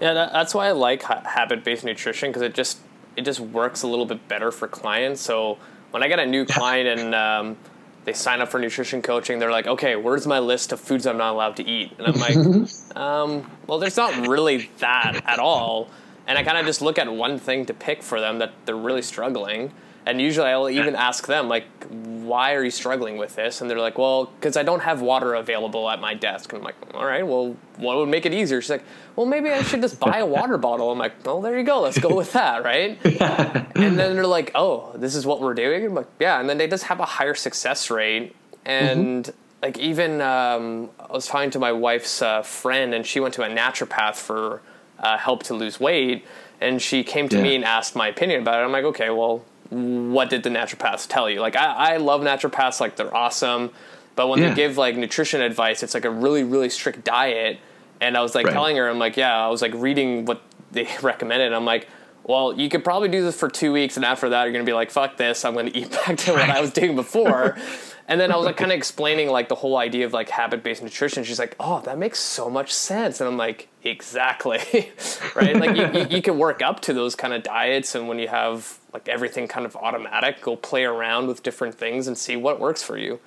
Yeah, 0.00 0.14
that, 0.14 0.32
that's 0.32 0.54
why 0.54 0.68
I 0.68 0.72
like 0.72 1.02
ha- 1.02 1.22
habit-based 1.24 1.84
nutrition 1.84 2.30
because 2.30 2.42
it 2.42 2.54
just 2.54 2.78
it 3.16 3.22
just 3.24 3.40
works 3.40 3.82
a 3.82 3.88
little 3.88 4.06
bit 4.06 4.28
better 4.28 4.52
for 4.52 4.68
clients. 4.68 5.20
So 5.20 5.58
when 5.90 6.04
I 6.04 6.08
get 6.08 6.20
a 6.20 6.26
new 6.26 6.44
client 6.44 7.00
and 7.00 7.14
um, 7.14 7.56
they 8.04 8.12
sign 8.12 8.40
up 8.40 8.50
for 8.50 8.60
nutrition 8.60 9.02
coaching, 9.02 9.40
they're 9.40 9.50
like, 9.50 9.66
"Okay, 9.66 9.96
where's 9.96 10.28
my 10.28 10.38
list 10.38 10.70
of 10.70 10.78
foods 10.78 11.06
I'm 11.08 11.18
not 11.18 11.32
allowed 11.32 11.56
to 11.56 11.66
eat?" 11.68 11.92
And 11.98 12.06
I'm 12.06 12.20
like, 12.20 12.36
um, 12.96 13.50
"Well, 13.66 13.80
there's 13.80 13.96
not 13.96 14.28
really 14.28 14.70
that 14.78 15.22
at 15.26 15.40
all." 15.40 15.90
And 16.26 16.38
I 16.38 16.42
kind 16.42 16.58
of 16.58 16.66
just 16.66 16.82
look 16.82 16.98
at 16.98 17.12
one 17.12 17.38
thing 17.38 17.66
to 17.66 17.74
pick 17.74 18.02
for 18.02 18.20
them 18.20 18.38
that 18.38 18.52
they're 18.64 18.76
really 18.76 19.02
struggling. 19.02 19.72
And 20.04 20.20
usually 20.20 20.48
I'll 20.48 20.68
even 20.68 20.96
ask 20.96 21.26
them, 21.28 21.48
like, 21.48 21.64
why 21.88 22.54
are 22.54 22.64
you 22.64 22.72
struggling 22.72 23.18
with 23.18 23.36
this? 23.36 23.60
And 23.60 23.70
they're 23.70 23.78
like, 23.78 23.98
well, 23.98 24.26
because 24.26 24.56
I 24.56 24.64
don't 24.64 24.80
have 24.80 25.00
water 25.00 25.34
available 25.34 25.88
at 25.88 26.00
my 26.00 26.14
desk. 26.14 26.52
And 26.52 26.58
I'm 26.58 26.64
like, 26.64 26.74
all 26.94 27.04
right, 27.04 27.24
well, 27.24 27.56
what 27.76 27.96
would 27.96 28.08
make 28.08 28.26
it 28.26 28.34
easier? 28.34 28.60
She's 28.60 28.70
like, 28.70 28.84
well, 29.14 29.26
maybe 29.26 29.50
I 29.50 29.62
should 29.62 29.80
just 29.80 30.00
buy 30.00 30.18
a 30.18 30.26
water 30.26 30.58
bottle. 30.58 30.90
I'm 30.90 30.98
like, 30.98 31.24
well, 31.24 31.40
there 31.40 31.56
you 31.56 31.64
go. 31.64 31.82
Let's 31.82 31.98
go 31.98 32.14
with 32.14 32.32
that, 32.32 32.64
right? 32.64 32.98
and 33.04 33.98
then 33.98 34.14
they're 34.16 34.26
like, 34.26 34.50
oh, 34.56 34.92
this 34.96 35.14
is 35.14 35.24
what 35.24 35.40
we're 35.40 35.54
doing? 35.54 35.84
I'm 35.84 35.94
like, 35.94 36.08
yeah. 36.18 36.40
And 36.40 36.48
then 36.48 36.58
they 36.58 36.66
just 36.66 36.84
have 36.84 36.98
a 36.98 37.04
higher 37.04 37.34
success 37.34 37.88
rate. 37.88 38.34
And 38.64 39.24
mm-hmm. 39.24 39.62
like, 39.62 39.78
even 39.78 40.20
um, 40.20 40.90
I 40.98 41.12
was 41.12 41.26
talking 41.26 41.50
to 41.50 41.60
my 41.60 41.70
wife's 41.70 42.22
uh, 42.22 42.42
friend, 42.42 42.92
and 42.92 43.06
she 43.06 43.20
went 43.20 43.34
to 43.34 43.42
a 43.42 43.48
naturopath 43.48 44.16
for 44.16 44.62
uh, 45.02 45.18
help 45.18 45.42
to 45.44 45.54
lose 45.54 45.80
weight. 45.80 46.24
And 46.60 46.80
she 46.80 47.02
came 47.02 47.28
to 47.30 47.36
yeah. 47.36 47.42
me 47.42 47.54
and 47.56 47.64
asked 47.64 47.96
my 47.96 48.08
opinion 48.08 48.42
about 48.42 48.60
it. 48.60 48.64
I'm 48.64 48.72
like, 48.72 48.84
okay, 48.84 49.10
well, 49.10 49.44
what 49.72 50.28
did 50.28 50.42
the 50.42 50.50
naturopaths 50.50 51.08
tell 51.08 51.28
you? 51.30 51.40
Like 51.40 51.56
I, 51.56 51.94
I 51.94 51.96
love 51.96 52.20
naturopaths, 52.20 52.78
like 52.80 52.96
they're 52.96 53.14
awesome, 53.14 53.70
but 54.14 54.28
when 54.28 54.40
yeah. 54.40 54.50
they 54.50 54.54
give 54.54 54.76
like 54.76 54.96
nutrition 54.96 55.40
advice, 55.40 55.82
it's 55.82 55.94
like 55.94 56.04
a 56.04 56.10
really 56.10 56.44
really 56.44 56.68
strict 56.68 57.04
diet. 57.04 57.58
And 58.00 58.16
I 58.16 58.22
was 58.22 58.34
like 58.34 58.46
right. 58.46 58.52
telling 58.52 58.76
her, 58.76 58.88
I'm 58.88 58.98
like, 58.98 59.16
yeah, 59.16 59.34
I 59.34 59.48
was 59.48 59.62
like 59.62 59.72
reading 59.74 60.24
what 60.26 60.42
they 60.72 60.88
recommended. 61.02 61.52
I'm 61.52 61.64
like, 61.64 61.88
well, 62.24 62.52
you 62.52 62.68
could 62.68 62.84
probably 62.84 63.08
do 63.08 63.22
this 63.22 63.36
for 63.36 63.48
two 63.48 63.72
weeks, 63.72 63.96
and 63.96 64.04
after 64.04 64.28
that, 64.28 64.44
you're 64.44 64.52
gonna 64.52 64.64
be 64.64 64.74
like, 64.74 64.90
fuck 64.90 65.16
this, 65.16 65.44
I'm 65.44 65.54
gonna 65.54 65.70
eat 65.74 65.90
back 66.06 66.18
to 66.18 66.32
what 66.32 66.50
I 66.50 66.60
was 66.60 66.70
doing 66.70 66.94
before. 66.94 67.56
and 68.12 68.20
then 68.20 68.30
I 68.30 68.36
was 68.36 68.44
like 68.44 68.58
kind 68.58 68.70
of 68.70 68.76
explaining 68.76 69.30
like 69.30 69.48
the 69.48 69.54
whole 69.54 69.78
idea 69.78 70.04
of 70.04 70.12
like 70.12 70.28
habit 70.28 70.62
based 70.62 70.82
nutrition. 70.82 71.24
She's 71.24 71.38
like, 71.38 71.56
"Oh, 71.58 71.80
that 71.86 71.96
makes 71.96 72.18
so 72.18 72.50
much 72.50 72.70
sense." 72.70 73.22
And 73.22 73.28
I'm 73.28 73.38
like, 73.38 73.68
"Exactly, 73.84 74.58
right? 75.34 75.56
Like 75.56 75.74
you, 75.74 75.98
you, 75.98 76.06
you, 76.16 76.22
can 76.22 76.36
work 76.36 76.60
up 76.60 76.80
to 76.80 76.92
those 76.92 77.14
kind 77.14 77.32
of 77.32 77.42
diets, 77.42 77.94
and 77.94 78.08
when 78.08 78.18
you 78.18 78.28
have 78.28 78.78
like 78.92 79.08
everything 79.08 79.48
kind 79.48 79.64
of 79.64 79.74
automatic, 79.76 80.42
go 80.42 80.56
play 80.56 80.84
around 80.84 81.26
with 81.26 81.42
different 81.42 81.76
things 81.76 82.06
and 82.06 82.18
see 82.18 82.36
what 82.36 82.60
works 82.60 82.82
for 82.82 82.98
you." 82.98 83.18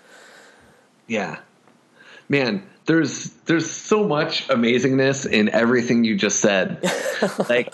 Yeah, 1.07 1.39
man. 2.29 2.61
There's 2.85 3.31
there's 3.47 3.67
so 3.67 4.07
much 4.07 4.47
amazingness 4.49 5.25
in 5.27 5.49
everything 5.49 6.03
you 6.03 6.15
just 6.15 6.41
said. 6.41 6.83
like 7.49 7.73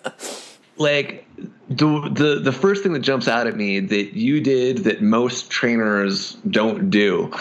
like 0.77 1.25
the, 1.69 2.09
the 2.11 2.41
the 2.43 2.51
first 2.51 2.83
thing 2.83 2.93
that 2.93 2.99
jumps 2.99 3.27
out 3.27 3.47
at 3.47 3.55
me 3.55 3.79
that 3.79 4.13
you 4.15 4.41
did 4.41 4.79
that 4.79 5.01
most 5.01 5.49
trainers 5.49 6.33
don't 6.49 6.89
do 6.89 7.31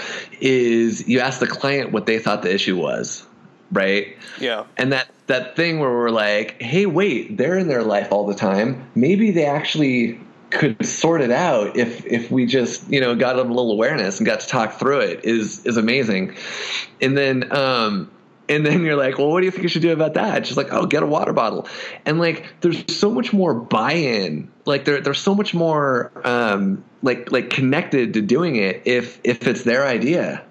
is 0.40 1.08
you 1.08 1.20
ask 1.20 1.40
the 1.40 1.46
client 1.46 1.92
what 1.92 2.06
they 2.06 2.18
thought 2.18 2.42
the 2.42 2.52
issue 2.52 2.76
was 2.76 3.26
right? 3.72 4.16
Yeah. 4.40 4.64
And 4.76 4.92
that 4.92 5.10
that 5.26 5.56
thing 5.56 5.78
where 5.78 5.90
we're 5.90 6.10
like 6.10 6.60
hey 6.60 6.86
wait 6.86 7.36
they're 7.36 7.58
in 7.58 7.68
their 7.68 7.82
life 7.82 8.08
all 8.10 8.26
the 8.26 8.34
time. 8.34 8.88
Maybe 8.94 9.30
they 9.30 9.44
actually 9.44 10.20
could 10.50 10.84
sort 10.84 11.20
it 11.20 11.30
out 11.30 11.76
if 11.76 12.04
if 12.06 12.30
we 12.30 12.46
just 12.46 12.88
you 12.90 13.00
know 13.00 13.14
got 13.14 13.36
them 13.36 13.50
a 13.50 13.54
little 13.54 13.72
awareness 13.72 14.18
and 14.18 14.26
got 14.26 14.40
to 14.40 14.48
talk 14.48 14.78
through 14.78 15.00
it 15.00 15.24
is 15.24 15.64
is 15.64 15.76
amazing. 15.76 16.36
And 17.00 17.16
then 17.16 17.56
um 17.56 18.10
and 18.50 18.66
then 18.66 18.82
you're 18.82 18.96
like, 18.96 19.16
well, 19.16 19.30
what 19.30 19.40
do 19.40 19.46
you 19.46 19.52
think 19.52 19.62
you 19.62 19.68
should 19.68 19.80
do 19.80 19.92
about 19.92 20.14
that? 20.14 20.44
She's 20.44 20.56
like, 20.56 20.72
oh, 20.72 20.84
get 20.84 21.04
a 21.04 21.06
water 21.06 21.32
bottle. 21.32 21.68
And 22.04 22.18
like, 22.18 22.46
there's 22.60 22.84
so 22.92 23.10
much 23.10 23.32
more 23.32 23.54
buy-in. 23.54 24.50
Like 24.66 24.84
there, 24.84 25.00
there's 25.00 25.20
so 25.20 25.36
much 25.36 25.54
more 25.54 26.10
um, 26.24 26.84
like 27.02 27.30
like 27.30 27.48
connected 27.48 28.12
to 28.14 28.20
doing 28.20 28.56
it 28.56 28.82
if 28.84 29.20
if 29.22 29.46
it's 29.46 29.62
their 29.62 29.86
idea. 29.86 30.44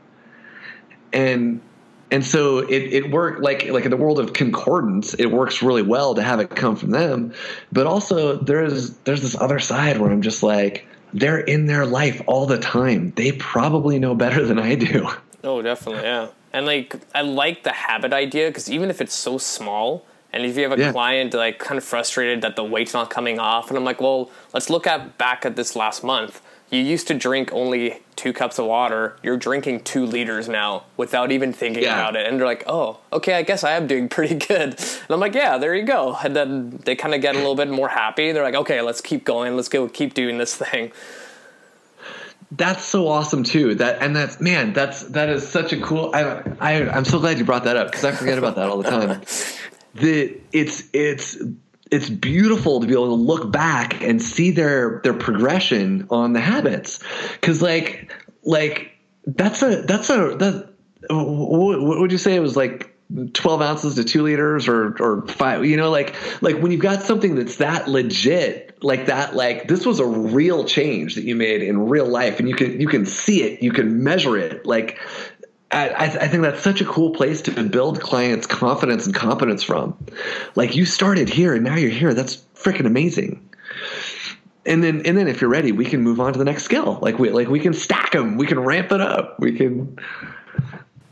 And 1.12 1.62
and 2.10 2.26
so 2.26 2.60
it, 2.60 2.94
it 2.94 3.12
worked 3.12 3.42
like 3.42 3.68
like 3.68 3.84
in 3.84 3.92
the 3.92 3.98
world 3.98 4.20
of 4.20 4.32
concordance, 4.32 5.14
it 5.16 5.28
works 5.28 5.62
really 5.62 5.84
well 5.84 6.16
to 6.16 6.24
have 6.24 6.40
it 6.40 6.50
come 6.52 6.78
from 6.78 6.92
them. 6.92 7.34
But 7.72 7.86
also 7.86 8.38
there's 8.38 8.92
there's 9.00 9.22
this 9.22 9.36
other 9.36 9.60
side 9.60 10.00
where 10.00 10.10
I'm 10.10 10.22
just 10.22 10.42
like, 10.42 10.88
they're 11.14 11.40
in 11.40 11.66
their 11.66 11.86
life 11.86 12.22
all 12.28 12.46
the 12.46 12.60
time. 12.60 13.12
They 13.18 13.34
probably 13.34 14.00
know 14.00 14.16
better 14.16 14.46
than 14.46 14.58
I 14.58 14.76
do. 14.76 15.10
Oh, 15.44 15.62
definitely, 15.62 16.04
yeah. 16.04 16.30
And 16.54 16.66
like, 16.66 16.96
I 17.14 17.22
like 17.22 17.64
the 17.64 17.72
habit 17.72 18.14
idea 18.14 18.48
because 18.48 18.70
even 18.70 18.90
if 18.90 19.02
it's 19.02 19.14
so 19.14 19.38
small, 19.38 20.06
and 20.32 20.46
if 20.46 20.58
you 20.58 20.64
have 20.64 20.78
a 20.78 20.82
yeah. 20.82 20.92
client 20.92 21.34
like 21.34 21.60
kind 21.60 21.78
of 21.78 21.84
frustrated 21.84 22.42
that 22.42 22.56
the 22.56 22.64
weight's 22.64 22.94
not 22.94 23.10
coming 23.10 23.40
off, 23.40 23.70
and 23.70 23.78
I'm 23.78 23.84
like, 23.84 24.02
well, 24.02 24.30
let's 24.54 24.70
look 24.70 24.88
at 24.88 25.18
back 25.18 25.46
at 25.46 25.56
this 25.56 25.76
last 25.76 26.04
month. 26.04 26.42
You 26.72 26.82
used 26.82 27.08
to 27.08 27.16
drink 27.16 27.50
only 27.52 28.04
two 28.16 28.32
cups 28.32 28.60
of 28.60 28.68
water. 28.68 29.18
You're 29.24 29.38
drinking 29.38 29.86
two 29.86 30.06
liters 30.06 30.48
now 30.48 30.84
without 30.98 31.32
even 31.32 31.52
thinking 31.52 31.82
yeah. 31.82 31.96
about 31.96 32.16
it. 32.16 32.28
And 32.28 32.38
they're 32.38 32.46
like, 32.46 32.64
oh, 32.68 33.00
okay, 33.12 33.34
I 33.34 33.42
guess 33.42 33.64
I 33.64 33.72
am 33.72 33.88
doing 33.88 34.08
pretty 34.18 34.36
good. 34.36 34.78
And 34.78 35.10
I'm 35.10 35.20
like, 35.20 35.34
yeah, 35.34 35.58
there 35.58 35.74
you 35.74 35.84
go. 35.84 36.16
And 36.24 36.36
then 36.36 36.80
they 36.86 36.96
kind 36.96 37.16
of 37.16 37.22
get 37.22 37.34
a 37.34 37.40
little 37.40 37.56
bit 37.56 37.70
more 37.70 37.90
happy. 37.90 38.32
They're 38.32 38.44
like, 38.44 38.54
okay, 38.54 38.82
let's 38.82 39.02
keep 39.02 39.26
going. 39.26 39.56
Let's 39.56 39.70
go 39.70 39.88
keep 39.88 40.14
doing 40.14 40.38
this 40.38 40.56
thing 40.56 40.92
that's 42.52 42.84
so 42.84 43.08
awesome 43.08 43.44
too. 43.44 43.76
That 43.76 44.02
and 44.02 44.16
that's 44.16 44.40
man, 44.40 44.74
that's 44.74 45.04
that 45.04 45.30
is 45.30 45.48
such 45.48 45.74
a 45.74 45.80
cool. 45.80 46.12
I, 46.14 46.42
I 46.60 46.90
I'm 46.90 47.06
so 47.06 47.20
glad 47.20 47.38
you 47.38 47.46
brought 47.46 47.66
that 47.66 47.78
up 47.78 47.88
because 47.88 48.04
I 48.04 48.12
forget 48.12 48.38
about 48.38 48.56
that 48.56 48.70
all 48.70 48.82
the 48.82 48.90
time. 48.90 49.22
the 49.96 50.40
it's 50.52 50.84
it's 50.94 51.38
it's 51.92 52.10
beautiful 52.10 52.80
to 52.80 52.88
be 52.88 52.94
able 52.94 53.08
to 53.08 53.22
look 53.22 53.52
back 53.52 54.02
and 54.02 54.22
see 54.22 54.52
their 54.52 55.00
their 55.04 55.14
progression 55.14 56.08
on 56.10 56.34
the 56.34 56.40
habits 56.40 57.00
because 57.34 57.62
like 57.62 58.12
like 58.44 58.92
that's 59.26 59.62
a 59.62 59.84
that's 59.84 60.10
a 60.10 60.36
that 60.38 60.70
what 61.10 62.00
would 62.00 62.12
you 62.12 62.18
say 62.18 62.36
it 62.36 62.40
was 62.40 62.56
like 62.56 62.96
12 63.34 63.62
ounces 63.62 63.96
to 63.96 64.04
two 64.04 64.22
liters 64.24 64.68
or 64.68 64.96
or 65.00 65.26
five 65.28 65.66
you 65.66 65.76
know 65.76 65.90
like 65.90 66.16
like 66.44 66.58
when 66.60 66.72
you've 66.72 66.82
got 66.82 67.02
something 67.02 67.34
that's 67.34 67.56
that 67.56 67.88
legit 67.88 68.70
like 68.84 69.08
that 69.08 69.36
like 69.36 69.68
this 69.68 69.86
was 69.86 70.00
a 70.00 70.06
real 70.06 70.64
change 70.64 71.16
that 71.16 71.24
you 71.24 71.36
made 71.36 71.62
in 71.62 71.90
real 71.90 72.08
life 72.08 72.40
and 72.40 72.48
you 72.48 72.56
can 72.56 72.80
you 72.80 72.88
can 72.88 73.06
see 73.06 73.44
it 73.44 73.62
you 73.62 73.72
can 73.72 74.04
measure 74.04 74.38
it. 74.38 74.66
Like 74.66 74.98
I, 75.72 76.06
I 76.06 76.28
think 76.28 76.42
that's 76.42 76.64
such 76.64 76.82
a 76.82 76.86
cool 76.86 77.12
place 77.12 77.42
to 77.44 77.64
build 77.64 78.02
clients 78.02 78.48
confidence 78.48 79.06
and 79.06 79.14
competence 79.14 79.62
from. 79.62 79.96
Like 80.56 80.76
you 80.76 80.86
started 80.86 81.30
here 81.30 81.54
and 81.54 81.64
now 81.64 81.76
you're 81.76 81.92
here. 81.92 82.14
That's 82.14 82.38
freaking 82.56 82.88
amazing. 82.88 83.48
And 84.66 84.84
then 84.84 85.06
and 85.06 85.18
then 85.18 85.28
if 85.28 85.42
you're 85.42 85.50
ready 85.50 85.72
we 85.72 85.86
can 85.86 86.02
move 86.02 86.20
on 86.20 86.34
to 86.34 86.40
the 86.40 86.46
next 86.46 86.64
skill. 86.64 87.00
Like 87.02 87.20
we 87.20 87.30
like 87.30 87.50
we 87.50 87.60
can 87.60 87.74
stack 87.74 88.12
them 88.12 88.38
we 88.38 88.48
can 88.48 88.60
ramp 88.60 88.92
it 88.92 89.02
up. 89.02 89.40
We 89.40 89.58
can 89.58 89.98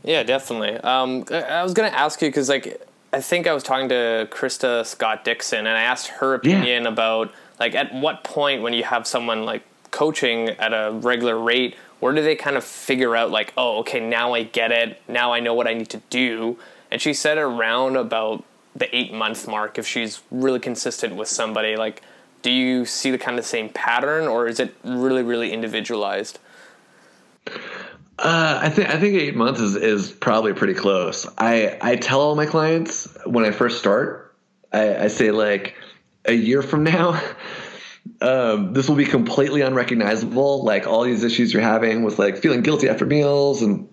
yeah, 0.08 0.22
definitely. 0.22 0.76
Um, 0.78 1.24
I 1.30 1.62
was 1.62 1.74
going 1.74 1.90
to 1.90 1.96
ask 1.96 2.22
you 2.22 2.28
because, 2.28 2.48
like, 2.48 2.80
I 3.12 3.20
think 3.20 3.46
I 3.46 3.52
was 3.52 3.62
talking 3.62 3.90
to 3.90 4.26
Krista 4.30 4.86
Scott 4.86 5.22
Dixon, 5.22 5.60
and 5.60 5.68
I 5.68 5.82
asked 5.82 6.08
her 6.08 6.32
opinion 6.32 6.84
yeah. 6.84 6.88
about 6.88 7.32
like 7.60 7.74
at 7.74 7.92
what 7.92 8.24
point 8.24 8.62
when 8.62 8.72
you 8.72 8.84
have 8.84 9.06
someone 9.06 9.44
like 9.44 9.62
coaching 9.90 10.48
at 10.48 10.72
a 10.72 10.92
regular 10.92 11.38
rate, 11.38 11.76
where 12.00 12.14
do 12.14 12.22
they 12.22 12.36
kind 12.36 12.56
of 12.56 12.64
figure 12.64 13.14
out 13.14 13.30
like, 13.30 13.52
oh, 13.58 13.80
okay, 13.80 14.00
now 14.00 14.32
I 14.32 14.44
get 14.44 14.72
it, 14.72 15.02
now 15.08 15.32
I 15.32 15.40
know 15.40 15.52
what 15.52 15.66
I 15.66 15.74
need 15.74 15.90
to 15.90 16.00
do, 16.08 16.58
and 16.90 17.02
she 17.02 17.12
said 17.12 17.36
around 17.36 17.96
about 17.96 18.44
the 18.74 18.94
eight 18.96 19.12
month 19.12 19.46
mark 19.46 19.78
if 19.78 19.86
she's 19.86 20.22
really 20.30 20.60
consistent 20.60 21.16
with 21.16 21.26
somebody 21.28 21.76
like 21.76 22.02
do 22.42 22.50
you 22.50 22.84
see 22.84 23.10
the 23.10 23.18
kind 23.18 23.38
of 23.38 23.44
same 23.44 23.68
pattern 23.70 24.28
or 24.28 24.46
is 24.46 24.60
it 24.60 24.74
really 24.84 25.22
really 25.22 25.52
individualized 25.52 26.38
uh, 28.18 28.58
I 28.62 28.68
think 28.68 28.88
I 28.90 28.98
think 28.98 29.14
eight 29.14 29.36
months 29.36 29.60
is, 29.60 29.76
is 29.76 30.10
probably 30.10 30.52
pretty 30.52 30.74
close. 30.74 31.26
I 31.38 31.78
I 31.80 31.96
tell 31.96 32.20
all 32.20 32.34
my 32.34 32.46
clients 32.46 33.08
when 33.24 33.44
I 33.44 33.52
first 33.52 33.78
start, 33.78 34.36
I, 34.72 35.04
I 35.04 35.08
say 35.08 35.30
like 35.30 35.76
a 36.24 36.32
year 36.32 36.62
from 36.62 36.82
now, 36.82 37.20
um, 38.20 38.72
this 38.72 38.88
will 38.88 38.96
be 38.96 39.04
completely 39.04 39.60
unrecognizable. 39.60 40.64
Like 40.64 40.86
all 40.86 41.04
these 41.04 41.22
issues 41.22 41.52
you're 41.52 41.62
having 41.62 42.02
with 42.02 42.18
like 42.18 42.36
feeling 42.36 42.62
guilty 42.62 42.88
after 42.88 43.06
meals 43.06 43.62
and 43.62 43.88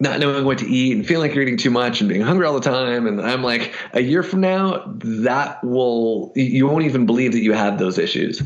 not 0.00 0.20
knowing 0.20 0.44
what 0.44 0.58
to 0.58 0.66
eat 0.66 0.96
and 0.96 1.06
feeling 1.06 1.28
like 1.28 1.34
you're 1.34 1.42
eating 1.42 1.56
too 1.56 1.70
much 1.70 2.00
and 2.00 2.08
being 2.08 2.20
hungry 2.20 2.46
all 2.46 2.54
the 2.54 2.60
time. 2.60 3.06
And 3.06 3.20
I'm 3.20 3.42
like, 3.42 3.74
a 3.94 4.00
year 4.00 4.22
from 4.22 4.40
now, 4.40 4.84
that 4.86 5.64
will 5.64 6.32
you 6.36 6.66
won't 6.66 6.84
even 6.84 7.06
believe 7.06 7.32
that 7.32 7.40
you 7.40 7.54
have 7.54 7.78
those 7.78 7.98
issues. 7.98 8.42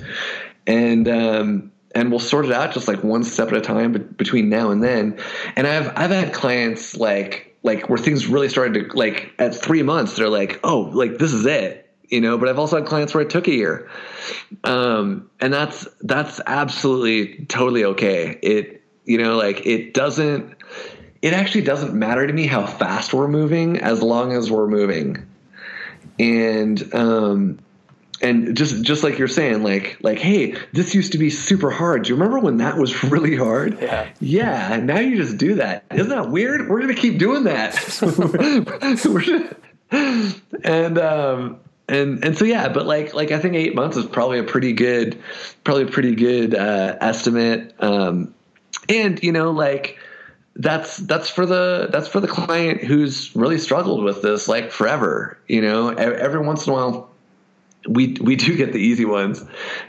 And 0.66 1.08
um, 1.08 1.71
and 1.94 2.10
we'll 2.10 2.20
sort 2.20 2.46
it 2.46 2.52
out 2.52 2.72
just 2.72 2.88
like 2.88 3.02
one 3.02 3.24
step 3.24 3.48
at 3.48 3.56
a 3.56 3.60
time 3.60 3.92
between 4.16 4.48
now 4.48 4.70
and 4.70 4.82
then. 4.82 5.18
And 5.56 5.66
I've 5.66 5.88
I've 5.96 6.10
had 6.10 6.32
clients 6.32 6.96
like 6.96 7.56
like 7.62 7.88
where 7.88 7.98
things 7.98 8.26
really 8.26 8.48
started 8.48 8.90
to 8.90 8.96
like 8.96 9.32
at 9.38 9.54
three 9.54 9.82
months 9.82 10.16
they're 10.16 10.28
like 10.28 10.58
oh 10.64 10.90
like 10.92 11.18
this 11.18 11.32
is 11.32 11.46
it 11.46 11.82
you 12.08 12.20
know? 12.20 12.36
But 12.36 12.48
i've 12.48 12.58
also 12.58 12.76
had 12.76 12.86
clients 12.86 13.14
where 13.14 13.22
it 13.22 13.30
took 13.30 13.48
a 13.48 13.52
year. 13.52 13.90
Um, 14.64 15.30
and 15.40 15.52
that's 15.52 15.88
that's 16.02 16.40
absolutely 16.46 17.46
totally 17.46 17.84
okay. 17.84 18.38
It 18.42 18.82
you 19.04 19.18
know 19.18 19.36
like 19.36 19.66
it 19.66 19.94
doesn't 19.94 20.54
it 21.22 21.32
actually 21.32 21.62
doesn't 21.62 21.94
matter 21.94 22.26
to 22.26 22.32
me 22.32 22.46
how 22.46 22.66
fast 22.66 23.14
we're 23.14 23.28
moving 23.28 23.78
as 23.78 24.02
long 24.02 24.32
as 24.32 24.50
we're 24.50 24.66
moving. 24.66 25.24
And 26.18 26.94
um, 26.94 27.58
and 28.22 28.56
just 28.56 28.82
just 28.82 29.02
like 29.02 29.18
you're 29.18 29.28
saying 29.28 29.62
like 29.62 29.98
like 30.00 30.18
hey 30.18 30.56
this 30.72 30.94
used 30.94 31.12
to 31.12 31.18
be 31.18 31.28
super 31.28 31.70
hard. 31.70 32.04
Do 32.04 32.10
you 32.10 32.14
remember 32.14 32.38
when 32.38 32.58
that 32.58 32.78
was 32.78 33.02
really 33.10 33.36
hard? 33.36 33.80
Yeah. 33.80 34.08
Yeah 34.20 34.76
now 34.76 35.00
you 35.00 35.16
just 35.16 35.36
do 35.36 35.56
that. 35.56 35.84
Isn't 35.92 36.08
that 36.08 36.30
weird? 36.30 36.68
We're 36.68 36.80
gonna 36.80 36.94
keep 36.94 37.18
doing 37.18 37.44
that. 37.44 37.74
And 40.64 40.98
um 40.98 41.60
and 41.88 42.24
and 42.24 42.38
so 42.38 42.44
yeah 42.46 42.68
but 42.68 42.86
like 42.86 43.12
like 43.12 43.32
i 43.32 43.38
think 43.38 43.54
eight 43.56 43.74
months 43.74 43.96
is 43.96 44.06
probably 44.06 44.38
a 44.38 44.44
pretty 44.44 44.72
good 44.72 45.18
probably 45.64 45.82
a 45.82 45.86
pretty 45.86 46.14
good 46.14 46.54
uh 46.54 46.96
estimate. 47.00 47.74
Um 47.80 48.34
and 48.88 49.22
you 49.22 49.32
know 49.32 49.50
like 49.50 49.98
that's 50.56 50.98
that's 50.98 51.28
for 51.28 51.44
the 51.44 51.88
that's 51.90 52.08
for 52.08 52.20
the 52.20 52.28
client 52.28 52.82
who's 52.82 53.34
really 53.34 53.58
struggled 53.58 54.02
with 54.04 54.22
this 54.22 54.48
like 54.48 54.70
forever 54.70 55.36
you 55.48 55.60
know? 55.60 55.88
Every 55.90 56.40
once 56.40 56.66
in 56.66 56.72
a 56.72 56.76
while 56.76 57.11
we 57.88 58.16
we 58.20 58.36
do 58.36 58.56
get 58.56 58.72
the 58.72 58.78
easy 58.78 59.04
ones, 59.04 59.44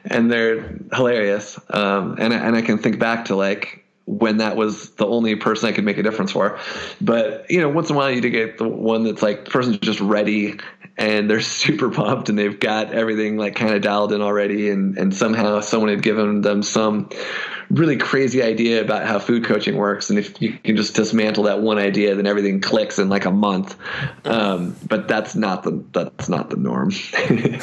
and 0.06 0.32
they're 0.32 0.78
hilarious. 0.94 1.60
Um, 1.70 2.18
and 2.20 2.34
and 2.34 2.56
I 2.56 2.62
can 2.62 2.78
think 2.78 3.00
back 3.00 3.26
to 3.26 3.36
like 3.36 3.84
when 4.06 4.38
that 4.38 4.58
was 4.58 4.92
the 4.92 5.06
only 5.06 5.36
person 5.36 5.70
I 5.70 5.72
could 5.72 5.86
make 5.86 5.98
a 5.98 6.04
difference 6.04 6.32
for. 6.32 6.60
But 7.00 7.50
you 7.50 7.62
know, 7.62 7.70
once 7.70 7.90
in 7.90 7.96
a 7.96 7.98
while 7.98 8.12
you 8.12 8.22
do 8.22 8.30
get 8.30 8.58
the 8.58 8.68
one 8.68 9.04
that's 9.04 9.22
like 9.22 9.46
the 9.46 9.52
person's 9.52 9.78
just 9.78 10.02
ready 10.02 10.60
and 10.98 11.30
they're 11.30 11.42
super 11.66 11.90
pumped 11.90 12.30
and 12.30 12.38
they've 12.38 12.60
got 12.60 12.94
everything 12.94 13.38
like 13.38 13.56
kind 13.56 13.74
of 13.74 13.82
dialed 13.82 14.12
in 14.12 14.22
already, 14.22 14.70
and 14.70 14.98
and 14.98 15.16
somehow 15.16 15.62
someone 15.62 15.90
had 15.90 16.02
given 16.02 16.42
them 16.42 16.64
some 16.64 17.10
really 17.70 17.98
crazy 17.98 18.42
idea 18.42 18.82
about 18.82 19.06
how 19.06 19.20
food 19.20 19.46
coaching 19.46 19.76
works, 19.78 20.10
and 20.10 20.20
if 20.20 20.42
you 20.42 20.54
can 20.54 20.76
just 20.76 20.96
dismantle 20.96 21.44
that 21.44 21.62
one 21.62 21.78
idea, 21.78 22.16
then 22.16 22.28
everything 22.28 22.62
clicks 22.62 23.00
in 23.00 23.10
like 23.10 23.26
a 23.26 23.32
month. 23.32 23.76
Um, 24.26 24.76
but 24.88 25.08
that's 25.08 25.36
not 25.36 25.64
the 25.64 25.84
that's 25.92 26.30
not 26.30 26.50
the 26.50 26.58
norm. 26.58 26.92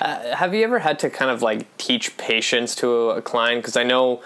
uh, 0.00 0.36
have 0.36 0.54
you 0.54 0.64
ever 0.64 0.78
had 0.78 0.98
to 1.00 1.10
kind 1.10 1.30
of 1.30 1.42
like 1.42 1.76
teach 1.76 2.16
patience 2.16 2.74
to 2.76 3.10
a, 3.10 3.22
client? 3.22 3.62
Because 3.62 3.76
I 3.76 3.84
know 3.84 4.22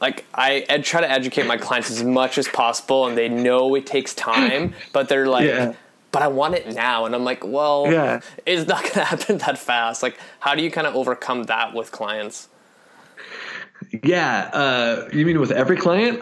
like 0.00 0.24
I 0.34 0.66
ed- 0.68 0.84
try 0.84 1.00
to 1.00 1.10
educate 1.10 1.46
my 1.46 1.56
clients 1.56 1.90
as 1.90 2.02
much 2.02 2.38
as 2.38 2.48
possible, 2.48 3.06
and 3.06 3.16
they 3.16 3.28
know 3.28 3.74
it 3.74 3.86
takes 3.86 4.14
time, 4.14 4.74
but 4.92 5.08
they're 5.08 5.28
like. 5.28 5.46
Yeah. 5.46 5.74
But 6.10 6.22
I 6.22 6.28
want 6.28 6.54
it 6.54 6.74
now, 6.74 7.04
and 7.04 7.14
I'm 7.14 7.22
like, 7.22 7.44
well, 7.44 7.86
yeah. 7.92 8.20
it's 8.46 8.66
not 8.66 8.80
going 8.80 8.92
to 8.94 9.04
happen 9.04 9.36
that 9.38 9.58
fast. 9.58 10.02
Like, 10.02 10.18
how 10.40 10.54
do 10.54 10.62
you 10.62 10.70
kind 10.70 10.86
of 10.86 10.96
overcome 10.96 11.42
that 11.44 11.74
with 11.74 11.92
clients? 11.92 12.48
Yeah, 14.02 14.50
uh, 14.52 15.08
you 15.12 15.24
mean 15.24 15.40
with 15.40 15.50
every 15.50 15.76
client? 15.76 16.20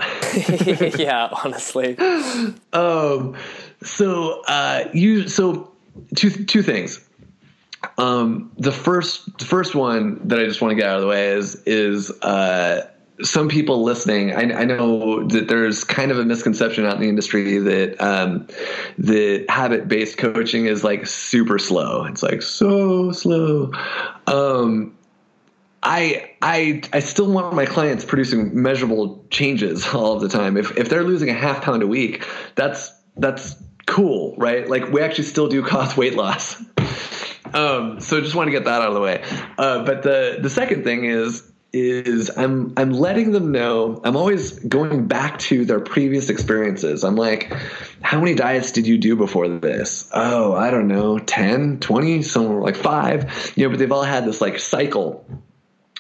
yeah, 0.98 1.28
honestly. 1.44 1.96
Um, 2.72 3.36
so 3.82 4.42
uh, 4.46 4.88
you 4.92 5.28
so 5.28 5.72
two 6.14 6.30
two 6.30 6.62
things. 6.62 7.02
Um, 7.96 8.52
the 8.58 8.72
first 8.72 9.38
the 9.38 9.44
first 9.44 9.74
one 9.74 10.28
that 10.28 10.38
I 10.38 10.44
just 10.44 10.60
want 10.60 10.72
to 10.72 10.76
get 10.76 10.88
out 10.88 10.96
of 10.96 11.02
the 11.02 11.08
way 11.08 11.28
is 11.28 11.62
is 11.64 12.10
uh, 12.22 12.86
some 13.22 13.48
people 13.48 13.82
listening. 13.82 14.32
I, 14.32 14.60
I, 14.60 14.64
know 14.64 15.26
that 15.28 15.48
there's 15.48 15.84
kind 15.84 16.10
of 16.10 16.18
a 16.18 16.24
misconception 16.24 16.84
out 16.84 16.96
in 16.96 17.00
the 17.00 17.08
industry 17.08 17.58
that 17.58 18.00
um, 18.00 18.46
that 18.98 19.46
habit 19.48 19.88
based 19.88 20.18
coaching 20.18 20.66
is 20.66 20.84
like 20.84 21.06
super 21.06 21.58
slow. 21.58 22.04
It's 22.04 22.22
like 22.22 22.42
so 22.42 23.12
slow. 23.12 23.72
Um, 24.26 24.96
I 25.86 26.32
I 26.42 26.82
I 26.92 26.98
still 26.98 27.30
want 27.30 27.54
my 27.54 27.64
clients 27.64 28.04
producing 28.04 28.60
measurable 28.60 29.24
changes 29.30 29.86
all 29.94 30.14
of 30.14 30.20
the 30.20 30.28
time. 30.28 30.56
If 30.56 30.76
if 30.76 30.88
they're 30.88 31.04
losing 31.04 31.30
a 31.30 31.34
half 31.34 31.62
pound 31.62 31.82
a 31.82 31.86
week, 31.86 32.26
that's 32.56 32.92
that's 33.16 33.54
cool, 33.86 34.34
right? 34.36 34.68
Like 34.68 34.90
we 34.90 35.00
actually 35.00 35.24
still 35.24 35.48
do 35.48 35.62
cause 35.62 35.96
weight 35.96 36.14
loss. 36.14 36.60
um, 37.54 38.00
so 38.00 38.18
I 38.18 38.20
just 38.20 38.34
want 38.34 38.48
to 38.48 38.50
get 38.50 38.64
that 38.64 38.82
out 38.82 38.88
of 38.88 38.94
the 38.94 39.00
way. 39.00 39.22
Uh, 39.56 39.84
but 39.84 40.02
the 40.02 40.38
the 40.42 40.50
second 40.50 40.82
thing 40.82 41.04
is 41.04 41.50
is 41.72 42.30
I'm 42.36 42.72
I'm 42.76 42.90
letting 42.90 43.30
them 43.30 43.52
know 43.52 44.00
I'm 44.02 44.16
always 44.16 44.58
going 44.58 45.06
back 45.06 45.38
to 45.40 45.64
their 45.64 45.80
previous 45.80 46.30
experiences. 46.30 47.04
I'm 47.04 47.16
like, 47.16 47.52
how 48.02 48.18
many 48.18 48.34
diets 48.34 48.72
did 48.72 48.88
you 48.88 48.98
do 48.98 49.14
before 49.14 49.46
this? 49.48 50.08
Oh, 50.12 50.52
I 50.52 50.72
don't 50.72 50.88
know, 50.88 51.18
10, 51.18 51.78
20, 51.78 52.22
somewhere 52.22 52.60
like 52.60 52.76
5. 52.76 53.52
You 53.56 53.64
know, 53.64 53.70
but 53.70 53.78
they've 53.78 53.92
all 53.92 54.02
had 54.02 54.24
this 54.24 54.40
like 54.40 54.58
cycle 54.58 55.24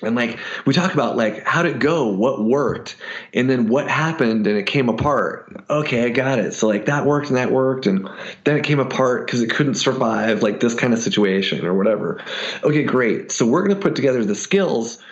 and 0.02 0.14
like 0.14 0.38
we 0.66 0.74
talk 0.74 0.92
about 0.92 1.16
like 1.16 1.44
how 1.44 1.62
did 1.62 1.76
it 1.76 1.78
go? 1.78 2.08
What 2.08 2.44
worked? 2.44 2.96
And 3.32 3.48
then 3.48 3.68
what 3.68 3.88
happened 3.88 4.46
and 4.46 4.58
it 4.58 4.66
came 4.66 4.88
apart? 4.88 5.64
Okay 5.70 6.04
i 6.04 6.10
got 6.10 6.38
it. 6.38 6.52
So 6.52 6.68
like 6.68 6.84
that 6.86 7.06
worked 7.06 7.28
and 7.28 7.36
that 7.36 7.50
worked. 7.50 7.86
And 7.86 8.08
then 8.44 8.56
it 8.56 8.64
came 8.64 8.78
apart 8.78 9.26
because 9.26 9.40
it 9.40 9.50
couldn't 9.50 9.76
survive 9.76 10.42
like 10.42 10.60
this 10.60 10.74
kind 10.74 10.92
of 10.92 10.98
situation 10.98 11.64
or 11.64 11.74
whatever. 11.74 12.22
Okay 12.62 12.82
great. 12.82 13.32
So 13.32 13.46
we're 13.46 13.66
going 13.66 13.74
to 13.74 13.82
put 13.82 13.96
together 13.96 14.24
the 14.24 14.34
skills 14.34 15.02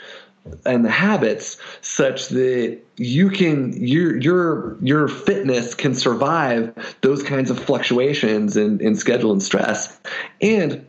and 0.66 0.84
the 0.84 0.90
habits 0.90 1.56
such 1.80 2.28
that 2.28 2.78
you 2.96 3.30
can 3.30 3.72
your 3.72 4.18
your 4.18 4.76
your 4.82 5.08
fitness 5.08 5.74
can 5.74 5.94
survive 5.94 6.74
those 7.00 7.22
kinds 7.22 7.50
of 7.50 7.58
fluctuations 7.58 8.56
in, 8.56 8.80
in 8.80 8.94
schedule 8.96 9.32
and 9.32 9.42
stress. 9.42 9.98
And 10.42 10.86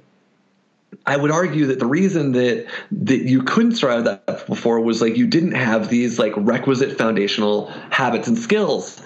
I 1.08 1.18
would 1.18 1.30
argue 1.30 1.68
that 1.68 1.80
the 1.80 1.86
reason 1.86 2.32
that 2.32 2.66
that 2.92 3.22
you 3.30 3.44
couldn't 3.44 3.76
survive 3.76 4.06
that 4.06 4.48
before 4.48 4.80
was 4.82 5.02
like 5.02 5.18
you 5.18 5.28
didn't 5.28 5.52
have 5.52 5.90
these 5.90 6.18
like 6.18 6.34
requisite 6.36 6.98
foundational 6.98 7.68
habits 7.92 8.28
and 8.28 8.38
skills, 8.38 9.00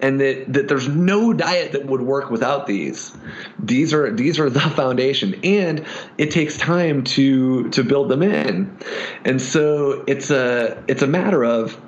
and 0.00 0.20
that 0.20 0.52
that 0.52 0.68
there's 0.68 0.86
no 0.88 1.32
diet 1.32 1.72
that 1.72 1.86
would 1.86 2.02
work 2.02 2.30
without 2.30 2.68
these. 2.68 3.12
These 3.58 3.92
are 3.92 4.12
these 4.12 4.38
are 4.38 4.48
the 4.48 4.60
foundation, 4.60 5.40
and 5.42 5.84
it 6.18 6.30
takes 6.30 6.56
time 6.56 7.02
to 7.04 7.68
to 7.70 7.82
build 7.82 8.10
them 8.10 8.22
in, 8.22 8.76
and 9.24 9.42
so 9.42 10.04
it's 10.06 10.30
a 10.30 10.82
it's 10.86 11.02
a 11.02 11.08
matter 11.08 11.44
of 11.44 11.80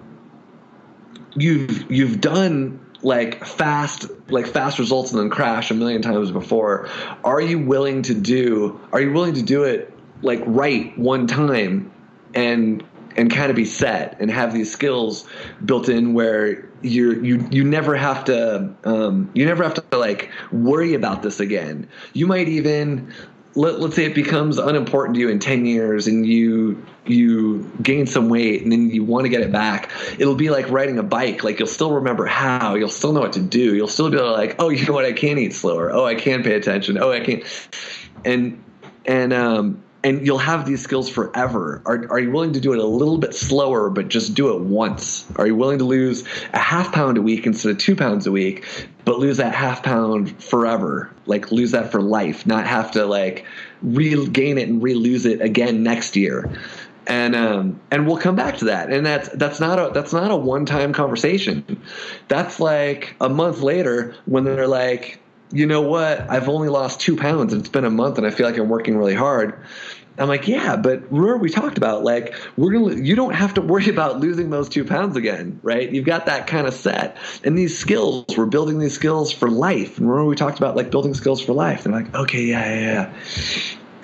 you've 1.37 1.91
you've 1.91 2.21
done 2.21 2.82
like 3.03 3.45
fast 3.45 4.07
like 4.29 4.47
fast 4.47 4.79
results 4.79 5.11
and 5.11 5.21
then 5.21 5.31
crash 5.31 5.71
a 5.71 5.75
million 5.75 6.03
times 6.03 6.31
before. 6.31 6.89
Are 7.25 7.41
you 7.41 7.59
willing 7.59 8.03
to 8.03 8.15
do 8.15 8.81
are 8.93 9.01
you 9.01 9.13
willing 9.13 9.35
to 9.35 9.43
do 9.43 9.65
it 9.65 9.93
like 10.23 10.43
right 10.47 10.97
one 10.99 11.27
time 11.27 11.93
and 12.35 12.85
and 13.17 13.31
kind 13.31 13.51
of 13.51 13.57
be 13.57 13.65
set 13.65 14.17
and 14.21 14.31
have 14.31 14.55
these 14.55 14.73
skills 14.73 15.29
built 15.65 15.89
in 15.89 16.15
where 16.15 16.69
you're 16.83 17.23
you 17.23 17.47
you 17.51 17.65
never 17.65 17.97
have 17.97 18.25
to 18.25 18.75
um, 18.85 19.31
you 19.35 19.45
never 19.45 19.63
have 19.63 19.75
to 19.75 19.99
like 19.99 20.31
worry 20.51 20.95
about 20.95 21.23
this 21.23 21.41
again. 21.41 21.89
You 22.13 22.27
might 22.27 22.49
even 22.49 23.13
let, 23.55 23.81
let's 23.81 23.97
say 23.97 24.05
it 24.05 24.15
becomes 24.15 24.59
unimportant 24.59 25.15
to 25.17 25.21
you 25.21 25.29
in 25.29 25.39
10 25.39 25.67
years 25.67 26.07
and 26.07 26.27
you 26.27 26.85
you 27.05 27.71
gain 27.83 28.07
some 28.07 28.29
weight 28.29 28.63
and 28.63 28.71
then 28.71 28.91
you 28.91 29.03
want 29.03 29.25
to 29.25 29.29
get 29.29 29.41
it 29.41 29.51
back 29.51 29.91
it'll 30.19 30.37
be 30.37 30.51
like 30.51 30.69
riding 30.71 30.99
a 30.99 31.03
bike 31.03 31.43
like 31.43 31.59
you'll 31.59 31.67
still 31.67 31.93
remember 31.93 32.27
how 32.27 32.75
you'll 32.75 32.89
still 32.89 33.13
know 33.13 33.21
what 33.21 33.33
to 33.33 33.41
do 33.41 33.75
you'll 33.75 33.89
still 33.89 34.11
be 34.11 34.17
like 34.19 34.55
oh 34.61 34.69
you 34.69 34.87
know 34.87 34.93
what 34.93 35.05
i 35.05 35.13
can 35.13 35.37
eat 35.37 35.53
slower 35.53 35.93
oh 35.93 36.05
i 36.05 36.15
can 36.15 36.43
pay 36.43 36.55
attention 36.55 36.97
oh 36.99 37.11
i 37.11 37.19
can 37.19 37.43
and 38.25 38.63
and 39.05 39.33
um 39.33 39.83
and 40.05 40.27
you'll 40.27 40.39
have 40.39 40.67
these 40.67 40.83
skills 40.83 41.09
forever. 41.09 41.81
Are, 41.87 42.11
are 42.11 42.19
you 42.19 42.31
willing 42.31 42.53
to 42.55 42.61
do 42.61 42.73
it 42.73 42.79
a 42.79 42.85
little 42.85 43.19
bit 43.19 43.35
slower, 43.35 43.89
but 43.89 44.09
just 44.09 44.35
do 44.35 44.55
it 44.57 44.63
once? 44.63 45.25
Are 45.37 45.47
you 45.47 45.55
willing 45.55 45.79
to 45.79 45.85
lose 45.85 46.25
a 46.53 46.59
half 46.59 46.93
pound 46.93 47.19
a 47.19 47.23
week 47.23 47.47
instead 47.47 47.71
of 47.71 47.79
two 47.79 47.95
pounds 47.95 48.27
a 48.27 48.33
week, 48.33 48.67
but 49.05 49.19
lose 49.19 49.37
that 49.37 49.55
half 49.55 49.83
pound 49.83 50.43
forever? 50.43 51.11
Like 51.27 51.53
lose 51.53 51.71
that 51.71 51.93
for 51.93 52.01
life, 52.01 52.47
not 52.47 52.67
have 52.67 52.91
to 52.93 53.07
like 53.07 53.45
regain 53.81 54.59
it 54.59 54.69
and 54.69 54.83
re-lose 54.83 55.25
it 55.25 55.41
again 55.41 55.83
next 55.83 56.17
year. 56.17 56.51
And 57.07 57.35
um, 57.35 57.81
and 57.91 58.07
we'll 58.07 58.19
come 58.19 58.37
back 58.37 58.59
to 58.59 58.67
that. 58.67 58.93
And 58.93 59.05
that's 59.05 59.29
that's 59.31 59.59
not 59.59 59.79
a 59.79 59.93
that's 59.93 60.13
not 60.13 60.31
a 60.31 60.37
one 60.37 60.67
time 60.67 60.93
conversation. 60.93 61.83
That's 62.29 62.61
like 62.61 63.17
a 63.21 63.29
month 63.29 63.61
later 63.61 64.15
when 64.27 64.45
they're 64.45 64.69
like, 64.69 65.21
you 65.51 65.67
know 65.67 65.83
what? 65.83 66.21
I've 66.31 66.49
only 66.49 66.69
lost 66.69 67.01
two 67.01 67.17
pounds 67.17 67.53
and 67.53 67.61
it's 67.61 67.69
been 67.69 67.85
a 67.85 67.91
month 67.91 68.19
and 68.19 68.27
I 68.27 68.31
feel 68.31 68.47
like 68.47 68.57
I'm 68.57 68.69
working 68.69 68.97
really 68.97 69.15
hard. 69.15 69.59
I'm 70.19 70.29
like, 70.29 70.47
yeah, 70.47 70.77
but 70.77 71.03
remember 71.11 71.39
we 71.39 71.49
talked 71.49 71.79
about 71.79 72.05
like 72.05 72.35
we're 72.57 72.73
gonna 72.73 72.97
you 72.97 73.17
don't 73.17 73.35
have 73.35 73.55
to 73.55 73.61
worry 73.61 73.89
about 73.89 74.21
losing 74.21 74.51
those 74.51 74.69
two 74.69 74.85
pounds 74.85 75.17
again, 75.17 75.59
right? 75.63 75.91
You've 75.91 76.05
got 76.05 76.27
that 76.27 76.47
kind 76.47 76.67
of 76.67 76.75
set. 76.75 77.17
And 77.45 77.57
these 77.57 77.77
skills, 77.77 78.27
we're 78.37 78.47
building 78.47 78.79
these 78.79 78.95
skills 78.95 79.33
for 79.33 79.51
life. 79.51 79.99
And 79.99 80.09
remember 80.09 80.29
we 80.29 80.37
talked 80.37 80.59
about 80.59 80.77
like 80.77 80.91
building 80.91 81.15
skills 81.15 81.41
for 81.41 81.53
life. 81.55 81.85
They're 81.85 81.93
like, 81.93 82.15
okay, 82.15 82.43
yeah, 82.43 82.75
yeah, 82.75 82.81
yeah. 82.81 83.15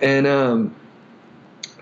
And 0.00 0.26
um 0.26 0.74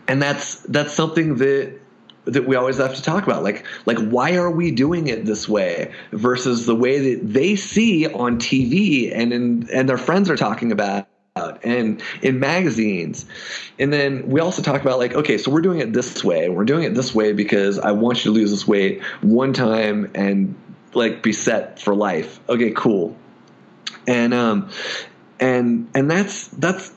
and 0.09 0.23
that's 0.23 0.57
that's 0.63 0.93
something 0.95 1.37
that 1.37 1.79
that 2.27 2.47
we 2.47 2.57
always 2.57 2.79
have 2.79 2.95
to 2.95 3.03
talk 3.03 3.25
about. 3.25 3.43
Like 3.43 3.65
like 3.87 3.99
why 3.99 4.35
are 4.35 4.51
we 4.51 4.71
doing 4.71 5.07
it 5.07 5.25
this 5.25 5.49
way 5.49 5.93
versus 6.13 6.67
the 6.67 6.75
way 6.75 7.15
that 7.15 7.33
they 7.33 7.57
see 7.57 8.07
on 8.07 8.39
TV 8.39 9.13
and 9.15 9.33
in 9.33 9.69
and 9.73 9.89
their 9.89 9.99
friends 9.99 10.29
are 10.29 10.37
talking 10.37 10.73
about 10.73 11.09
and 11.37 12.03
in 12.23 12.41
magazines. 12.41 13.27
And 13.79 13.93
then 13.93 14.29
we 14.29 14.41
also 14.41 14.63
talk 14.63 14.81
about 14.83 14.99
like 14.99 15.15
okay 15.15 15.39
so 15.39 15.51
we're 15.51 15.61
doing 15.61 15.81
it 15.81 15.93
this 15.93 16.25
way. 16.25 16.49
We're 16.49 16.65
doing 16.65 16.85
it 16.85 16.95
this 16.95 17.15
way 17.15 17.33
because 17.33 17.79
i 17.79 17.93
want 17.93 18.25
you 18.25 18.33
to 18.33 18.39
lose 18.39 18.51
this 18.51 18.67
weight 18.67 19.03
one 19.23 19.53
time 19.53 20.11
and 20.15 20.55
like 20.95 21.23
be 21.23 21.33
set 21.33 21.81
for 21.81 21.95
life. 21.95 22.41
Okay 22.49 22.73
cool. 22.75 23.17
And 24.07 24.35
um 24.35 24.71
and 25.39 25.89
and 25.95 26.11
that's 26.11 26.49
that's 26.49 26.93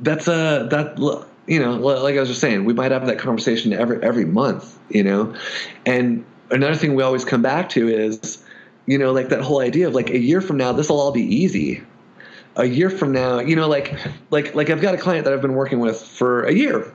that's 0.00 0.26
a 0.28 0.66
that 0.70 1.26
you 1.46 1.60
know, 1.60 1.74
like 1.74 2.16
I 2.16 2.20
was 2.20 2.28
just 2.28 2.40
saying, 2.40 2.64
we 2.64 2.74
might 2.74 2.90
have 2.92 3.06
that 3.06 3.18
conversation 3.18 3.72
every 3.72 4.02
every 4.02 4.24
month, 4.24 4.78
you 4.88 5.02
know. 5.02 5.34
And 5.84 6.24
another 6.50 6.74
thing 6.74 6.94
we 6.94 7.02
always 7.02 7.24
come 7.24 7.42
back 7.42 7.68
to 7.70 7.88
is, 7.88 8.42
you 8.86 8.98
know, 8.98 9.12
like 9.12 9.28
that 9.28 9.42
whole 9.42 9.60
idea 9.60 9.88
of 9.88 9.94
like 9.94 10.10
a 10.10 10.18
year 10.18 10.40
from 10.40 10.56
now, 10.56 10.72
this 10.72 10.88
will 10.88 11.00
all 11.00 11.12
be 11.12 11.22
easy. 11.22 11.82
A 12.56 12.64
year 12.64 12.88
from 12.88 13.12
now, 13.12 13.38
you 13.38 13.54
know, 13.54 13.68
like 13.68 13.94
like 14.30 14.54
like 14.54 14.70
I've 14.70 14.80
got 14.80 14.94
a 14.94 14.98
client 14.98 15.24
that 15.24 15.34
I've 15.34 15.42
been 15.42 15.54
working 15.54 15.78
with 15.78 16.00
for 16.00 16.44
a 16.44 16.52
year, 16.52 16.92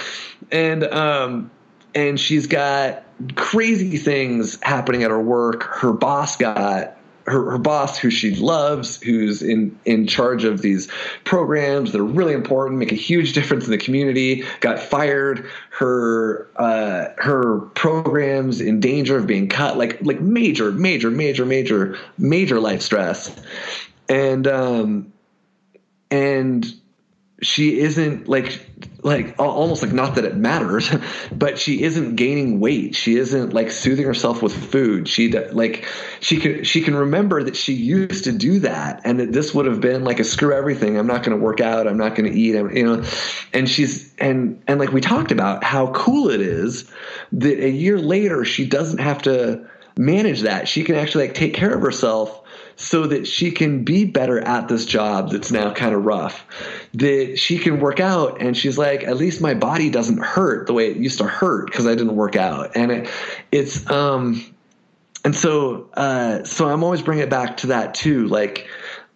and 0.50 0.84
um, 0.84 1.50
and 1.94 2.18
she's 2.18 2.46
got 2.46 3.04
crazy 3.36 3.98
things 3.98 4.58
happening 4.62 5.02
at 5.02 5.10
her 5.10 5.20
work. 5.20 5.64
Her 5.64 5.92
boss 5.92 6.36
got 6.36 6.96
her, 7.26 7.50
her 7.52 7.58
boss, 7.58 7.98
who 7.98 8.10
she 8.10 8.34
loves, 8.34 9.00
who's 9.02 9.42
in, 9.42 9.78
in 9.84 10.06
charge 10.06 10.44
of 10.44 10.62
these 10.62 10.88
programs 11.24 11.92
that 11.92 12.00
are 12.00 12.04
really 12.04 12.32
important, 12.32 12.78
make 12.78 12.92
a 12.92 12.96
huge 12.96 13.32
difference 13.32 13.64
in 13.64 13.70
the 13.70 13.78
community, 13.78 14.44
got 14.60 14.78
fired. 14.78 15.48
Her 15.70 16.48
uh, 16.56 17.08
her 17.18 17.60
programs 17.74 18.60
in 18.60 18.80
danger 18.80 19.16
of 19.16 19.26
being 19.26 19.48
cut, 19.48 19.76
like 19.78 20.00
like 20.02 20.20
major, 20.20 20.70
major, 20.72 21.10
major, 21.10 21.44
major, 21.44 21.98
major 22.18 22.60
life 22.60 22.82
stress, 22.82 23.34
and 24.08 24.46
um, 24.46 25.12
and 26.10 26.74
she 27.42 27.80
isn't 27.80 28.28
like 28.28 28.64
like 29.02 29.34
almost 29.38 29.82
like 29.82 29.92
not 29.92 30.14
that 30.14 30.24
it 30.24 30.36
matters 30.36 30.90
but 31.32 31.58
she 31.58 31.82
isn't 31.82 32.14
gaining 32.14 32.60
weight. 32.60 32.94
She 32.94 33.16
isn't 33.16 33.52
like 33.52 33.70
soothing 33.70 34.06
herself 34.06 34.42
with 34.42 34.54
food. 34.54 35.08
She 35.08 35.32
like 35.32 35.86
she 36.20 36.38
can 36.38 36.64
she 36.64 36.80
can 36.82 36.94
remember 36.94 37.42
that 37.42 37.56
she 37.56 37.72
used 37.72 38.24
to 38.24 38.32
do 38.32 38.60
that 38.60 39.02
and 39.04 39.18
that 39.20 39.32
this 39.32 39.52
would 39.54 39.66
have 39.66 39.80
been 39.80 40.04
like 40.04 40.20
a 40.20 40.24
screw 40.24 40.54
everything. 40.54 40.96
I'm 40.96 41.06
not 41.06 41.24
going 41.24 41.36
to 41.36 41.44
work 41.44 41.60
out. 41.60 41.86
I'm 41.86 41.98
not 41.98 42.14
going 42.14 42.30
to 42.32 42.38
eat 42.38 42.54
you 42.54 42.84
know 42.84 43.04
and 43.52 43.68
she's 43.68 44.14
and 44.18 44.62
and 44.68 44.78
like 44.78 44.92
we 44.92 45.00
talked 45.00 45.32
about 45.32 45.64
how 45.64 45.92
cool 45.92 46.30
it 46.30 46.40
is 46.40 46.88
that 47.32 47.58
a 47.58 47.70
year 47.70 47.98
later 47.98 48.44
she 48.44 48.64
doesn't 48.64 48.98
have 48.98 49.22
to 49.22 49.68
manage 49.96 50.42
that. 50.42 50.68
She 50.68 50.84
can 50.84 50.94
actually 50.94 51.26
like 51.26 51.34
take 51.34 51.54
care 51.54 51.74
of 51.74 51.82
herself 51.82 52.41
so 52.82 53.06
that 53.06 53.28
she 53.28 53.52
can 53.52 53.84
be 53.84 54.04
better 54.04 54.40
at 54.40 54.66
this 54.66 54.84
job 54.84 55.30
that's 55.30 55.52
now 55.52 55.72
kind 55.72 55.94
of 55.94 56.04
rough. 56.04 56.44
That 56.94 57.38
she 57.38 57.56
can 57.56 57.78
work 57.78 58.00
out 58.00 58.40
and 58.40 58.56
she's 58.56 58.76
like, 58.76 59.04
at 59.04 59.16
least 59.16 59.40
my 59.40 59.54
body 59.54 59.88
doesn't 59.88 60.18
hurt 60.18 60.66
the 60.66 60.72
way 60.72 60.90
it 60.90 60.96
used 60.96 61.18
to 61.18 61.24
hurt 61.24 61.66
because 61.66 61.86
I 61.86 61.94
didn't 61.94 62.16
work 62.16 62.34
out. 62.34 62.72
And 62.74 62.90
it, 62.90 63.10
it's 63.52 63.88
um 63.88 64.44
and 65.24 65.34
so 65.34 65.88
uh 65.94 66.42
so 66.42 66.68
I'm 66.68 66.82
always 66.82 67.02
bringing 67.02 67.22
it 67.22 67.30
back 67.30 67.56
to 67.58 67.68
that 67.68 67.94
too. 67.94 68.26
Like 68.26 68.66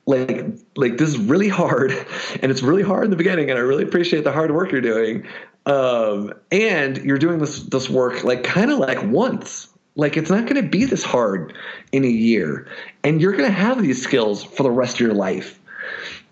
like 0.07 0.47
like 0.77 0.97
this 0.97 1.09
is 1.09 1.19
really 1.19 1.49
hard 1.49 1.91
and 2.41 2.53
it's 2.53 2.63
really 2.63 2.85
hard 2.85 3.07
in 3.07 3.11
the 3.11 3.17
beginning 3.17 3.51
and 3.51 3.59
I 3.59 3.63
really 3.63 3.83
appreciate 3.83 4.23
the 4.23 4.33
hard 4.33 4.53
work 4.53 4.71
you're 4.71 4.81
doing. 4.81 5.27
Um 5.67 6.33
and 6.53 6.99
you're 6.99 7.19
doing 7.19 7.41
this 7.41 7.65
this 7.65 7.91
work 7.91 8.23
like 8.23 8.45
kind 8.45 8.71
of 8.71 8.79
like 8.79 9.03
once 9.03 9.67
like 9.97 10.17
it's 10.17 10.31
not 10.31 10.43
going 10.43 10.63
to 10.63 10.69
be 10.69 10.85
this 10.85 11.03
hard 11.03 11.55
in 11.93 12.05
a 12.05 12.09
year, 12.09 12.69
and 13.03 13.21
you're 13.21 13.33
going 13.33 13.47
to 13.49 13.51
have 13.51 13.83
these 13.83 14.03
skills 14.03 14.45
for 14.45 14.63
the 14.63 14.71
rest 14.71 14.97
of 14.97 15.01
your 15.01 15.15
life, 15.15 15.59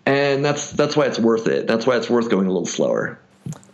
and 0.07 0.45
that's 0.45 0.71
that's 0.73 0.97
why 0.97 1.07
it's 1.07 1.19
worth 1.19 1.49
it. 1.49 1.67
That's 1.67 1.87
why 1.87 1.97
it's 1.97 2.09
worth 2.09 2.31
going 2.31 2.47
a 2.47 2.51
little 2.51 2.67
slower. 2.67 3.19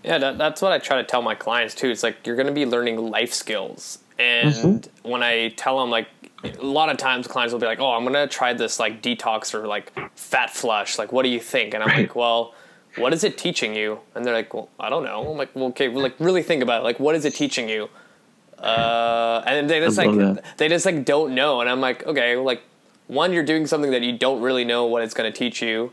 Yeah, 0.02 0.16
that, 0.18 0.38
that's 0.38 0.62
what 0.62 0.72
I 0.72 0.78
try 0.78 0.96
to 0.96 1.04
tell 1.04 1.20
my 1.20 1.34
clients 1.34 1.74
too. 1.74 1.90
It's 1.90 2.02
like 2.02 2.26
you're 2.26 2.36
going 2.36 2.46
to 2.46 2.52
be 2.52 2.64
learning 2.64 2.96
life 3.10 3.34
skills, 3.34 3.98
and 4.18 4.54
mm-hmm. 4.54 5.10
when 5.10 5.22
I 5.22 5.50
tell 5.50 5.78
them 5.80 5.90
like 5.90 6.08
a 6.44 6.64
lot 6.64 6.88
of 6.88 6.96
times 6.96 7.26
clients 7.26 7.52
will 7.52 7.60
be 7.60 7.66
like, 7.66 7.80
"Oh, 7.80 7.90
I'm 7.90 8.04
gonna 8.04 8.26
try 8.26 8.52
this 8.54 8.78
like 8.78 9.02
detox 9.02 9.52
or 9.54 9.66
like 9.66 9.92
fat 10.16 10.50
flush. 10.50 10.98
Like, 10.98 11.12
what 11.12 11.24
do 11.24 11.28
you 11.28 11.40
think?" 11.40 11.74
And 11.74 11.82
I'm 11.82 11.90
Right. 11.90 12.02
like, 12.02 12.16
"Well, 12.16 12.54
what 12.96 13.12
is 13.12 13.24
it 13.24 13.36
teaching 13.36 13.74
you?" 13.74 14.00
And 14.14 14.24
they're 14.24 14.34
like, 14.34 14.54
"Well, 14.54 14.68
I 14.78 14.88
don't 14.88 15.04
know." 15.04 15.30
I'm 15.30 15.36
like, 15.36 15.54
"Well, 15.54 15.66
okay, 15.66 15.88
well, 15.88 16.02
like 16.02 16.14
really 16.18 16.42
think 16.42 16.62
about 16.62 16.80
it. 16.80 16.84
Like, 16.84 17.00
what 17.00 17.14
is 17.14 17.24
it 17.24 17.34
teaching 17.34 17.68
you?" 17.68 17.90
Uh, 18.60 19.42
and 19.46 19.68
they 19.70 19.80
just 19.80 19.96
like 19.96 20.14
that. 20.16 20.44
they 20.58 20.68
just 20.68 20.84
like 20.86 21.04
don't 21.04 21.34
know. 21.34 21.60
And 21.60 21.70
I'm 21.70 21.80
like, 21.80 22.06
okay, 22.06 22.36
like 22.36 22.62
one, 23.06 23.32
you're 23.32 23.44
doing 23.44 23.66
something 23.66 23.90
that 23.90 24.02
you 24.02 24.16
don't 24.16 24.40
really 24.40 24.64
know 24.64 24.86
what 24.86 25.02
it's 25.02 25.14
gonna 25.14 25.32
teach 25.32 25.62
you. 25.62 25.92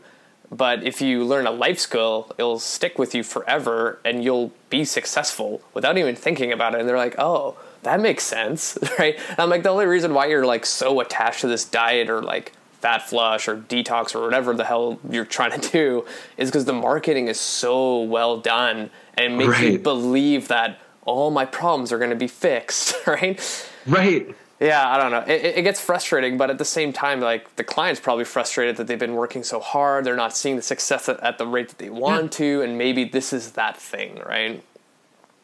But 0.50 0.82
if 0.82 1.02
you 1.02 1.24
learn 1.24 1.46
a 1.46 1.50
life 1.50 1.78
skill, 1.78 2.32
it'll 2.38 2.58
stick 2.58 2.98
with 2.98 3.14
you 3.14 3.22
forever, 3.22 3.98
and 4.04 4.24
you'll 4.24 4.52
be 4.70 4.84
successful 4.84 5.60
without 5.74 5.98
even 5.98 6.16
thinking 6.16 6.52
about 6.52 6.74
it. 6.74 6.80
And 6.80 6.88
they're 6.88 6.96
like, 6.96 7.16
"Oh, 7.18 7.56
that 7.82 8.00
makes 8.00 8.24
sense, 8.24 8.78
right?" 8.98 9.18
And 9.30 9.38
I'm 9.38 9.50
like, 9.50 9.62
the 9.62 9.68
only 9.68 9.86
reason 9.86 10.14
why 10.14 10.26
you're 10.26 10.46
like 10.46 10.64
so 10.64 11.00
attached 11.00 11.40
to 11.42 11.48
this 11.48 11.64
diet 11.64 12.08
or 12.08 12.22
like 12.22 12.52
fat 12.80 13.08
flush 13.08 13.48
or 13.48 13.56
detox 13.56 14.14
or 14.14 14.22
whatever 14.22 14.54
the 14.54 14.64
hell 14.64 15.00
you're 15.10 15.24
trying 15.24 15.60
to 15.60 15.70
do 15.70 16.06
is 16.36 16.48
because 16.48 16.64
the 16.64 16.72
marketing 16.72 17.28
is 17.28 17.38
so 17.38 18.00
well 18.02 18.38
done, 18.38 18.88
and 19.14 19.34
it 19.34 19.36
makes 19.36 19.60
you 19.60 19.78
believe 19.78 20.48
that 20.48 20.78
all 21.08 21.30
my 21.30 21.44
problems 21.44 21.92
are 21.92 21.98
going 21.98 22.10
to 22.10 22.16
be 22.16 22.28
fixed, 22.28 22.94
right? 23.06 23.40
Right. 23.86 24.34
Yeah, 24.60 24.88
I 24.88 24.98
don't 24.98 25.10
know. 25.12 25.24
It, 25.32 25.58
it- 25.58 25.62
gets 25.62 25.80
frustrating, 25.80 26.36
but 26.36 26.50
at 26.50 26.58
the 26.58 26.64
same 26.64 26.92
time, 26.92 27.20
like 27.20 27.54
the 27.56 27.64
client's 27.64 28.00
probably 28.00 28.24
frustrated 28.24 28.76
that 28.76 28.86
they've 28.88 28.98
been 28.98 29.14
working 29.14 29.44
so 29.44 29.60
hard. 29.60 30.04
They're 30.04 30.16
not 30.16 30.36
seeing 30.36 30.56
the 30.56 30.62
success 30.62 31.08
at, 31.08 31.20
at 31.20 31.38
the 31.38 31.46
rate 31.46 31.68
that 31.68 31.78
they 31.78 31.90
want 31.90 32.32
to, 32.32 32.62
and 32.62 32.76
maybe 32.76 33.04
this 33.04 33.32
is 33.32 33.52
that 33.52 33.76
thing, 33.76 34.20
right? 34.26 34.62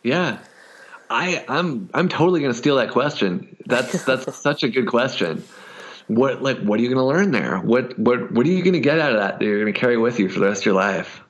Yeah. 0.02 0.38
I 1.10 1.44
I'm 1.48 1.88
I'm 1.94 2.08
totally 2.08 2.40
going 2.40 2.52
to 2.52 2.58
steal 2.58 2.76
that 2.76 2.90
question. 2.90 3.56
That's 3.66 4.04
that's 4.04 4.34
such 4.48 4.62
a 4.64 4.68
good 4.68 4.86
question. 4.88 5.44
What 6.08 6.42
like 6.42 6.58
what 6.58 6.80
are 6.80 6.82
you 6.82 6.88
going 6.88 6.98
to 6.98 7.04
learn 7.04 7.30
there? 7.30 7.58
What 7.58 7.96
what 7.98 8.32
what 8.32 8.46
are 8.46 8.50
you 8.50 8.62
going 8.62 8.72
to 8.74 8.80
get 8.80 8.98
out 8.98 9.12
of 9.12 9.18
that 9.18 9.38
that 9.38 9.44
you're 9.44 9.60
going 9.60 9.72
to 9.72 9.78
carry 9.78 9.96
with 9.96 10.18
you 10.18 10.28
for 10.28 10.40
the 10.40 10.46
rest 10.46 10.62
of 10.62 10.66
your 10.66 10.74
life? 10.74 11.20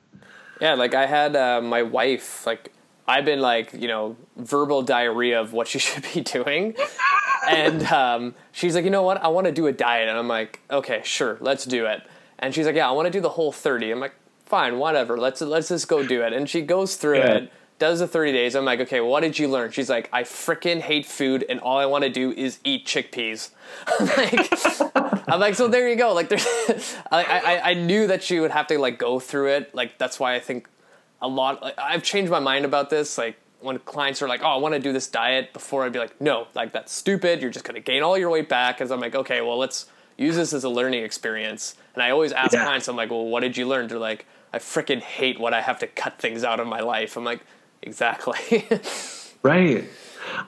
Yeah, 0.60 0.74
like 0.74 0.94
I 0.94 1.06
had 1.06 1.36
uh, 1.36 1.60
my 1.60 1.82
wife, 1.82 2.46
like 2.46 2.72
I've 3.06 3.24
been 3.24 3.40
like 3.40 3.72
you 3.72 3.88
know 3.88 4.16
verbal 4.36 4.82
diarrhea 4.82 5.40
of 5.40 5.52
what 5.52 5.68
she 5.68 5.78
should 5.86 6.04
be 6.14 6.20
doing, 6.22 6.74
and 7.48 7.82
um, 7.84 8.34
she's 8.52 8.74
like, 8.74 8.84
you 8.84 8.90
know 8.90 9.02
what, 9.02 9.22
I 9.22 9.28
want 9.28 9.46
to 9.46 9.52
do 9.52 9.66
a 9.66 9.72
diet, 9.72 10.08
and 10.08 10.18
I'm 10.18 10.28
like, 10.28 10.60
okay, 10.70 11.00
sure, 11.04 11.36
let's 11.40 11.64
do 11.64 11.86
it. 11.86 12.02
And 12.38 12.54
she's 12.54 12.66
like, 12.66 12.76
yeah, 12.76 12.88
I 12.88 12.92
want 12.92 13.06
to 13.06 13.10
do 13.12 13.20
the 13.20 13.30
whole 13.30 13.52
thirty. 13.52 13.90
I'm 13.90 14.00
like, 14.00 14.14
fine, 14.46 14.78
whatever, 14.78 15.18
let's 15.18 15.40
let's 15.40 15.68
just 15.68 15.88
go 15.88 16.06
do 16.06 16.22
it. 16.22 16.32
And 16.32 16.48
she 16.48 16.62
goes 16.62 16.96
through 16.96 17.18
Yeah. 17.18 17.32
it. 17.34 17.52
Does 17.80 17.98
the 17.98 18.06
30 18.06 18.30
days. 18.30 18.54
I'm 18.54 18.64
like, 18.64 18.78
okay, 18.80 19.00
what 19.00 19.20
did 19.22 19.36
you 19.36 19.48
learn? 19.48 19.72
She's 19.72 19.90
like, 19.90 20.08
I 20.12 20.22
freaking 20.22 20.80
hate 20.80 21.04
food 21.04 21.44
and 21.48 21.58
all 21.58 21.76
I 21.76 21.86
want 21.86 22.04
to 22.04 22.08
do 22.08 22.30
is 22.30 22.60
eat 22.62 22.86
chickpeas. 22.86 23.50
I'm 23.98 24.06
like, 24.06 25.28
I'm 25.28 25.40
like, 25.40 25.56
so 25.56 25.66
there 25.66 25.88
you 25.88 25.96
go. 25.96 26.14
Like, 26.14 26.28
there's, 26.28 26.46
I, 27.10 27.24
I, 27.24 27.70
I 27.70 27.74
knew 27.74 28.06
that 28.06 28.22
she 28.22 28.38
would 28.38 28.52
have 28.52 28.68
to 28.68 28.78
like 28.78 28.96
go 28.96 29.18
through 29.18 29.48
it. 29.54 29.74
Like, 29.74 29.98
that's 29.98 30.20
why 30.20 30.36
I 30.36 30.40
think 30.40 30.68
a 31.24 31.28
lot. 31.28 31.62
Like, 31.62 31.78
I've 31.78 32.02
changed 32.02 32.30
my 32.30 32.38
mind 32.40 32.64
about 32.64 32.90
this. 32.90 33.18
Like, 33.18 33.36
when 33.60 33.78
clients 33.80 34.20
are 34.22 34.28
like, 34.28 34.42
oh, 34.42 34.48
I 34.48 34.56
want 34.56 34.74
to 34.74 34.80
do 34.80 34.92
this 34.92 35.08
diet, 35.08 35.52
before 35.52 35.84
I'd 35.84 35.92
be 35.92 35.98
like, 35.98 36.20
no, 36.20 36.46
like 36.54 36.72
that's 36.72 36.92
stupid. 36.92 37.40
You're 37.40 37.50
just 37.50 37.64
gonna 37.64 37.80
gain 37.80 38.02
all 38.02 38.16
your 38.18 38.30
weight 38.30 38.48
back. 38.48 38.76
Because 38.76 38.90
I'm 38.90 39.00
like, 39.00 39.14
okay, 39.14 39.40
well, 39.40 39.56
let's 39.58 39.86
use 40.18 40.36
this 40.36 40.52
as 40.52 40.64
a 40.64 40.68
learning 40.68 41.02
experience. 41.02 41.74
And 41.94 42.02
I 42.02 42.10
always 42.10 42.32
ask 42.32 42.52
Yeah. 42.52 42.64
clients, 42.64 42.88
I'm 42.88 42.96
like, 42.96 43.10
well, 43.10 43.24
what 43.26 43.40
did 43.40 43.56
you 43.56 43.66
learn? 43.66 43.88
They're 43.88 43.98
like, 43.98 44.26
I 44.52 44.58
freaking 44.58 45.00
hate 45.00 45.40
when 45.40 45.54
I 45.54 45.60
have 45.62 45.78
to 45.80 45.86
cut 45.86 46.18
things 46.20 46.44
out 46.44 46.60
of 46.60 46.66
my 46.66 46.80
life. 46.80 47.16
I'm 47.16 47.24
like, 47.24 47.40
exactly. 47.82 48.68
Right. 49.42 49.84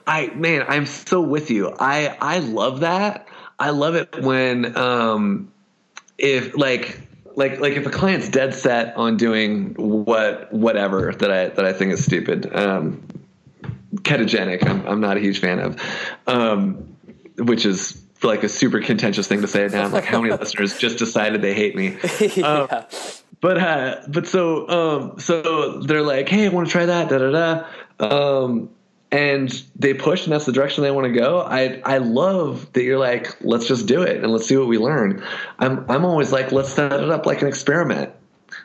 I 0.07 0.27
man, 0.33 0.65
I'm 0.67 0.85
so 0.87 1.21
with 1.21 1.51
you. 1.51 1.71
I 1.79 2.17
I 2.19 2.39
love 2.39 2.79
that. 2.81 3.27
I 3.59 3.69
love 3.69 3.93
it 3.95 4.21
when 4.23 4.75
um 4.77 5.51
if 6.17 6.55
like 6.57 7.06
like 7.37 7.59
like 7.59 7.73
if 7.73 7.85
a 7.85 7.89
client's 7.89 8.27
dead 8.27 8.53
set 8.53 8.97
on 8.97 9.15
doing 9.15 9.75
what 9.75 10.51
whatever 10.51 11.13
that 11.13 11.31
I 11.31 11.47
that 11.49 11.63
I 11.63 11.71
think 11.71 11.93
is 11.93 12.03
stupid. 12.03 12.53
Um 12.53 13.07
ketogenic 13.97 14.67
I'm 14.67 14.85
I'm 14.85 14.99
not 14.99 15.15
a 15.15 15.19
huge 15.21 15.39
fan 15.39 15.59
of. 15.59 15.81
Um 16.25 16.95
which 17.37 17.65
is 17.65 18.03
like 18.23 18.43
a 18.43 18.49
super 18.49 18.81
contentious 18.81 19.27
thing 19.27 19.41
to 19.41 19.47
say 19.47 19.67
now. 19.67 19.87
Like 19.87 20.03
how 20.03 20.19
many 20.19 20.33
listeners 20.37 20.77
just 20.77 20.97
decided 20.97 21.41
they 21.43 21.53
hate 21.53 21.75
me. 21.75 21.97
Um, 22.43 22.67
yeah. 22.71 22.85
but 23.39 23.57
uh 23.59 24.01
but 24.07 24.27
so 24.27 24.67
um 24.67 25.19
so 25.19 25.79
they're 25.81 26.01
like 26.01 26.27
hey 26.27 26.45
i 26.45 26.49
want 26.49 26.67
to 26.67 26.71
try 26.71 26.85
that 26.87 27.07
da 27.09 27.17
da 27.19 27.65
da 27.99 28.43
um 28.43 28.69
and 29.11 29.63
they 29.75 29.93
push 29.93 30.25
and 30.25 30.33
that's 30.33 30.45
the 30.45 30.51
direction 30.51 30.83
they 30.83 30.91
want 30.91 31.05
to 31.05 31.19
go. 31.19 31.41
I 31.41 31.81
i 31.85 31.97
love 31.97 32.71
that 32.73 32.83
you're 32.83 32.99
like 32.99 33.37
let's 33.41 33.67
just 33.67 33.85
do 33.85 34.01
it 34.01 34.23
and 34.23 34.31
let's 34.31 34.47
see 34.47 34.57
what 34.57 34.67
we 34.67 34.77
learn. 34.77 35.23
I'm 35.59 35.89
i'm 35.89 36.05
always 36.05 36.31
like 36.31 36.51
let's 36.51 36.73
set 36.73 36.91
it 36.91 37.09
up 37.09 37.25
like 37.25 37.41
an 37.41 37.47
experiment. 37.47 38.11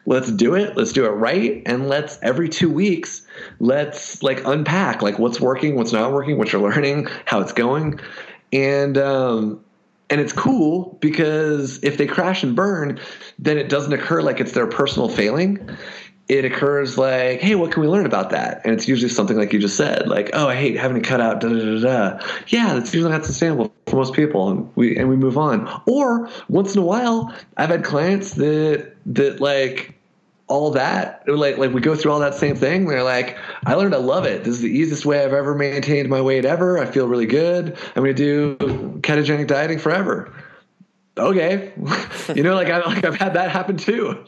Let's 0.07 0.31
do 0.33 0.55
it 0.55 0.77
let's 0.77 0.93
do 0.93 1.05
it 1.05 1.11
right 1.11 1.63
and 1.67 1.89
let's 1.89 2.19
every 2.23 2.49
two 2.49 2.71
weeks 2.71 3.23
let's 3.61 4.23
like 4.23 4.45
unpack 4.45 5.03
like 5.03 5.19
what's 5.19 5.41
working 5.41 5.77
what's 5.77 5.93
not 5.93 6.13
working 6.13 6.39
what 6.39 6.53
you're 6.53 6.63
learning 6.63 7.09
how 7.25 7.41
it's 7.41 7.53
going. 7.53 8.01
And 8.53 8.99
um 8.99 9.65
and 10.13 10.21
it's 10.21 10.33
cool 10.33 10.99
because 11.01 11.83
if 11.83 11.97
they 11.97 12.07
crash 12.07 12.43
and 12.43 12.55
burn, 12.55 13.01
then 13.39 13.57
it 13.57 13.71
doesn't 13.71 13.95
occur 13.95 14.21
like 14.21 14.41
it's 14.41 14.53
their 14.53 14.67
personal 14.67 15.09
failing. 15.09 15.71
It 16.29 16.45
occurs 16.45 16.97
like, 16.97 17.41
hey, 17.41 17.57
what 17.57 17.73
can 17.73 17.83
we 17.83 17.89
learn 17.89 18.07
about 18.07 18.31
that? 18.31 18.63
And 18.65 18.73
it's 18.73 18.89
usually 18.89 19.11
something 19.11 19.37
like 19.37 19.53
you 19.53 19.59
just 19.59 19.77
said, 19.77 20.09
like, 20.09 20.31
oh, 20.33 20.49
I 20.49 20.55
hate 20.55 20.77
having 20.77 21.03
to 21.03 21.07
cut 21.07 21.21
out 21.21 21.41
da 21.41 21.49
da 21.49 21.55
da 21.55 21.81
da. 21.81 22.27
Yeah, 22.49 22.75
that's 22.75 22.95
usually 22.95 23.13
not 23.13 23.27
sustainable 23.27 23.73
for 23.87 23.97
most 23.97 24.15
people, 24.15 24.49
and 24.49 24.71
we 24.77 24.97
and 24.97 25.09
we 25.09 25.17
move 25.17 25.37
on. 25.37 25.69
Or 25.87 26.29
once 26.49 26.75
in 26.75 26.81
a 26.81 26.85
while, 26.85 27.35
I've 27.57 27.71
had 27.71 27.85
clients 27.85 28.35
that 28.35 28.95
that 29.07 29.41
like 29.41 29.99
all 30.53 30.71
that 30.71 31.23
like 31.27 31.57
like 31.57 31.73
we 31.73 31.81
go 31.81 31.97
through 31.97 32.13
all 32.13 32.19
that 32.19 32.35
same 32.35 32.55
thing 32.55 32.87
they're 32.87 33.03
like 33.03 33.39
i 33.65 33.75
learned 33.75 33.95
i 33.95 33.99
love 33.99 34.27
it 34.27 34.45
this 34.45 34.55
is 34.55 34.61
the 34.61 34.69
easiest 34.69 35.07
way 35.07 35.25
i've 35.25 35.33
ever 35.33 35.55
maintained 35.55 36.11
my 36.11 36.21
weight 36.21 36.45
ever 36.45 36.79
i 36.79 36.85
feel 36.85 37.09
really 37.09 37.25
good 37.25 37.77
i'm 37.97 38.03
going 38.03 38.15
to 38.15 38.57
do 38.57 38.57
ketogenic 39.01 39.47
dieting 39.47 39.79
forever 39.79 40.31
okay 41.17 41.73
you 42.35 42.43
know 42.43 42.55
like, 42.55 42.69
I, 42.69 42.81
like 42.81 43.03
i've 43.03 43.17
had 43.17 43.33
that 43.33 43.51
happen 43.51 43.79
too 43.79 44.23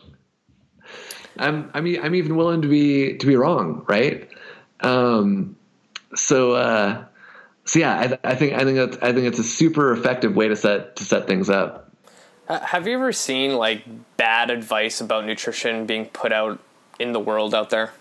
i'm 1.38 1.70
i 1.74 1.80
mean 1.80 2.00
i'm 2.02 2.14
even 2.14 2.36
willing 2.36 2.62
to 2.62 2.68
be 2.68 3.16
to 3.18 3.26
be 3.26 3.36
wrong 3.36 3.84
right 3.88 4.28
um 4.80 5.56
so 6.14 6.52
uh 6.52 7.04
so 7.64 7.78
yeah 7.78 8.18
i, 8.24 8.30
I 8.30 8.34
think 8.34 8.54
i 8.54 8.64
think 8.64 8.76
that's 8.76 8.96
i 9.02 9.12
think 9.12 9.26
it's 9.26 9.38
a 9.38 9.44
super 9.44 9.92
effective 9.92 10.36
way 10.36 10.48
to 10.48 10.56
set 10.56 10.96
to 10.96 11.04
set 11.04 11.26
things 11.26 11.50
up 11.50 11.84
Ha- 12.48 12.60
Have 12.60 12.86
you 12.86 12.94
ever 12.94 13.12
seen 13.12 13.56
like 13.56 13.84
bad 14.16 14.50
advice 14.50 15.00
about 15.00 15.24
nutrition 15.24 15.86
being 15.86 16.06
put 16.06 16.32
out 16.32 16.58
in 16.98 17.12
the 17.12 17.20
world 17.20 17.54
out 17.54 17.70
there? 17.70 17.92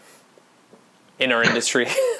In 1.20 1.32
our 1.32 1.44
industry? 1.44 1.88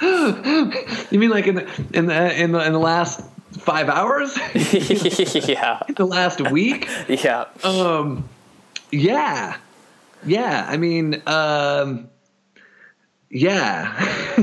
you 1.10 1.18
mean 1.18 1.30
like 1.30 1.46
in 1.46 1.56
the 1.56 1.86
in 1.92 2.06
the 2.06 2.42
in 2.42 2.52
the, 2.52 2.64
in 2.64 2.72
the 2.72 2.78
last 2.78 3.20
five 3.60 3.88
hours 3.88 4.36
yeah. 5.48 5.80
the 5.96 6.06
last 6.06 6.40
week 6.50 6.88
Yeah. 7.08 7.44
um 7.64 8.28
yeah 8.90 9.56
yeah 10.24 10.66
i 10.68 10.76
mean 10.76 11.22
um 11.26 12.08
yeah 13.30 13.94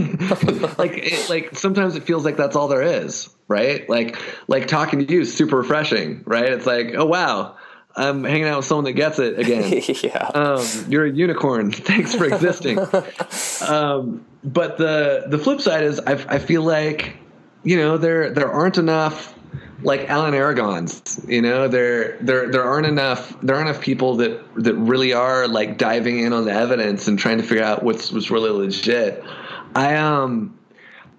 like 0.78 0.91
it, 0.97 1.30
like 1.30 1.55
sometimes 1.57 1.95
it 1.95 2.03
feels 2.03 2.24
like 2.24 2.38
that's 2.38 2.55
all 2.55 2.68
there 2.68 2.82
is 2.82 3.30
right 3.47 3.88
like 3.89 4.18
like 4.47 4.68
talking 4.68 5.05
to 5.05 5.13
you 5.13 5.22
is 5.22 5.36
super 5.36 5.57
refreshing 5.57 6.24
right 6.26 6.45
it's 6.49 6.65
like 6.65 6.93
oh 6.95 7.05
wow 7.05 7.55
i'm 7.97 8.24
hanging 8.24 8.45
out 8.45 8.57
with 8.57 8.65
someone 8.65 8.86
that 8.86 8.93
gets 8.93 9.20
it 9.20 9.38
again 9.39 9.82
yeah. 10.03 10.28
um, 10.34 10.65
you're 10.88 11.05
a 11.05 11.11
unicorn. 11.11 11.72
Thanks 11.72 12.13
for 12.15 12.26
existing. 12.26 12.78
um, 13.68 14.24
but 14.43 14.78
the 14.78 15.26
the 15.28 15.38
flip 15.39 15.59
side 15.61 15.84
is, 15.84 15.99
I, 16.01 16.13
I 16.36 16.38
feel 16.39 16.61
like, 16.61 17.18
you 17.68 17.76
know, 17.76 17.97
there 17.97 18.30
there 18.30 18.49
aren't 18.49 18.78
enough 18.78 19.38
like 19.84 20.09
Alan 20.09 20.34
Aragons. 20.34 21.20
You 21.28 21.41
know, 21.41 21.68
there 21.68 22.18
there 22.20 22.49
there 22.49 22.63
aren't 22.63 22.88
enough 22.88 23.39
there 23.41 23.57
aren't 23.57 23.70
enough 23.70 23.82
people 23.82 24.15
that 24.18 24.41
that 24.55 24.74
really 24.76 25.11
are 25.11 25.49
like 25.49 25.78
diving 25.78 26.20
in 26.20 26.32
on 26.32 26.45
the 26.45 26.53
evidence 26.53 27.09
and 27.09 27.20
trying 27.20 27.39
to 27.39 27.43
figure 27.43 27.65
out 27.65 27.84
what's 27.84 28.09
what's 28.11 28.32
really 28.32 28.51
legit. 28.51 29.22
I 29.76 29.95
um. 29.95 30.53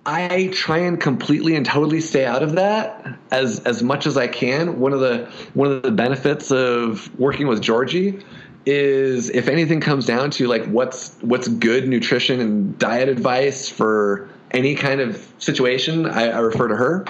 I 0.06 0.48
try 0.54 0.78
and 0.78 0.98
completely 0.98 1.54
and 1.54 1.66
totally 1.66 2.00
stay 2.00 2.24
out 2.24 2.42
of 2.42 2.52
that 2.52 3.18
as 3.30 3.60
as 3.66 3.82
much 3.82 4.06
as 4.06 4.16
I 4.16 4.26
can. 4.26 4.80
One 4.80 4.94
of 4.94 5.00
the 5.00 5.30
one 5.52 5.70
of 5.70 5.82
the 5.82 5.90
benefits 5.90 6.50
of 6.50 7.14
working 7.18 7.46
with 7.46 7.60
Georgie 7.60 8.24
is 8.64 9.28
if 9.28 9.48
anything 9.48 9.80
comes 9.80 10.06
down 10.06 10.30
to 10.30 10.46
like 10.46 10.64
what's 10.64 11.14
what's 11.20 11.48
good 11.48 11.88
nutrition 11.88 12.40
and 12.40 12.78
diet 12.78 13.10
advice 13.10 13.68
for 13.68 14.30
any 14.50 14.74
kind 14.74 15.00
of 15.00 15.32
situation, 15.38 16.06
I, 16.06 16.30
I 16.30 16.38
refer 16.38 16.68
to 16.68 16.76
her. 16.76 17.04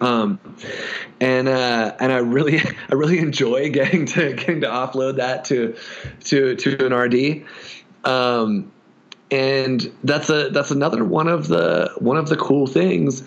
Um, 0.00 0.38
and 1.20 1.48
uh, 1.48 1.96
and 1.98 2.12
I 2.12 2.18
really 2.18 2.58
I 2.88 2.94
really 2.94 3.18
enjoy 3.18 3.70
getting 3.70 4.06
to 4.06 4.32
getting 4.34 4.60
to 4.62 4.68
offload 4.68 5.16
that 5.16 5.44
to 5.46 5.76
to 6.24 6.56
to 6.56 6.86
an 6.86 6.94
RD. 6.94 7.44
Um, 8.04 8.72
and 9.30 9.92
that's 10.04 10.30
a 10.30 10.48
that's 10.50 10.70
another 10.70 11.04
one 11.04 11.28
of 11.28 11.48
the 11.48 11.92
one 11.98 12.16
of 12.16 12.28
the 12.28 12.36
cool 12.36 12.66
things 12.66 13.22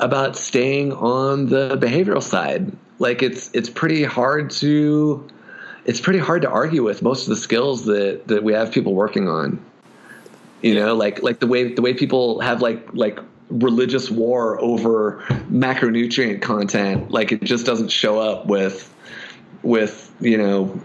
about 0.00 0.36
staying 0.36 0.92
on 0.92 1.46
the 1.46 1.76
behavioral 1.76 2.22
side. 2.22 2.72
Like 2.98 3.22
it's 3.22 3.50
it's 3.52 3.70
pretty 3.70 4.02
hard 4.02 4.50
to 4.52 5.28
it's 5.84 6.00
pretty 6.00 6.18
hard 6.18 6.42
to 6.42 6.50
argue 6.50 6.82
with 6.82 7.02
most 7.02 7.24
of 7.24 7.28
the 7.28 7.36
skills 7.36 7.84
that 7.84 8.26
that 8.26 8.42
we 8.42 8.52
have 8.52 8.72
people 8.72 8.94
working 8.94 9.28
on. 9.28 9.64
You 10.64 10.74
know, 10.74 10.94
like 10.94 11.22
like 11.22 11.40
the 11.40 11.46
way 11.46 11.74
the 11.74 11.82
way 11.82 11.92
people 11.92 12.40
have 12.40 12.62
like 12.62 12.88
like 12.94 13.18
religious 13.50 14.10
war 14.10 14.58
over 14.62 15.22
macronutrient 15.50 16.40
content, 16.40 17.10
like 17.10 17.32
it 17.32 17.42
just 17.42 17.66
doesn't 17.66 17.88
show 17.88 18.18
up 18.18 18.46
with 18.46 18.90
with 19.62 20.10
you 20.20 20.38
know, 20.38 20.80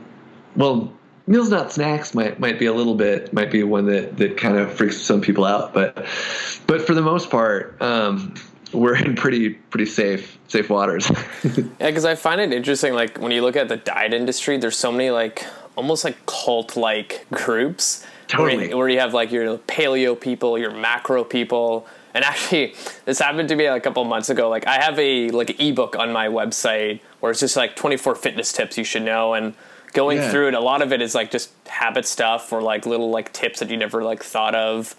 well, 0.57 0.91
meals 1.27 1.49
not 1.49 1.71
snacks 1.71 2.13
might 2.13 2.41
might 2.41 2.59
be 2.59 2.65
a 2.65 2.73
little 2.73 2.95
bit 2.95 3.31
might 3.31 3.51
be 3.51 3.63
one 3.63 3.85
that 3.85 4.17
that 4.17 4.35
kind 4.35 4.57
of 4.57 4.69
freaks 4.73 4.97
some 4.97 5.21
people 5.21 5.45
out, 5.45 5.73
but 5.73 5.95
but 6.67 6.81
for 6.81 6.93
the 6.93 7.01
most 7.01 7.29
part. 7.29 7.81
Um, 7.81 8.33
we're 8.71 8.95
in 8.97 9.15
pretty 9.15 9.49
pretty 9.49 9.85
safe 9.85 10.37
safe 10.47 10.69
waters. 10.69 11.09
yeah, 11.43 11.63
because 11.79 12.05
I 12.05 12.13
find 12.15 12.39
it 12.39 12.53
interesting. 12.53 12.93
Like 12.93 13.17
when 13.17 13.31
you 13.31 13.41
look 13.41 13.55
at 13.55 13.67
the 13.67 13.77
diet 13.77 14.13
industry, 14.13 14.57
there's 14.57 14.77
so 14.77 14.91
many 14.91 15.09
like 15.09 15.43
almost 15.75 16.03
like 16.03 16.23
cult 16.25 16.75
like 16.75 17.25
groups. 17.31 18.05
Totally. 18.29 18.55
Where 18.57 18.65
you, 18.69 18.77
where 18.77 18.89
you 18.89 18.99
have 18.99 19.13
like 19.13 19.31
your 19.31 19.57
paleo 19.57 20.17
people, 20.19 20.57
your 20.57 20.71
macro 20.71 21.23
people, 21.23 21.87
and 22.13 22.23
actually, 22.23 22.75
this 23.05 23.19
happened 23.19 23.49
to 23.49 23.55
me 23.55 23.65
a 23.65 23.79
couple 23.79 24.03
months 24.05 24.29
ago. 24.29 24.49
Like 24.49 24.65
I 24.67 24.81
have 24.81 24.97
a 24.99 25.29
like 25.31 25.59
ebook 25.59 25.97
on 25.97 26.13
my 26.13 26.27
website 26.27 27.01
where 27.19 27.31
it's 27.31 27.39
just 27.41 27.57
like 27.57 27.75
24 27.75 28.15
fitness 28.15 28.53
tips 28.53 28.77
you 28.77 28.83
should 28.83 29.01
know, 29.03 29.33
and 29.33 29.55
going 29.93 30.19
Yeah. 30.19 30.31
through 30.31 30.49
it, 30.49 30.53
a 30.53 30.59
lot 30.59 30.81
of 30.83 30.93
it 30.93 31.01
is 31.01 31.15
like 31.15 31.31
just 31.31 31.49
habit 31.67 32.05
stuff 32.05 32.53
or 32.53 32.61
like 32.61 32.85
little 32.85 33.09
like 33.09 33.33
tips 33.33 33.59
that 33.59 33.69
you 33.71 33.77
never 33.77 34.03
like 34.03 34.23
thought 34.23 34.53
of. 34.53 34.95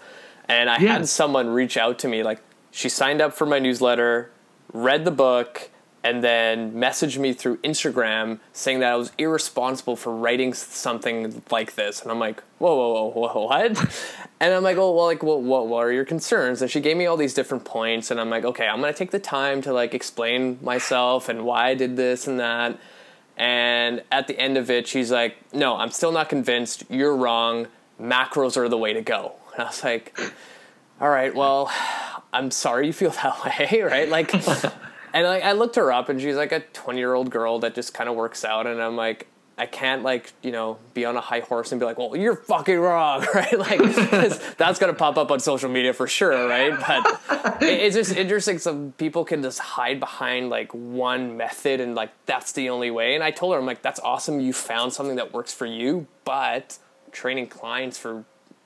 And 0.49 0.69
I 0.69 0.77
Yeah. 0.79 0.93
had 0.93 1.07
someone 1.07 1.47
reach 1.49 1.77
out 1.77 1.97
to 1.99 2.09
me 2.09 2.23
like 2.23 2.39
she 2.71 2.89
signed 2.89 3.21
up 3.21 3.33
for 3.33 3.45
my 3.45 3.59
newsletter, 3.59 4.29
read 4.73 5.05
the 5.05 5.11
book, 5.11 5.69
and 6.03 6.23
then 6.23 6.73
messaged 6.73 7.17
me 7.19 7.31
through 7.31 7.57
Instagram 7.57 8.39
saying 8.53 8.79
that 8.79 8.91
I 8.91 8.95
was 8.95 9.11
irresponsible 9.17 9.95
for 9.95 10.15
writing 10.15 10.53
something 10.53 11.43
like 11.51 11.75
this. 11.75 12.01
And 12.01 12.11
I'm 12.11 12.17
like, 12.17 12.41
whoa, 12.57 12.75
whoa, 12.75 13.09
whoa, 13.09 13.27
whoa 13.27 13.45
what? 13.45 13.77
and 14.39 14.53
I'm 14.53 14.63
like, 14.63 14.77
oh, 14.77 14.95
well, 14.95 15.05
like, 15.05 15.21
what, 15.21 15.41
what, 15.41 15.67
what 15.67 15.85
are 15.85 15.91
your 15.91 16.05
concerns? 16.05 16.61
And 16.61 16.71
she 16.71 16.79
gave 16.79 16.97
me 16.97 17.05
all 17.05 17.17
these 17.17 17.35
different 17.35 17.65
points, 17.65 18.09
and 18.09 18.19
I'm 18.19 18.29
like, 18.29 18.45
okay, 18.45 18.67
I'm 18.67 18.81
gonna 18.81 18.93
take 18.93 19.11
the 19.11 19.19
time 19.19 19.61
to 19.61 19.73
like 19.73 19.93
explain 19.93 20.57
myself 20.61 21.29
and 21.29 21.45
why 21.45 21.67
I 21.67 21.75
did 21.75 21.95
this 21.95 22.27
and 22.27 22.39
that. 22.39 22.79
And 23.37 24.03
at 24.11 24.27
the 24.27 24.39
end 24.39 24.57
of 24.57 24.69
it, 24.69 24.87
she's 24.87 25.11
like, 25.11 25.35
no, 25.53 25.77
I'm 25.77 25.91
still 25.91 26.11
not 26.11 26.29
convinced. 26.29 26.83
You're 26.89 27.15
wrong. 27.15 27.67
Macros 27.99 28.57
are 28.57 28.67
the 28.67 28.77
way 28.77 28.93
to 28.93 29.01
go. 29.01 29.33
And 29.53 29.63
I 29.63 29.67
was 29.67 29.83
like, 29.83 30.19
all 30.99 31.09
right, 31.09 31.33
well, 31.33 31.71
I'm 32.33 32.51
sorry 32.51 32.87
you 32.87 32.93
feel 32.93 33.09
that 33.23 33.43
way, 33.43 33.81
right? 33.81 34.09
Like, 34.09 34.31
and 35.13 35.25
like 35.25 35.43
I 35.43 35.51
looked 35.53 35.75
her 35.75 35.91
up, 35.91 36.09
and 36.09 36.19
she's 36.21 36.35
like 36.35 36.51
a 36.51 36.59
20 36.61 36.97
year 36.99 37.13
old 37.13 37.29
girl 37.29 37.59
that 37.59 37.75
just 37.75 37.93
kind 37.93 38.09
of 38.09 38.15
works 38.15 38.43
out, 38.45 38.67
and 38.67 38.81
I'm 38.81 38.95
like, 38.95 39.27
I 39.57 39.65
can't 39.67 40.01
like 40.01 40.33
you 40.41 40.51
know 40.51 40.77
be 40.93 41.05
on 41.05 41.15
a 41.17 41.21
high 41.21 41.41
horse 41.41 41.71
and 41.71 41.79
be 41.79 41.85
like, 41.85 41.97
well, 41.97 42.15
you're 42.15 42.35
fucking 42.35 42.79
wrong, 42.79 43.25
right? 43.35 43.57
Like 43.59 43.79
that's 44.57 44.79
gonna 44.79 44.93
pop 44.93 45.17
up 45.17 45.29
on 45.31 45.39
social 45.39 45.69
media 45.69 45.93
for 45.93 46.07
sure, 46.07 46.47
right? 46.47 46.73
But 46.79 47.61
it- 47.61 47.79
it's 47.81 47.95
just 47.95 48.15
interesting. 48.15 48.57
Some 48.57 48.93
people 48.97 49.23
can 49.25 49.41
just 49.43 49.59
hide 49.59 49.99
behind 49.99 50.49
like 50.49 50.71
one 50.73 51.37
method 51.37 51.79
and 51.79 51.93
like 51.95 52.09
that's 52.25 52.53
the 52.53 52.69
only 52.69 52.89
way. 52.91 53.13
And 53.15 53.23
I 53.23 53.31
told 53.31 53.53
her, 53.53 53.59
I'm 53.59 53.65
like, 53.65 53.81
that's 53.81 53.99
awesome. 53.99 54.39
You 54.39 54.53
found 54.53 54.93
something 54.93 55.17
that 55.17 55.31
works 55.33 55.53
for 55.53 55.65
you, 55.65 56.07
but 56.25 56.77
training 57.11 57.47
clients 57.47 57.97
for 57.97 58.23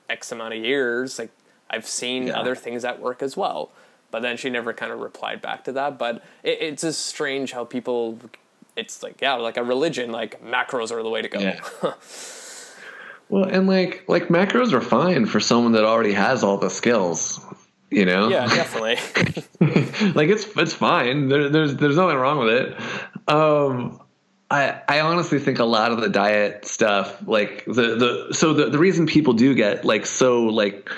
X 0.08 0.30
amount 0.32 0.54
of 0.54 0.64
years, 0.64 1.18
like 1.18 1.30
I've 1.68 1.86
seen 1.86 2.28
Yeah. 2.28 2.38
other 2.40 2.54
things 2.54 2.82
that 2.82 3.00
work 3.00 3.22
as 3.22 3.36
well. 3.36 3.70
But 4.16 4.22
then 4.22 4.38
she 4.38 4.48
never 4.48 4.72
kind 4.72 4.92
of 4.92 5.00
replied 5.00 5.42
back 5.42 5.64
to 5.64 5.72
that. 5.72 5.98
But 5.98 6.24
it, 6.42 6.56
it's 6.62 6.80
just 6.80 7.04
strange 7.04 7.52
how 7.52 7.66
people, 7.66 8.18
it's 8.74 9.02
like, 9.02 9.20
yeah, 9.20 9.34
like 9.34 9.58
a 9.58 9.62
religion, 9.62 10.10
like 10.10 10.42
macros 10.42 10.90
are 10.90 11.02
the 11.02 11.10
way 11.10 11.20
to 11.20 11.28
go. 11.28 11.38
Yeah. 11.38 11.60
Well, 13.28 13.42
and 13.42 13.66
like 13.66 14.04
like 14.06 14.28
macros 14.28 14.72
are 14.72 14.80
fine 14.80 15.26
for 15.26 15.40
someone 15.40 15.72
that 15.72 15.82
already 15.82 16.12
has 16.12 16.44
all 16.44 16.58
the 16.58 16.70
skills. 16.70 17.44
You 17.90 18.04
know. 18.04 18.28
yeah, 18.28 18.46
definitely. 18.54 18.94
like 20.12 20.28
it's 20.28 20.46
it's 20.56 20.72
fine. 20.72 21.28
There, 21.28 21.48
there's 21.48 21.74
there's 21.74 21.96
nothing 21.96 22.18
wrong 22.18 22.38
with 22.38 22.50
it. 22.50 22.80
Um, 23.28 24.00
I 24.48 24.80
I 24.88 25.00
honestly 25.00 25.40
think 25.40 25.58
a 25.58 25.64
lot 25.64 25.90
of 25.90 26.00
the 26.00 26.08
diet 26.08 26.66
stuff, 26.66 27.20
like 27.26 27.64
the 27.64 27.72
the 27.96 28.28
so 28.32 28.54
the 28.54 28.70
the 28.70 28.78
reason 28.78 29.08
people 29.08 29.32
do 29.32 29.56
get 29.56 29.84
like 29.84 30.06
so 30.06 30.44
like 30.44 30.88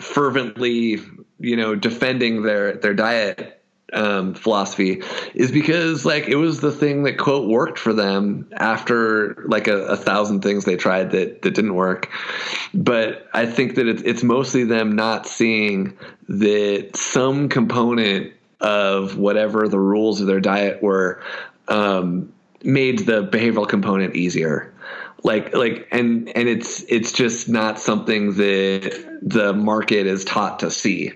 fervently, 0.00 1.00
you 1.38 1.56
know, 1.56 1.74
defending 1.74 2.42
their 2.42 2.74
their 2.74 2.94
diet 2.94 3.56
um, 3.92 4.34
philosophy 4.34 5.02
is 5.34 5.50
because 5.52 6.04
like 6.04 6.28
it 6.28 6.36
was 6.36 6.60
the 6.60 6.72
thing 6.72 7.04
that 7.04 7.18
quote 7.18 7.48
worked 7.48 7.78
for 7.78 7.92
them 7.92 8.48
after 8.56 9.44
like 9.46 9.68
a, 9.68 9.76
a 9.86 9.96
thousand 9.96 10.42
things 10.42 10.64
they 10.64 10.76
tried 10.76 11.12
that 11.12 11.42
that 11.42 11.54
didn't 11.54 11.74
work. 11.74 12.10
But 12.74 13.28
I 13.32 13.46
think 13.46 13.76
that 13.76 13.86
it's 13.86 14.02
it's 14.02 14.22
mostly 14.22 14.64
them 14.64 14.96
not 14.96 15.26
seeing 15.26 15.96
that 16.28 16.90
some 16.96 17.48
component 17.48 18.32
of 18.60 19.18
whatever 19.18 19.68
the 19.68 19.78
rules 19.78 20.20
of 20.20 20.26
their 20.26 20.40
diet 20.40 20.82
were 20.82 21.22
um, 21.68 22.32
made 22.64 23.00
the 23.00 23.26
behavioral 23.26 23.68
component 23.68 24.16
easier 24.16 24.72
like 25.26 25.52
like 25.54 25.86
and 25.92 26.28
and 26.36 26.48
it's 26.48 26.82
it's 26.88 27.12
just 27.12 27.48
not 27.48 27.78
something 27.78 28.34
that 28.34 29.18
the 29.22 29.52
market 29.52 30.06
is 30.06 30.24
taught 30.24 30.60
to 30.60 30.70
see 30.70 31.12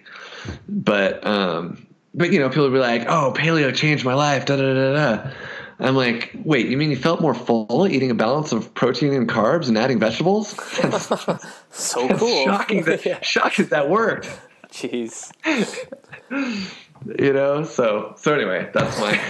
but 0.69 1.25
um 1.27 1.87
but 2.15 2.33
you 2.33 2.39
know 2.41 2.49
people 2.49 2.65
will 2.65 2.73
be 2.73 2.79
like 2.79 3.03
oh 3.09 3.33
paleo 3.37 3.75
changed 3.75 4.05
my 4.05 4.15
life 4.15 4.45
da 4.47 4.57
da 4.57 4.75
da 4.75 4.93
da 5.23 5.31
i'm 5.79 5.95
like 5.95 6.33
wait 6.45 6.67
you 6.67 6.77
mean 6.77 6.91
you 6.91 6.97
felt 6.97 7.21
more 7.21 7.35
full 7.35 7.87
eating 7.89 8.11
a 8.11 8.15
balance 8.15 8.53
of 8.53 8.75
protein 8.75 9.13
and 9.15 9.29
carbs 9.29 9.69
and 9.69 9.79
adding 9.79 9.99
vegetables 10.01 10.49
so 11.71 12.09
That's 12.09 12.19
cool. 12.21 12.45
shocking 12.45 12.83
that 12.85 13.05
Yeah. 13.11 13.21
shocking 13.23 13.67
that 13.67 13.89
worked 13.89 14.29
Jeez. 14.73 15.31
you 17.19 17.33
know 17.33 17.63
so 17.65 18.15
so 18.19 18.35
anyway 18.35 18.69
that's 18.73 18.99
my 19.01 19.21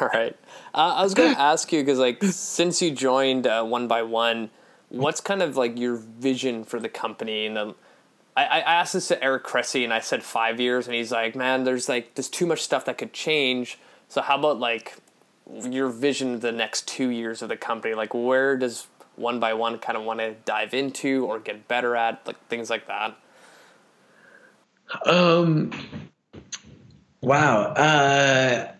All 0.00 0.08
right. 0.08 0.36
Uh, 0.74 0.94
I 0.96 1.02
was 1.02 1.14
going 1.14 1.32
to 1.34 1.40
ask 1.40 1.72
you 1.72 1.80
because, 1.82 1.98
like, 1.98 2.22
since 2.24 2.82
you 2.82 2.90
joined 2.90 3.46
uh, 3.46 3.64
One 3.64 3.86
by 3.86 4.02
One, 4.02 4.50
what's 4.88 5.20
kind 5.20 5.42
of 5.42 5.56
like 5.56 5.78
your 5.78 5.96
vision 5.96 6.64
for 6.64 6.80
the 6.80 6.88
company? 6.88 7.46
And 7.46 7.56
the, 7.56 7.74
I, 8.36 8.44
I 8.44 8.60
asked 8.60 8.94
this 8.94 9.08
to 9.08 9.22
Eric 9.22 9.44
Cressey, 9.44 9.84
and 9.84 9.92
I 9.92 10.00
said 10.00 10.22
five 10.22 10.60
years, 10.60 10.86
and 10.86 10.94
he's 10.94 11.12
like, 11.12 11.36
"Man, 11.36 11.64
there's 11.64 11.88
like 11.88 12.14
there's 12.14 12.28
too 12.28 12.46
much 12.46 12.60
stuff 12.62 12.84
that 12.86 12.98
could 12.98 13.12
change. 13.12 13.78
So 14.08 14.20
how 14.20 14.38
about 14.38 14.58
like 14.58 14.96
your 15.62 15.88
vision 15.88 16.34
of 16.34 16.40
the 16.40 16.52
next 16.52 16.88
two 16.88 17.08
years 17.08 17.42
of 17.42 17.48
the 17.48 17.56
company? 17.56 17.94
Like, 17.94 18.12
where 18.12 18.56
does 18.56 18.88
One 19.16 19.38
by 19.38 19.54
One 19.54 19.78
kind 19.78 19.96
of 19.96 20.04
want 20.04 20.20
to 20.20 20.34
dive 20.44 20.74
into 20.74 21.26
or 21.26 21.38
get 21.38 21.68
better 21.68 21.94
at, 21.94 22.26
like 22.26 22.44
things 22.48 22.70
like 22.70 22.88
that?" 22.88 23.16
Um. 25.06 25.70
Wow. 27.20 27.62
Uh. 27.72 28.72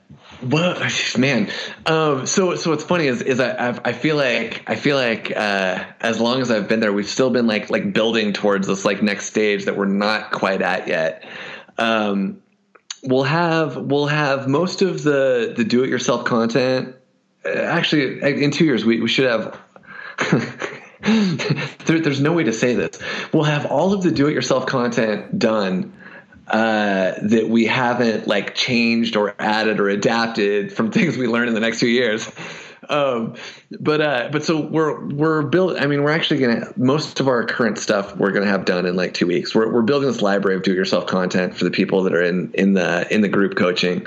Well, 0.43 0.81
man. 1.19 1.51
Um. 1.87 2.27
So, 2.27 2.55
so 2.57 2.71
what's 2.71 2.85
funny 2.85 3.07
is, 3.07 3.23
is 3.23 3.41
I, 3.41 3.79
I 3.85 3.93
feel 3.93 4.17
like, 4.17 4.63
I 4.67 4.75
feel 4.77 4.97
like, 4.97 5.31
uh, 5.31 5.85
as 6.01 6.21
long 6.21 6.41
as 6.41 6.51
I've 6.51 6.69
been 6.69 6.81
there, 6.81 6.93
we've 6.93 7.09
still 7.09 7.31
been 7.31 7.47
like, 7.47 7.71
like 7.71 7.93
building 7.93 8.33
towards 8.33 8.67
this 8.67 8.85
like 8.85 9.03
next 9.03 9.27
stage 9.27 9.65
that 9.67 9.77
we're 9.77 9.87
not 9.87 10.31
quite 10.31 10.63
at 10.63 10.89
yet. 10.89 11.25
Um. 11.79 12.41
We'll 13.07 13.25
have, 13.25 13.77
we'll 13.77 14.07
have 14.07 14.49
most 14.49 14.81
of 14.81 15.03
the 15.03 15.53
the 15.55 15.63
do-it-yourself 15.63 16.25
content. 16.25 16.97
uh, 17.45 17.51
Actually, 17.51 18.23
in 18.43 18.51
two 18.51 18.65
years, 18.65 18.83
we 18.87 18.99
we 19.03 19.09
should 19.09 19.27
have. 19.31 19.61
there, 21.85 22.01
there's 22.01 22.23
no 22.23 22.33
way 22.33 22.45
to 22.45 22.53
say 22.55 22.75
this. 22.75 22.99
We'll 23.31 23.45
have 23.45 23.67
all 23.67 23.93
of 23.93 24.03
the 24.03 24.11
do-it-yourself 24.11 24.65
content 24.65 25.39
done 25.39 25.93
uh, 26.49 27.15
that 27.23 27.49
we 27.49 27.67
haven't 27.67 28.27
like 28.27 28.55
changed 28.55 29.17
or 29.17 29.35
added 29.39 29.81
or 29.81 29.89
adapted 29.89 30.73
from 30.73 30.91
things 30.93 31.17
we 31.17 31.27
learned 31.27 31.49
in 31.49 31.55
the 31.55 31.61
next 31.61 31.79
few 31.79 31.89
years. 31.89 32.31
Um, 32.89 33.35
but 33.81 34.01
uh, 34.01 34.29
but 34.31 34.45
so 34.45 34.61
we're 34.61 35.07
we're 35.07 35.43
build. 35.43 35.79
I 35.79 35.87
mean, 35.87 36.03
we're 36.03 36.11
actually 36.11 36.41
gonna 36.41 36.73
most 36.77 37.21
of 37.21 37.29
our 37.29 37.45
current 37.45 37.79
stuff 37.79 38.17
we're 38.17 38.33
gonna 38.33 38.47
have 38.47 38.65
done 38.65 38.87
in 38.87 38.97
like 38.97 39.15
two 39.15 39.27
weeks. 39.27 39.55
We're 39.55 39.73
we're 39.73 39.83
building 39.83 40.09
this 40.09 40.21
library 40.21 40.57
of 40.57 40.63
do-it-yourself 40.63 41.07
content 41.07 41.57
for 41.57 41.65
the 41.65 41.71
people 41.71 42.03
that 42.03 42.15
are 42.15 42.23
in 42.23 42.53
in 42.53 42.75
the 42.75 43.13
in 43.13 43.23
the 43.23 43.29
group 43.29 43.57
coaching, 43.57 44.07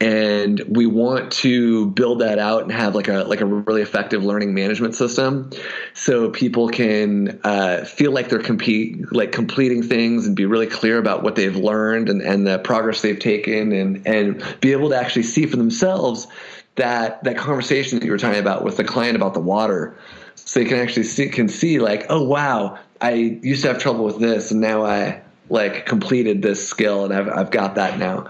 and 0.00 0.62
we 0.68 0.86
want 0.86 1.32
to 1.32 1.86
build 1.90 2.20
that 2.20 2.38
out 2.38 2.62
and 2.62 2.70
have 2.70 2.94
like 2.94 3.08
a 3.08 3.24
like 3.24 3.40
a 3.40 3.46
really 3.46 3.82
effective 3.82 4.24
learning 4.24 4.54
management 4.54 4.94
system. 4.94 5.50
So 5.94 6.30
people 6.30 6.68
can 6.68 7.40
uh, 7.42 7.84
feel 7.84 8.12
like 8.12 8.28
they're 8.28 8.38
compete 8.38 9.12
like 9.12 9.32
completing 9.32 9.82
things 9.82 10.26
and 10.26 10.36
be 10.36 10.46
really 10.46 10.68
clear 10.68 10.98
about 10.98 11.22
what 11.22 11.34
they've 11.34 11.56
learned 11.56 12.08
and, 12.08 12.22
and 12.22 12.46
the 12.46 12.58
progress 12.60 13.02
they've 13.02 13.18
taken 13.18 13.72
and 13.72 14.06
and 14.06 14.60
be 14.60 14.72
able 14.72 14.90
to 14.90 14.96
actually 14.96 15.24
see 15.24 15.46
for 15.46 15.56
themselves 15.56 16.28
that 16.76 17.22
that 17.24 17.36
conversation 17.36 17.98
that 17.98 18.04
you 18.04 18.12
were 18.12 18.18
talking 18.18 18.40
about 18.40 18.62
with 18.62 18.76
the 18.76 18.84
client 18.84 19.16
about 19.16 19.34
the 19.34 19.40
water. 19.40 19.96
So 20.36 20.60
they 20.60 20.66
can 20.66 20.78
actually 20.78 21.04
see 21.04 21.28
can 21.28 21.48
see 21.48 21.80
like 21.80 22.06
oh 22.08 22.22
wow 22.22 22.78
i 23.00 23.12
used 23.12 23.62
to 23.62 23.68
have 23.68 23.78
trouble 23.78 24.04
with 24.04 24.18
this 24.18 24.50
and 24.50 24.60
now 24.60 24.84
i 24.84 25.20
like 25.50 25.86
completed 25.86 26.42
this 26.42 26.66
skill 26.66 27.04
and 27.04 27.14
I've 27.14 27.28
I've 27.28 27.50
got 27.50 27.74
that 27.76 27.98
now. 27.98 28.28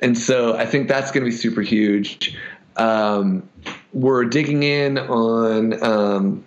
And 0.00 0.16
so 0.16 0.56
I 0.56 0.66
think 0.66 0.88
that's 0.88 1.10
going 1.10 1.24
to 1.24 1.30
be 1.30 1.36
super 1.36 1.62
huge. 1.62 2.36
Um, 2.76 3.48
we're 3.92 4.24
digging 4.24 4.62
in 4.62 4.98
on 4.98 5.82
um, 5.82 6.44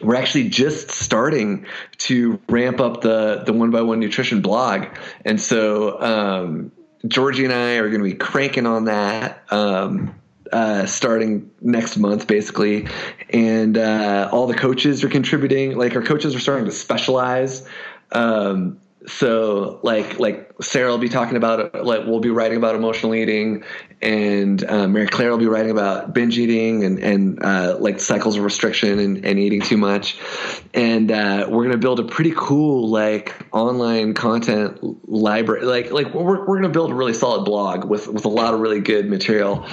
we're 0.00 0.14
actually 0.14 0.48
just 0.48 0.90
starting 0.90 1.66
to 1.98 2.40
ramp 2.48 2.80
up 2.80 3.00
the 3.00 3.42
the 3.44 3.52
one 3.52 3.70
by 3.70 3.82
one 3.82 4.00
nutrition 4.00 4.40
blog 4.40 4.86
and 5.24 5.40
so 5.40 6.00
um, 6.00 6.72
georgie 7.06 7.44
and 7.44 7.52
i 7.52 7.76
are 7.76 7.88
going 7.88 8.02
to 8.02 8.08
be 8.08 8.14
cranking 8.14 8.66
on 8.66 8.84
that 8.84 9.42
um, 9.50 10.14
uh, 10.52 10.86
starting 10.86 11.50
next 11.60 11.98
month 11.98 12.26
basically 12.26 12.86
and 13.30 13.76
uh, 13.76 14.28
all 14.32 14.46
the 14.46 14.54
coaches 14.54 15.04
are 15.04 15.08
contributing 15.08 15.76
like 15.76 15.94
our 15.94 16.02
coaches 16.02 16.34
are 16.34 16.40
starting 16.40 16.64
to 16.64 16.72
specialize 16.72 17.68
um, 18.12 18.80
so 19.08 19.80
like 19.82 20.18
like 20.18 20.50
Sarah 20.60 20.90
will 20.90 20.98
be 20.98 21.08
talking 21.08 21.36
about 21.36 21.84
like 21.84 22.06
we'll 22.06 22.20
be 22.20 22.30
writing 22.30 22.58
about 22.58 22.74
emotional 22.74 23.14
eating, 23.14 23.64
and 24.00 24.62
uh, 24.64 24.86
Mary 24.86 25.08
Claire 25.08 25.30
will 25.30 25.38
be 25.38 25.46
writing 25.46 25.72
about 25.72 26.14
binge 26.14 26.38
eating 26.38 26.84
and 26.84 26.98
and 27.00 27.42
uh, 27.42 27.76
like 27.80 28.00
cycles 28.00 28.36
of 28.36 28.44
restriction 28.44 28.98
and, 28.98 29.24
and 29.24 29.38
eating 29.38 29.60
too 29.60 29.76
much, 29.76 30.16
and 30.72 31.10
uh, 31.10 31.46
we're 31.48 31.64
gonna 31.64 31.78
build 31.78 31.98
a 31.98 32.04
pretty 32.04 32.32
cool 32.36 32.88
like 32.88 33.34
online 33.52 34.14
content 34.14 34.78
library. 35.08 35.64
Like 35.64 35.90
like 35.90 36.14
we're 36.14 36.46
we're 36.46 36.56
gonna 36.56 36.68
build 36.68 36.92
a 36.92 36.94
really 36.94 37.14
solid 37.14 37.44
blog 37.44 37.84
with 37.84 38.06
with 38.06 38.24
a 38.24 38.28
lot 38.28 38.54
of 38.54 38.60
really 38.60 38.80
good 38.80 39.10
material 39.10 39.64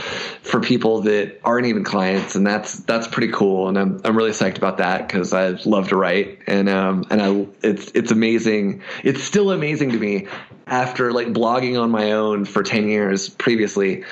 for 0.42 0.60
people 0.60 1.02
that 1.02 1.40
aren't 1.44 1.68
even 1.68 1.84
clients, 1.84 2.36
and 2.36 2.48
that's 2.48 2.80
that's 2.80 3.08
pretty 3.08 3.32
cool. 3.32 3.68
And 3.68 3.78
I'm 3.78 4.02
I'm 4.04 4.18
really 4.18 4.32
psyched 4.32 4.58
about 4.58 4.78
that 4.78 5.08
because 5.08 5.34
I 5.34 5.50
love 5.66 5.90
to 5.90 5.96
write, 5.96 6.40
and 6.48 6.68
um 6.68 7.06
and 7.12 7.22
I 7.22 7.48
it's 7.62 7.92
it's 7.94 8.12
amazing. 8.12 8.82
It's 9.04 9.24
still 9.24 9.52
amazing 9.52 9.92
to 9.92 10.00
me 10.00 10.28
after 10.68 11.12
like 11.12 11.28
blogging 11.28 11.80
on 11.80 11.92
my 11.92 12.14
own 12.14 12.46
for 12.46 12.64
10 12.64 12.88
years 12.88 13.30
previously 13.30 14.04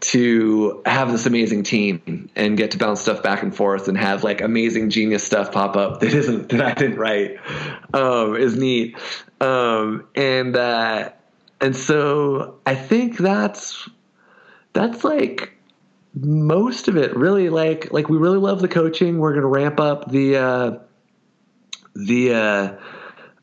to 0.00 0.82
have 0.86 1.12
this 1.12 1.26
amazing 1.26 1.62
team 1.62 2.30
and 2.34 2.56
get 2.56 2.70
to 2.70 2.78
bounce 2.78 3.00
stuff 3.00 3.22
back 3.22 3.42
and 3.42 3.54
forth 3.54 3.86
and 3.86 3.98
have 3.98 4.24
like 4.24 4.40
amazing 4.40 4.88
genius 4.88 5.22
stuff 5.22 5.52
pop 5.52 5.76
up 5.76 6.00
that 6.00 6.14
isn't 6.14 6.48
that 6.48 6.60
I 6.62 6.72
didn't 6.74 6.98
write 6.98 7.36
um, 7.92 8.34
is 8.36 8.56
neat. 8.56 8.96
Um, 9.40 10.06
and 10.14 10.56
uh, 10.56 11.10
and 11.60 11.76
so 11.76 12.58
I 12.66 12.74
think 12.74 13.18
that's 13.18 13.88
that's 14.72 15.04
like 15.04 15.52
most 16.14 16.88
of 16.88 16.96
it 16.96 17.14
really 17.16 17.50
like 17.50 17.92
like 17.92 18.08
we 18.08 18.16
really 18.16 18.38
love 18.38 18.60
the 18.60 18.68
coaching. 18.68 19.18
We're 19.18 19.34
gonna 19.34 19.46
ramp 19.46 19.78
up 19.78 20.10
the 20.10 20.36
uh, 20.36 20.78
the 21.94 22.34
uh, 22.34 22.76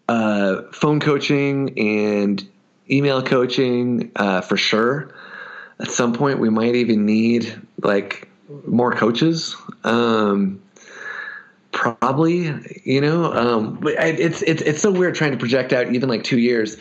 uh, 0.10 0.62
phone 0.72 1.00
coaching 1.00 1.78
and 1.78 2.48
email 2.90 3.22
coaching 3.22 4.12
uh, 4.16 4.42
for 4.42 4.58
sure. 4.58 5.14
At 5.80 5.92
some 5.92 6.14
point, 6.14 6.40
we 6.40 6.50
might 6.50 6.76
even 6.76 7.06
need 7.06 7.60
like 7.82 8.28
more 8.66 8.92
coaches. 8.92 9.56
Um, 9.84 10.62
probably, 11.72 12.54
you 12.84 13.02
know, 13.02 13.32
um, 13.34 13.76
but 13.76 13.94
it's 13.94 14.42
it's 14.42 14.62
it's 14.64 14.82
so 14.82 14.92
weird 14.92 15.16
trying 15.16 15.32
to 15.32 15.38
project 15.38 15.74
out 15.74 15.94
even 15.94 16.10
like 16.10 16.24
two 16.24 16.40
years. 16.40 16.78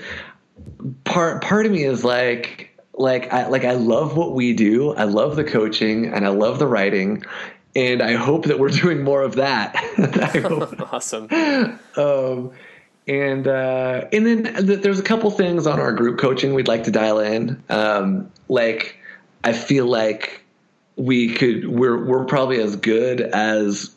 Part 1.05 1.43
part 1.43 1.67
of 1.67 1.73
me 1.73 1.85
is 1.85 2.05
like 2.05 2.71
like 2.95 3.33
I 3.33 3.49
like 3.49 3.65
I 3.65 3.73
love 3.73 4.17
what 4.17 4.33
we 4.33 4.53
do. 4.53 4.95
I 4.95 5.05
love 5.05 5.37
the 5.37 5.45
coaching 5.45 6.07
and 6.07 6.25
I 6.25 6.31
love 6.31 6.59
the 6.59 6.67
writing. 6.67 7.23
And 7.75 8.03
I 8.03 8.15
hope 8.15 8.47
that 8.47 8.59
we're 8.59 8.69
doing 8.83 9.03
more 9.03 9.23
of 9.23 9.35
that. 9.35 9.75
awesome. 10.93 11.29
Um, 11.97 12.53
and 13.07 13.47
uh, 13.47 14.07
and 14.13 14.27
then 14.27 14.67
there's 14.81 14.99
a 14.99 15.03
couple 15.03 15.31
things 15.31 15.67
on 15.67 15.79
our 15.79 15.93
group 15.93 16.19
coaching 16.19 16.55
we'd 16.55 16.69
like 16.69 16.85
to 16.85 16.91
dial 16.91 17.21
in. 17.21 17.63
Um, 17.69 18.31
like 18.49 18.99
I 19.45 19.53
feel 19.53 19.87
like 19.87 20.45
we 20.97 21.33
could 21.35 21.69
we're 21.69 22.05
we're 22.05 22.25
probably 22.25 22.61
as 22.61 22.77
good 22.77 23.21
as 23.21 23.95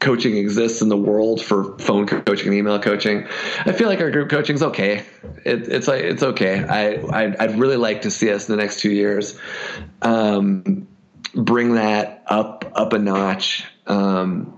coaching 0.00 0.36
exists 0.36 0.80
in 0.80 0.88
the 0.88 0.96
world 0.96 1.42
for 1.42 1.76
phone 1.78 2.06
coaching 2.06 2.48
and 2.48 2.56
email 2.56 2.78
coaching. 2.78 3.26
I 3.66 3.72
feel 3.72 3.88
like 3.88 4.00
our 4.00 4.10
group 4.10 4.30
coaching 4.30 4.54
is 4.54 4.62
okay. 4.62 5.04
It, 5.44 5.68
it's 5.68 5.88
like 5.88 6.02
it's 6.02 6.22
okay. 6.22 6.64
I 6.64 7.02
I'd, 7.12 7.36
I'd, 7.36 7.58
really 7.58 7.76
like 7.76 8.02
to 8.02 8.10
see 8.10 8.30
us 8.30 8.48
in 8.48 8.56
the 8.56 8.62
next 8.62 8.80
two 8.80 8.92
years 8.92 9.38
um, 10.02 10.86
bring 11.34 11.74
that 11.74 12.22
up 12.26 12.70
up 12.74 12.92
a 12.92 12.98
notch 12.98 13.64
um, 13.86 14.56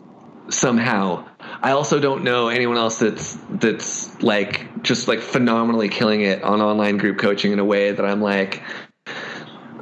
somehow. 0.48 1.26
I 1.62 1.72
also 1.72 2.00
don't 2.00 2.24
know 2.24 2.48
anyone 2.48 2.76
else 2.76 2.98
that's 2.98 3.36
that's 3.50 4.22
like 4.22 4.82
just 4.82 5.08
like 5.08 5.20
phenomenally 5.20 5.88
killing 5.88 6.22
it 6.22 6.42
on 6.42 6.60
online 6.60 6.96
group 6.96 7.18
coaching 7.18 7.52
in 7.52 7.58
a 7.58 7.64
way 7.64 7.92
that 7.92 8.04
I'm 8.04 8.22
like 8.22 8.62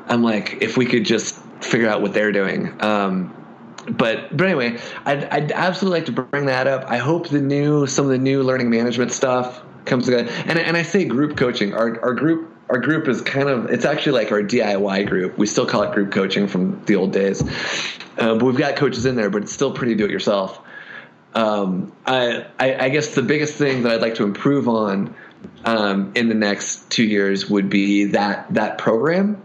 I'm 0.09 0.23
like 0.23 0.59
if 0.61 0.77
we 0.77 0.87
could 0.87 1.05
just 1.05 1.37
figure 1.61 1.89
out 1.89 2.03
what 2.03 2.15
they're 2.15 2.33
doing. 2.33 2.75
Um, 2.83 3.35
but 3.91 4.37
but 4.37 4.47
anyway, 4.47 4.79
I'd, 5.05 5.25
I'd 5.25 5.53
absolutely 5.53 6.01
like 6.01 6.07
to 6.07 6.13
bring 6.13 6.47
that 6.47 6.67
up. 6.67 6.85
I 6.89 6.99
hope 6.99 7.29
the 7.29 7.41
new 7.41 7.87
some 7.87 8.07
of 8.07 8.11
the 8.11 8.19
new 8.19 8.43
learning 8.43 8.71
management 8.71 9.13
stuff 9.13 9.63
comes 9.85 10.07
together. 10.07 10.31
And 10.47 10.59
and 10.59 10.77
I 10.77 10.83
say 10.83 11.05
group 11.05 11.37
coaching. 11.37 11.75
Our 11.75 12.01
our 12.03 12.13
group 12.13 12.53
our 12.71 12.79
group 12.79 13.07
is 13.09 13.23
kind 13.23 13.49
of 13.49 13.67
it's 13.67 13.85
actually 13.85 14.13
like 14.13 14.33
our 14.33 14.43
DIY 14.43 15.09
group. 15.09 15.39
We 15.39 15.47
still 15.47 15.67
call 15.67 15.83
it 15.83 15.93
group 15.93 16.11
coaching 16.13 16.49
from 16.49 16.83
the 16.87 16.97
old 16.97 17.13
days, 17.13 17.41
uh, 18.19 18.35
but 18.35 18.43
we've 18.43 18.59
got 18.59 18.77
coaches 18.77 19.07
in 19.07 19.15
there. 19.15 19.31
But 19.31 19.43
it's 19.43 19.53
still 19.53 19.73
pretty 19.73 19.95
do 19.95 20.05
it 20.05 20.11
yourself 20.11 20.61
um, 21.39 21.93
I, 22.05 22.47
I, 22.59 22.87
I, 22.87 22.89
guess 22.89 23.15
the 23.15 23.23
biggest 23.23 23.55
thing 23.55 23.85
that 23.85 23.93
I'd 23.93 24.01
like 24.01 24.17
to 24.17 24.25
improve 24.25 24.69
on 24.69 25.15
um, 25.65 26.11
in 26.17 26.29
the 26.29 26.35
next 26.35 26.91
two 26.91 27.05
years 27.05 27.49
would 27.49 27.71
be 27.71 28.07
that 28.07 28.53
that 28.55 28.79
program. 28.79 29.41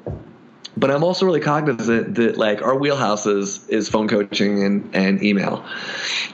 But 0.76 0.90
I'm 0.90 1.04
also 1.04 1.28
really 1.28 1.40
cognizant 1.40 2.16
that 2.16 2.36
like 2.36 2.64
our 2.64 2.76
wheelhouse 2.76 3.28
is, 3.28 3.70
is 3.70 3.90
phone 3.90 4.08
coaching 4.08 4.64
and, 4.64 4.96
and 4.96 5.24
email, 5.24 5.64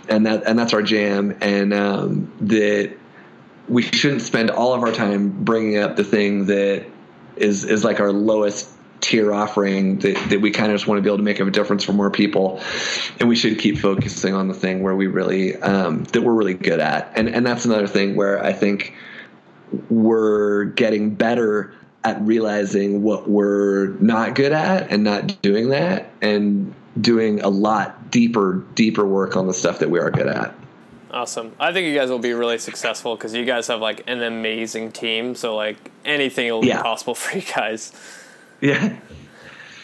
and 0.07 0.26
that 0.28 0.43
and 0.47 0.57
that's 0.57 0.74
our 0.74 0.82
jam, 0.82 1.38
and 1.41 1.74
um, 1.74 2.32
that 2.39 2.95
we 3.68 3.82
shouldn't 3.82 4.22
spend 4.22 4.51
all 4.51 4.74
of 4.74 4.82
our 4.82 4.93
time 4.93 5.43
bringing 5.43 5.78
up 5.78 5.97
the 5.97 6.05
thing 6.05 6.45
that 6.45 6.86
is 7.36 7.66
is 7.66 7.84
like 7.84 7.99
our 7.99 8.14
lowest 8.14 8.70
tier 9.01 9.33
offering 9.33 9.99
that, 9.99 10.29
that 10.29 10.41
we 10.41 10.51
kind 10.51 10.71
of 10.71 10.75
just 10.77 10.87
want 10.87 10.97
to 10.97 11.01
be 11.01 11.09
able 11.09 11.17
to 11.17 11.23
make 11.23 11.39
a 11.39 11.49
difference 11.49 11.83
for 11.83 11.93
more 11.93 12.11
people 12.11 12.61
and 13.19 13.29
we 13.29 13.35
should 13.35 13.57
keep 13.59 13.77
focusing 13.77 14.33
on 14.33 14.47
the 14.47 14.53
thing 14.53 14.83
where 14.83 14.95
we 14.95 15.07
really 15.07 15.55
um, 15.61 16.03
that 16.05 16.21
we're 16.21 16.33
really 16.33 16.53
good 16.53 16.79
at 16.79 17.11
and 17.15 17.29
and 17.29 17.45
that's 17.45 17.65
another 17.65 17.87
thing 17.87 18.15
where 18.15 18.43
i 18.43 18.53
think 18.53 18.93
we're 19.89 20.65
getting 20.65 21.13
better 21.13 21.73
at 22.03 22.19
realizing 22.21 23.03
what 23.03 23.29
we're 23.29 23.87
not 23.99 24.35
good 24.35 24.51
at 24.51 24.89
and 24.89 25.03
not 25.03 25.41
doing 25.41 25.69
that 25.69 26.11
and 26.21 26.73
doing 26.99 27.41
a 27.41 27.49
lot 27.49 28.11
deeper 28.11 28.63
deeper 28.75 29.05
work 29.05 29.37
on 29.37 29.47
the 29.47 29.53
stuff 29.53 29.79
that 29.79 29.89
we 29.89 29.99
are 29.99 30.11
good 30.11 30.27
at 30.27 30.53
Awesome. 31.11 31.55
I 31.59 31.73
think 31.73 31.87
you 31.87 31.95
guys 31.95 32.09
will 32.09 32.19
be 32.19 32.33
really 32.33 32.59
successful 32.59 33.15
because 33.15 33.33
you 33.33 33.43
guys 33.43 33.67
have 33.67 33.81
like 33.81 34.03
an 34.05 34.21
amazing 34.21 34.91
team. 34.91 35.33
So 35.33 35.55
like 35.55 35.77
anything 36.05 36.51
will 36.51 36.61
be 36.61 36.71
possible 36.71 37.15
for 37.15 37.37
you 37.37 37.43
guys. 37.43 37.91
Yeah. 38.62 38.97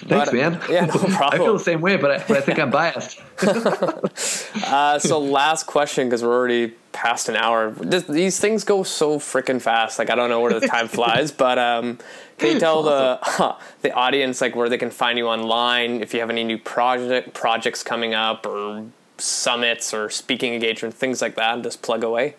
Thanks, 0.07 0.29
but, 0.29 0.33
man. 0.33 0.61
Yeah, 0.69 0.85
no 0.85 0.91
problem. 0.99 1.29
I 1.31 1.37
feel 1.37 1.53
the 1.53 1.63
same 1.63 1.81
way, 1.81 1.97
but 1.97 2.11
I, 2.11 2.17
but 2.27 2.37
I 2.37 2.41
think 2.41 2.59
I'm 2.59 2.69
biased. 2.69 3.19
uh, 4.67 4.99
so, 4.99 5.19
last 5.19 5.65
question, 5.65 6.07
because 6.07 6.21
we're 6.21 6.33
already 6.33 6.73
past 6.91 7.27
an 7.27 7.35
hour. 7.35 7.71
This, 7.71 8.03
these 8.03 8.39
things 8.39 8.63
go 8.63 8.83
so 8.83 9.17
freaking 9.17 9.59
fast. 9.59 9.97
Like, 9.97 10.11
I 10.11 10.15
don't 10.15 10.29
know 10.29 10.41
where 10.41 10.59
the 10.59 10.67
time 10.67 10.87
flies, 10.99 11.31
but 11.31 11.57
um, 11.57 11.97
can 12.37 12.53
you 12.53 12.59
tell 12.59 12.83
the 12.83 13.55
the 13.81 13.91
audience 13.93 14.41
like 14.41 14.55
where 14.55 14.69
they 14.69 14.77
can 14.77 14.91
find 14.91 15.17
you 15.17 15.27
online? 15.27 16.01
If 16.01 16.13
you 16.13 16.19
have 16.19 16.29
any 16.29 16.43
new 16.43 16.59
project 16.59 17.33
projects 17.33 17.81
coming 17.81 18.13
up, 18.13 18.45
or 18.45 18.85
summits, 19.17 19.91
or 19.91 20.11
speaking 20.11 20.53
engagements, 20.53 20.97
things 20.97 21.19
like 21.21 21.35
that, 21.35 21.63
just 21.63 21.81
plug 21.81 22.03
away. 22.03 22.35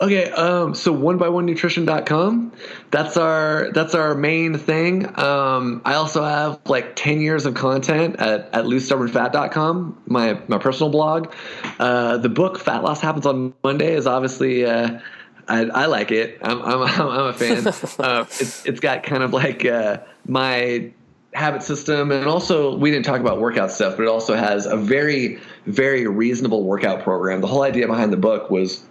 Okay, 0.00 0.30
um, 0.30 0.74
so 0.74 0.92
one 0.92 1.18
by 1.18 1.28
one 1.28 1.46
nutrition.com. 1.46 2.52
That's 2.90 3.16
our 3.16 3.70
that's 3.72 3.94
our 3.94 4.14
main 4.14 4.58
thing. 4.58 5.18
Um, 5.18 5.82
I 5.84 5.94
also 5.94 6.24
have 6.24 6.60
like 6.66 6.96
10 6.96 7.20
years 7.20 7.46
of 7.46 7.54
content 7.54 8.16
at, 8.16 8.48
at 8.52 8.64
loosestubbornfat.com, 8.64 10.02
my 10.06 10.40
my 10.48 10.58
personal 10.58 10.90
blog. 10.90 11.32
Uh, 11.78 12.18
the 12.18 12.28
book 12.28 12.58
Fat 12.58 12.82
Loss 12.82 13.00
Happens 13.00 13.26
on 13.26 13.54
Monday 13.62 13.94
is 13.94 14.06
obviously 14.06 14.64
uh, 14.64 15.00
I, 15.48 15.64
I, 15.64 15.86
like 15.86 16.10
it. 16.10 16.38
I'm 16.42 16.62
I'm, 16.62 16.82
I'm 17.00 17.26
a 17.26 17.32
fan. 17.32 17.66
uh, 17.98 18.24
it's 18.40 18.66
it's 18.66 18.80
got 18.80 19.02
kind 19.02 19.22
of 19.22 19.32
like 19.32 19.64
uh, 19.64 19.98
my 20.26 20.92
habit 21.34 21.62
system 21.62 22.10
and 22.10 22.26
also 22.26 22.74
we 22.76 22.90
didn't 22.90 23.04
talk 23.04 23.20
about 23.20 23.38
workout 23.38 23.70
stuff 23.70 23.96
but 23.96 24.02
it 24.02 24.08
also 24.08 24.34
has 24.34 24.64
a 24.64 24.76
very 24.76 25.38
very 25.66 26.06
reasonable 26.06 26.64
workout 26.64 27.02
program 27.02 27.42
the 27.42 27.46
whole 27.46 27.62
idea 27.62 27.86
behind 27.86 28.10
the 28.10 28.16
book 28.16 28.50
was 28.50 28.82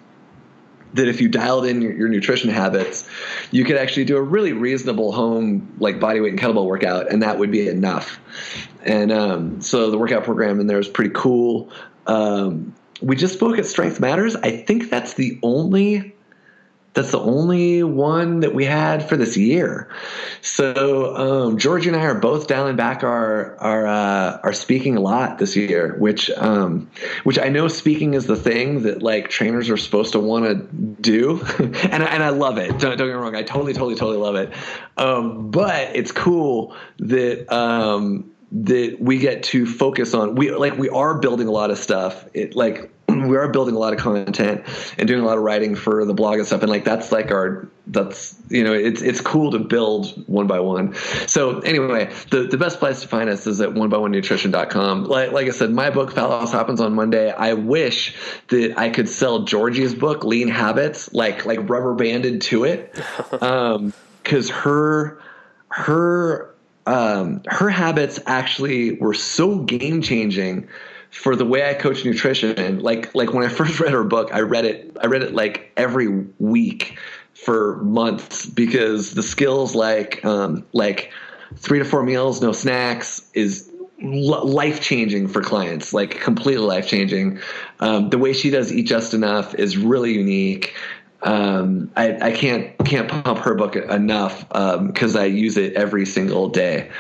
that 0.94 1.08
if 1.08 1.22
you 1.22 1.28
dialed 1.28 1.66
in 1.66 1.82
your, 1.82 1.92
your, 1.92 2.08
nutrition 2.08 2.50
habits, 2.50 3.08
you 3.52 3.64
could 3.66 3.78
actually 3.78 4.06
do 4.06 4.18
a 4.18 4.22
really 4.22 4.54
reasonable 4.54 5.12
home 5.12 5.74
like 5.80 6.00
body 6.00 6.20
weight 6.20 6.32
and 6.32 6.40
kettlebell 6.40 6.66
workout, 6.66 7.12
and 7.12 7.22
that 7.22 7.38
would 7.40 7.52
be 7.52 7.68
enough. 7.68 8.20
And 8.84 9.12
um, 9.12 9.62
so 9.62 9.92
the 9.92 9.98
workout 9.98 10.24
program 10.24 10.60
in 10.60 10.68
there 10.68 10.80
is 10.80 10.88
pretty 10.88 11.12
cool. 11.14 11.70
Um, 12.08 12.74
we 13.02 13.16
just 13.16 13.34
spoke 13.36 13.58
at 13.60 13.66
Strength 13.66 14.00
Matters. 14.00 14.36
I 14.38 14.52
think 14.52 14.90
that's 14.90 15.16
the 15.16 15.40
only 15.44 16.16
that's 16.98 17.12
the 17.12 17.20
only 17.20 17.84
one 17.84 18.40
that 18.40 18.56
we 18.56 18.66
had 18.66 19.08
for 19.08 19.18
this 19.18 19.38
year. 19.38 19.88
So 20.42 21.16
um, 21.16 21.60
Georgie 21.60 21.90
and 21.90 21.96
I 21.96 22.06
are 22.06 22.16
both 22.16 22.48
dialing 22.48 22.76
back 22.76 23.04
our 23.04 23.56
our 23.58 23.86
uh, 23.86 24.40
our 24.42 24.52
speaking 24.52 24.98
a 24.98 25.00
lot 25.00 25.38
this 25.38 25.56
year, 25.56 25.96
which 26.00 26.32
um, 26.32 26.90
which 27.24 27.38
I 27.38 27.50
know 27.50 27.68
speaking 27.68 28.16
is 28.16 28.26
the 28.26 28.36
thing 28.36 28.82
that 28.82 29.04
like 29.04 29.30
trainers 29.30 29.70
are 29.70 29.78
supposed 29.78 30.14
to 30.14 30.20
want 30.20 30.46
to 30.46 30.76
do, 31.00 31.40
and 31.60 32.04
and 32.04 32.24
I 32.24 32.30
love 32.30 32.58
it. 32.58 32.70
Don't, 32.80 32.98
don't, 32.98 32.98
get 32.98 33.06
me 33.06 33.14
wrong, 33.14 33.36
I 33.36 33.44
totally 33.44 33.74
totally 33.74 33.94
totally 33.94 34.18
love 34.18 34.36
it. 34.36 34.52
Um, 34.98 35.52
but 35.52 35.96
it's 35.96 36.12
cool 36.12 36.76
that 36.98 37.54
um, 37.54 38.32
that 38.52 38.98
we 39.00 39.20
get 39.20 39.44
to 39.44 39.68
focus 39.68 40.16
on 40.16 40.34
we 40.34 40.50
like 40.50 40.80
we 40.80 40.90
are 40.90 41.20
building 41.20 41.48
a 41.48 41.52
lot 41.52 41.70
of 41.70 41.78
stuff 41.78 42.26
it 42.34 42.56
like 42.56 42.92
we 43.26 43.38
are 43.38 43.48
building 43.48 43.76
a 43.76 43.80
lot 43.80 43.94
of 43.94 44.00
content 44.00 44.64
and 44.98 45.08
doing 45.08 45.22
a 45.22 45.26
lot 45.26 45.38
of 45.38 45.44
writing 45.44 45.76
for 45.76 46.06
the 46.06 46.14
blog 46.14 46.38
and 46.38 46.46
stuff 46.46 46.62
and 46.62 46.70
like 46.70 46.84
that's 46.84 47.12
like 47.12 47.32
our 47.32 47.68
that's 47.88 48.36
you 48.50 48.64
know 48.64 48.74
it's 48.74 49.02
it's 49.02 49.22
cool 49.22 49.52
to 49.52 49.60
build 49.60 50.08
one 50.28 50.48
by 50.48 50.60
one. 50.60 50.94
So 51.28 51.60
anyway 51.60 52.12
the, 52.32 52.44
the 52.44 52.58
best 52.58 52.80
place 52.80 53.02
to 53.02 53.08
find 53.08 53.30
us 53.30 53.48
is 53.48 53.62
at 53.62 53.74
one 53.74 53.90
by 53.90 53.98
one 53.98 54.12
nutrition.com 54.12 55.06
like, 55.06 55.32
like 55.32 55.48
i 55.48 55.52
said 55.52 55.72
my 55.72 55.90
book 55.90 56.12
fat 56.12 56.26
loss 56.26 56.52
happens 56.52 56.82
on 56.82 56.94
monday. 56.94 57.32
I 57.32 57.54
wish 57.54 58.16
that 58.50 58.78
i 58.78 58.90
could 58.90 59.10
sell 59.10 59.44
georgie's 59.44 59.94
book 59.96 60.24
lean 60.24 60.48
habits 60.48 61.14
like 61.14 61.46
like 61.46 61.70
rubber 61.70 61.94
banded 61.94 62.42
to 62.44 62.64
it. 62.66 62.96
Um 63.42 63.94
because 64.24 64.50
her 64.50 65.22
her 65.70 66.54
um 66.86 67.42
her 67.48 67.70
habits 67.70 68.20
actually 68.26 68.94
were 68.94 69.14
so 69.14 69.60
game 69.60 70.02
changing 70.02 70.68
for 71.12 71.36
the 71.36 71.46
way 71.46 71.70
I 71.70 71.74
coach 71.74 72.06
nutrition. 72.06 72.80
Like 72.80 73.14
like 73.16 73.34
when 73.34 73.46
I 73.46 73.50
first 73.54 73.80
read 73.80 73.94
her 73.94 74.04
book, 74.04 74.30
I 74.34 74.42
read 74.42 74.66
it 74.66 74.98
I 75.02 75.08
read 75.08 75.24
it 75.24 75.34
like 75.34 75.72
every 75.78 76.26
week 76.40 76.98
for 77.34 77.78
months 77.78 78.46
because 78.46 79.14
the 79.14 79.24
skills 79.24 79.76
like 79.76 80.24
um, 80.26 80.66
like 80.74 81.12
three 81.56 81.80
to 81.80 81.86
four 81.86 82.04
meals, 82.04 82.42
no 82.42 82.52
snacks 82.52 83.30
is 83.34 83.72
life 84.02 84.82
changing 84.82 85.28
for 85.28 85.42
clients, 85.42 85.94
like 85.94 86.20
completely 86.20 86.66
life 86.66 86.88
changing. 86.88 87.40
Um, 87.80 88.10
the 88.10 88.18
way 88.18 88.34
she 88.34 88.50
does 88.50 88.72
eat 88.72 88.84
just 88.84 89.14
enough 89.14 89.56
is 89.56 89.78
really 89.78 90.14
unique. 90.14 90.76
Um, 91.24 91.92
I, 91.96 92.28
I 92.28 92.32
can't 92.32 92.78
can't 92.86 93.10
pump 93.10 93.40
her 93.40 93.56
book 93.56 93.76
enough 93.76 94.48
because 94.50 95.16
um, 95.16 95.22
I 95.22 95.26
use 95.26 95.58
it 95.58 95.74
every 95.74 96.06
single 96.06 96.50
day. 96.50 96.92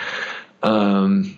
Um, 0.63 1.37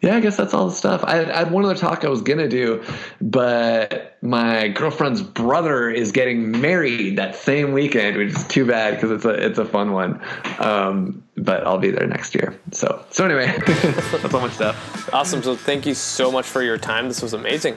yeah, 0.00 0.16
I 0.16 0.20
guess 0.20 0.36
that's 0.36 0.54
all 0.54 0.68
the 0.68 0.74
stuff. 0.74 1.02
I, 1.04 1.20
I, 1.20 1.38
had 1.38 1.50
one 1.50 1.64
other 1.64 1.74
talk 1.74 2.04
I 2.04 2.08
was 2.08 2.22
gonna 2.22 2.48
do, 2.48 2.84
but 3.20 4.16
my 4.22 4.68
girlfriend's 4.68 5.22
brother 5.22 5.90
is 5.90 6.12
getting 6.12 6.52
married 6.60 7.18
that 7.18 7.34
same 7.34 7.72
weekend, 7.72 8.16
which 8.16 8.28
is 8.28 8.46
too 8.46 8.64
bad 8.64 8.94
because 8.94 9.10
it's 9.10 9.24
a 9.24 9.30
it's 9.30 9.58
a 9.58 9.64
fun 9.64 9.92
one. 9.92 10.20
Um, 10.60 11.24
but 11.36 11.66
I'll 11.66 11.78
be 11.78 11.90
there 11.90 12.06
next 12.06 12.34
year. 12.36 12.56
So 12.70 13.04
so 13.10 13.24
anyway, 13.24 13.46
that's 13.66 14.32
all 14.32 14.40
my 14.40 14.50
stuff. 14.50 15.12
Awesome. 15.12 15.42
So 15.42 15.56
thank 15.56 15.84
you 15.84 15.94
so 15.94 16.30
much 16.30 16.46
for 16.46 16.62
your 16.62 16.78
time. 16.78 17.08
This 17.08 17.20
was 17.20 17.32
amazing. 17.32 17.74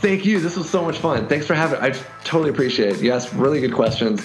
Thank 0.00 0.26
you. 0.26 0.40
This 0.40 0.56
was 0.56 0.68
so 0.68 0.84
much 0.84 0.98
fun. 0.98 1.26
Thanks 1.26 1.46
for 1.46 1.54
having. 1.54 1.80
I 1.80 1.90
totally 2.22 2.50
appreciate 2.50 2.96
it. 2.96 3.02
You 3.02 3.12
asked 3.12 3.32
really 3.32 3.60
good 3.60 3.72
questions. 3.72 4.22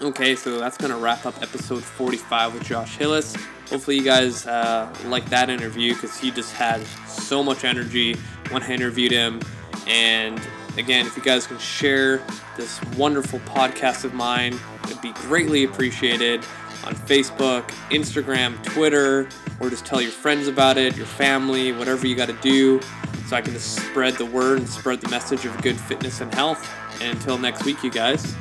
Okay, 0.00 0.34
so 0.34 0.58
that's 0.58 0.76
gonna 0.76 0.96
wrap 0.96 1.24
up 1.24 1.40
episode 1.40 1.84
45 1.84 2.54
with 2.54 2.64
Josh 2.64 2.96
Hillis. 2.96 3.36
Hopefully, 3.70 3.96
you 3.96 4.04
guys 4.04 4.46
uh, 4.46 4.92
like 5.06 5.28
that 5.30 5.48
interview 5.48 5.94
because 5.94 6.18
he 6.18 6.30
just 6.30 6.54
had 6.54 6.84
so 7.06 7.42
much 7.42 7.64
energy 7.64 8.16
when 8.50 8.62
I 8.62 8.70
interviewed 8.70 9.12
him. 9.12 9.40
And 9.86 10.40
again, 10.76 11.06
if 11.06 11.16
you 11.16 11.22
guys 11.22 11.46
can 11.46 11.58
share 11.58 12.22
this 12.56 12.82
wonderful 12.96 13.40
podcast 13.40 14.04
of 14.04 14.14
mine, 14.14 14.58
it'd 14.84 15.00
be 15.00 15.12
greatly 15.12 15.64
appreciated 15.64 16.44
on 16.84 16.94
Facebook, 16.94 17.62
Instagram, 17.90 18.62
Twitter, 18.64 19.28
or 19.60 19.70
just 19.70 19.86
tell 19.86 20.00
your 20.00 20.10
friends 20.10 20.48
about 20.48 20.76
it, 20.76 20.96
your 20.96 21.06
family, 21.06 21.72
whatever 21.72 22.06
you 22.06 22.16
got 22.16 22.28
to 22.28 22.38
do, 22.42 22.80
so 23.26 23.36
I 23.36 23.40
can 23.40 23.52
just 23.52 23.76
spread 23.76 24.14
the 24.14 24.26
word 24.26 24.58
and 24.58 24.68
spread 24.68 25.00
the 25.00 25.08
message 25.08 25.44
of 25.44 25.60
good 25.62 25.78
fitness 25.78 26.20
and 26.20 26.34
health. 26.34 26.68
And 27.00 27.16
until 27.16 27.38
next 27.38 27.64
week, 27.64 27.82
you 27.82 27.90
guys. 27.90 28.34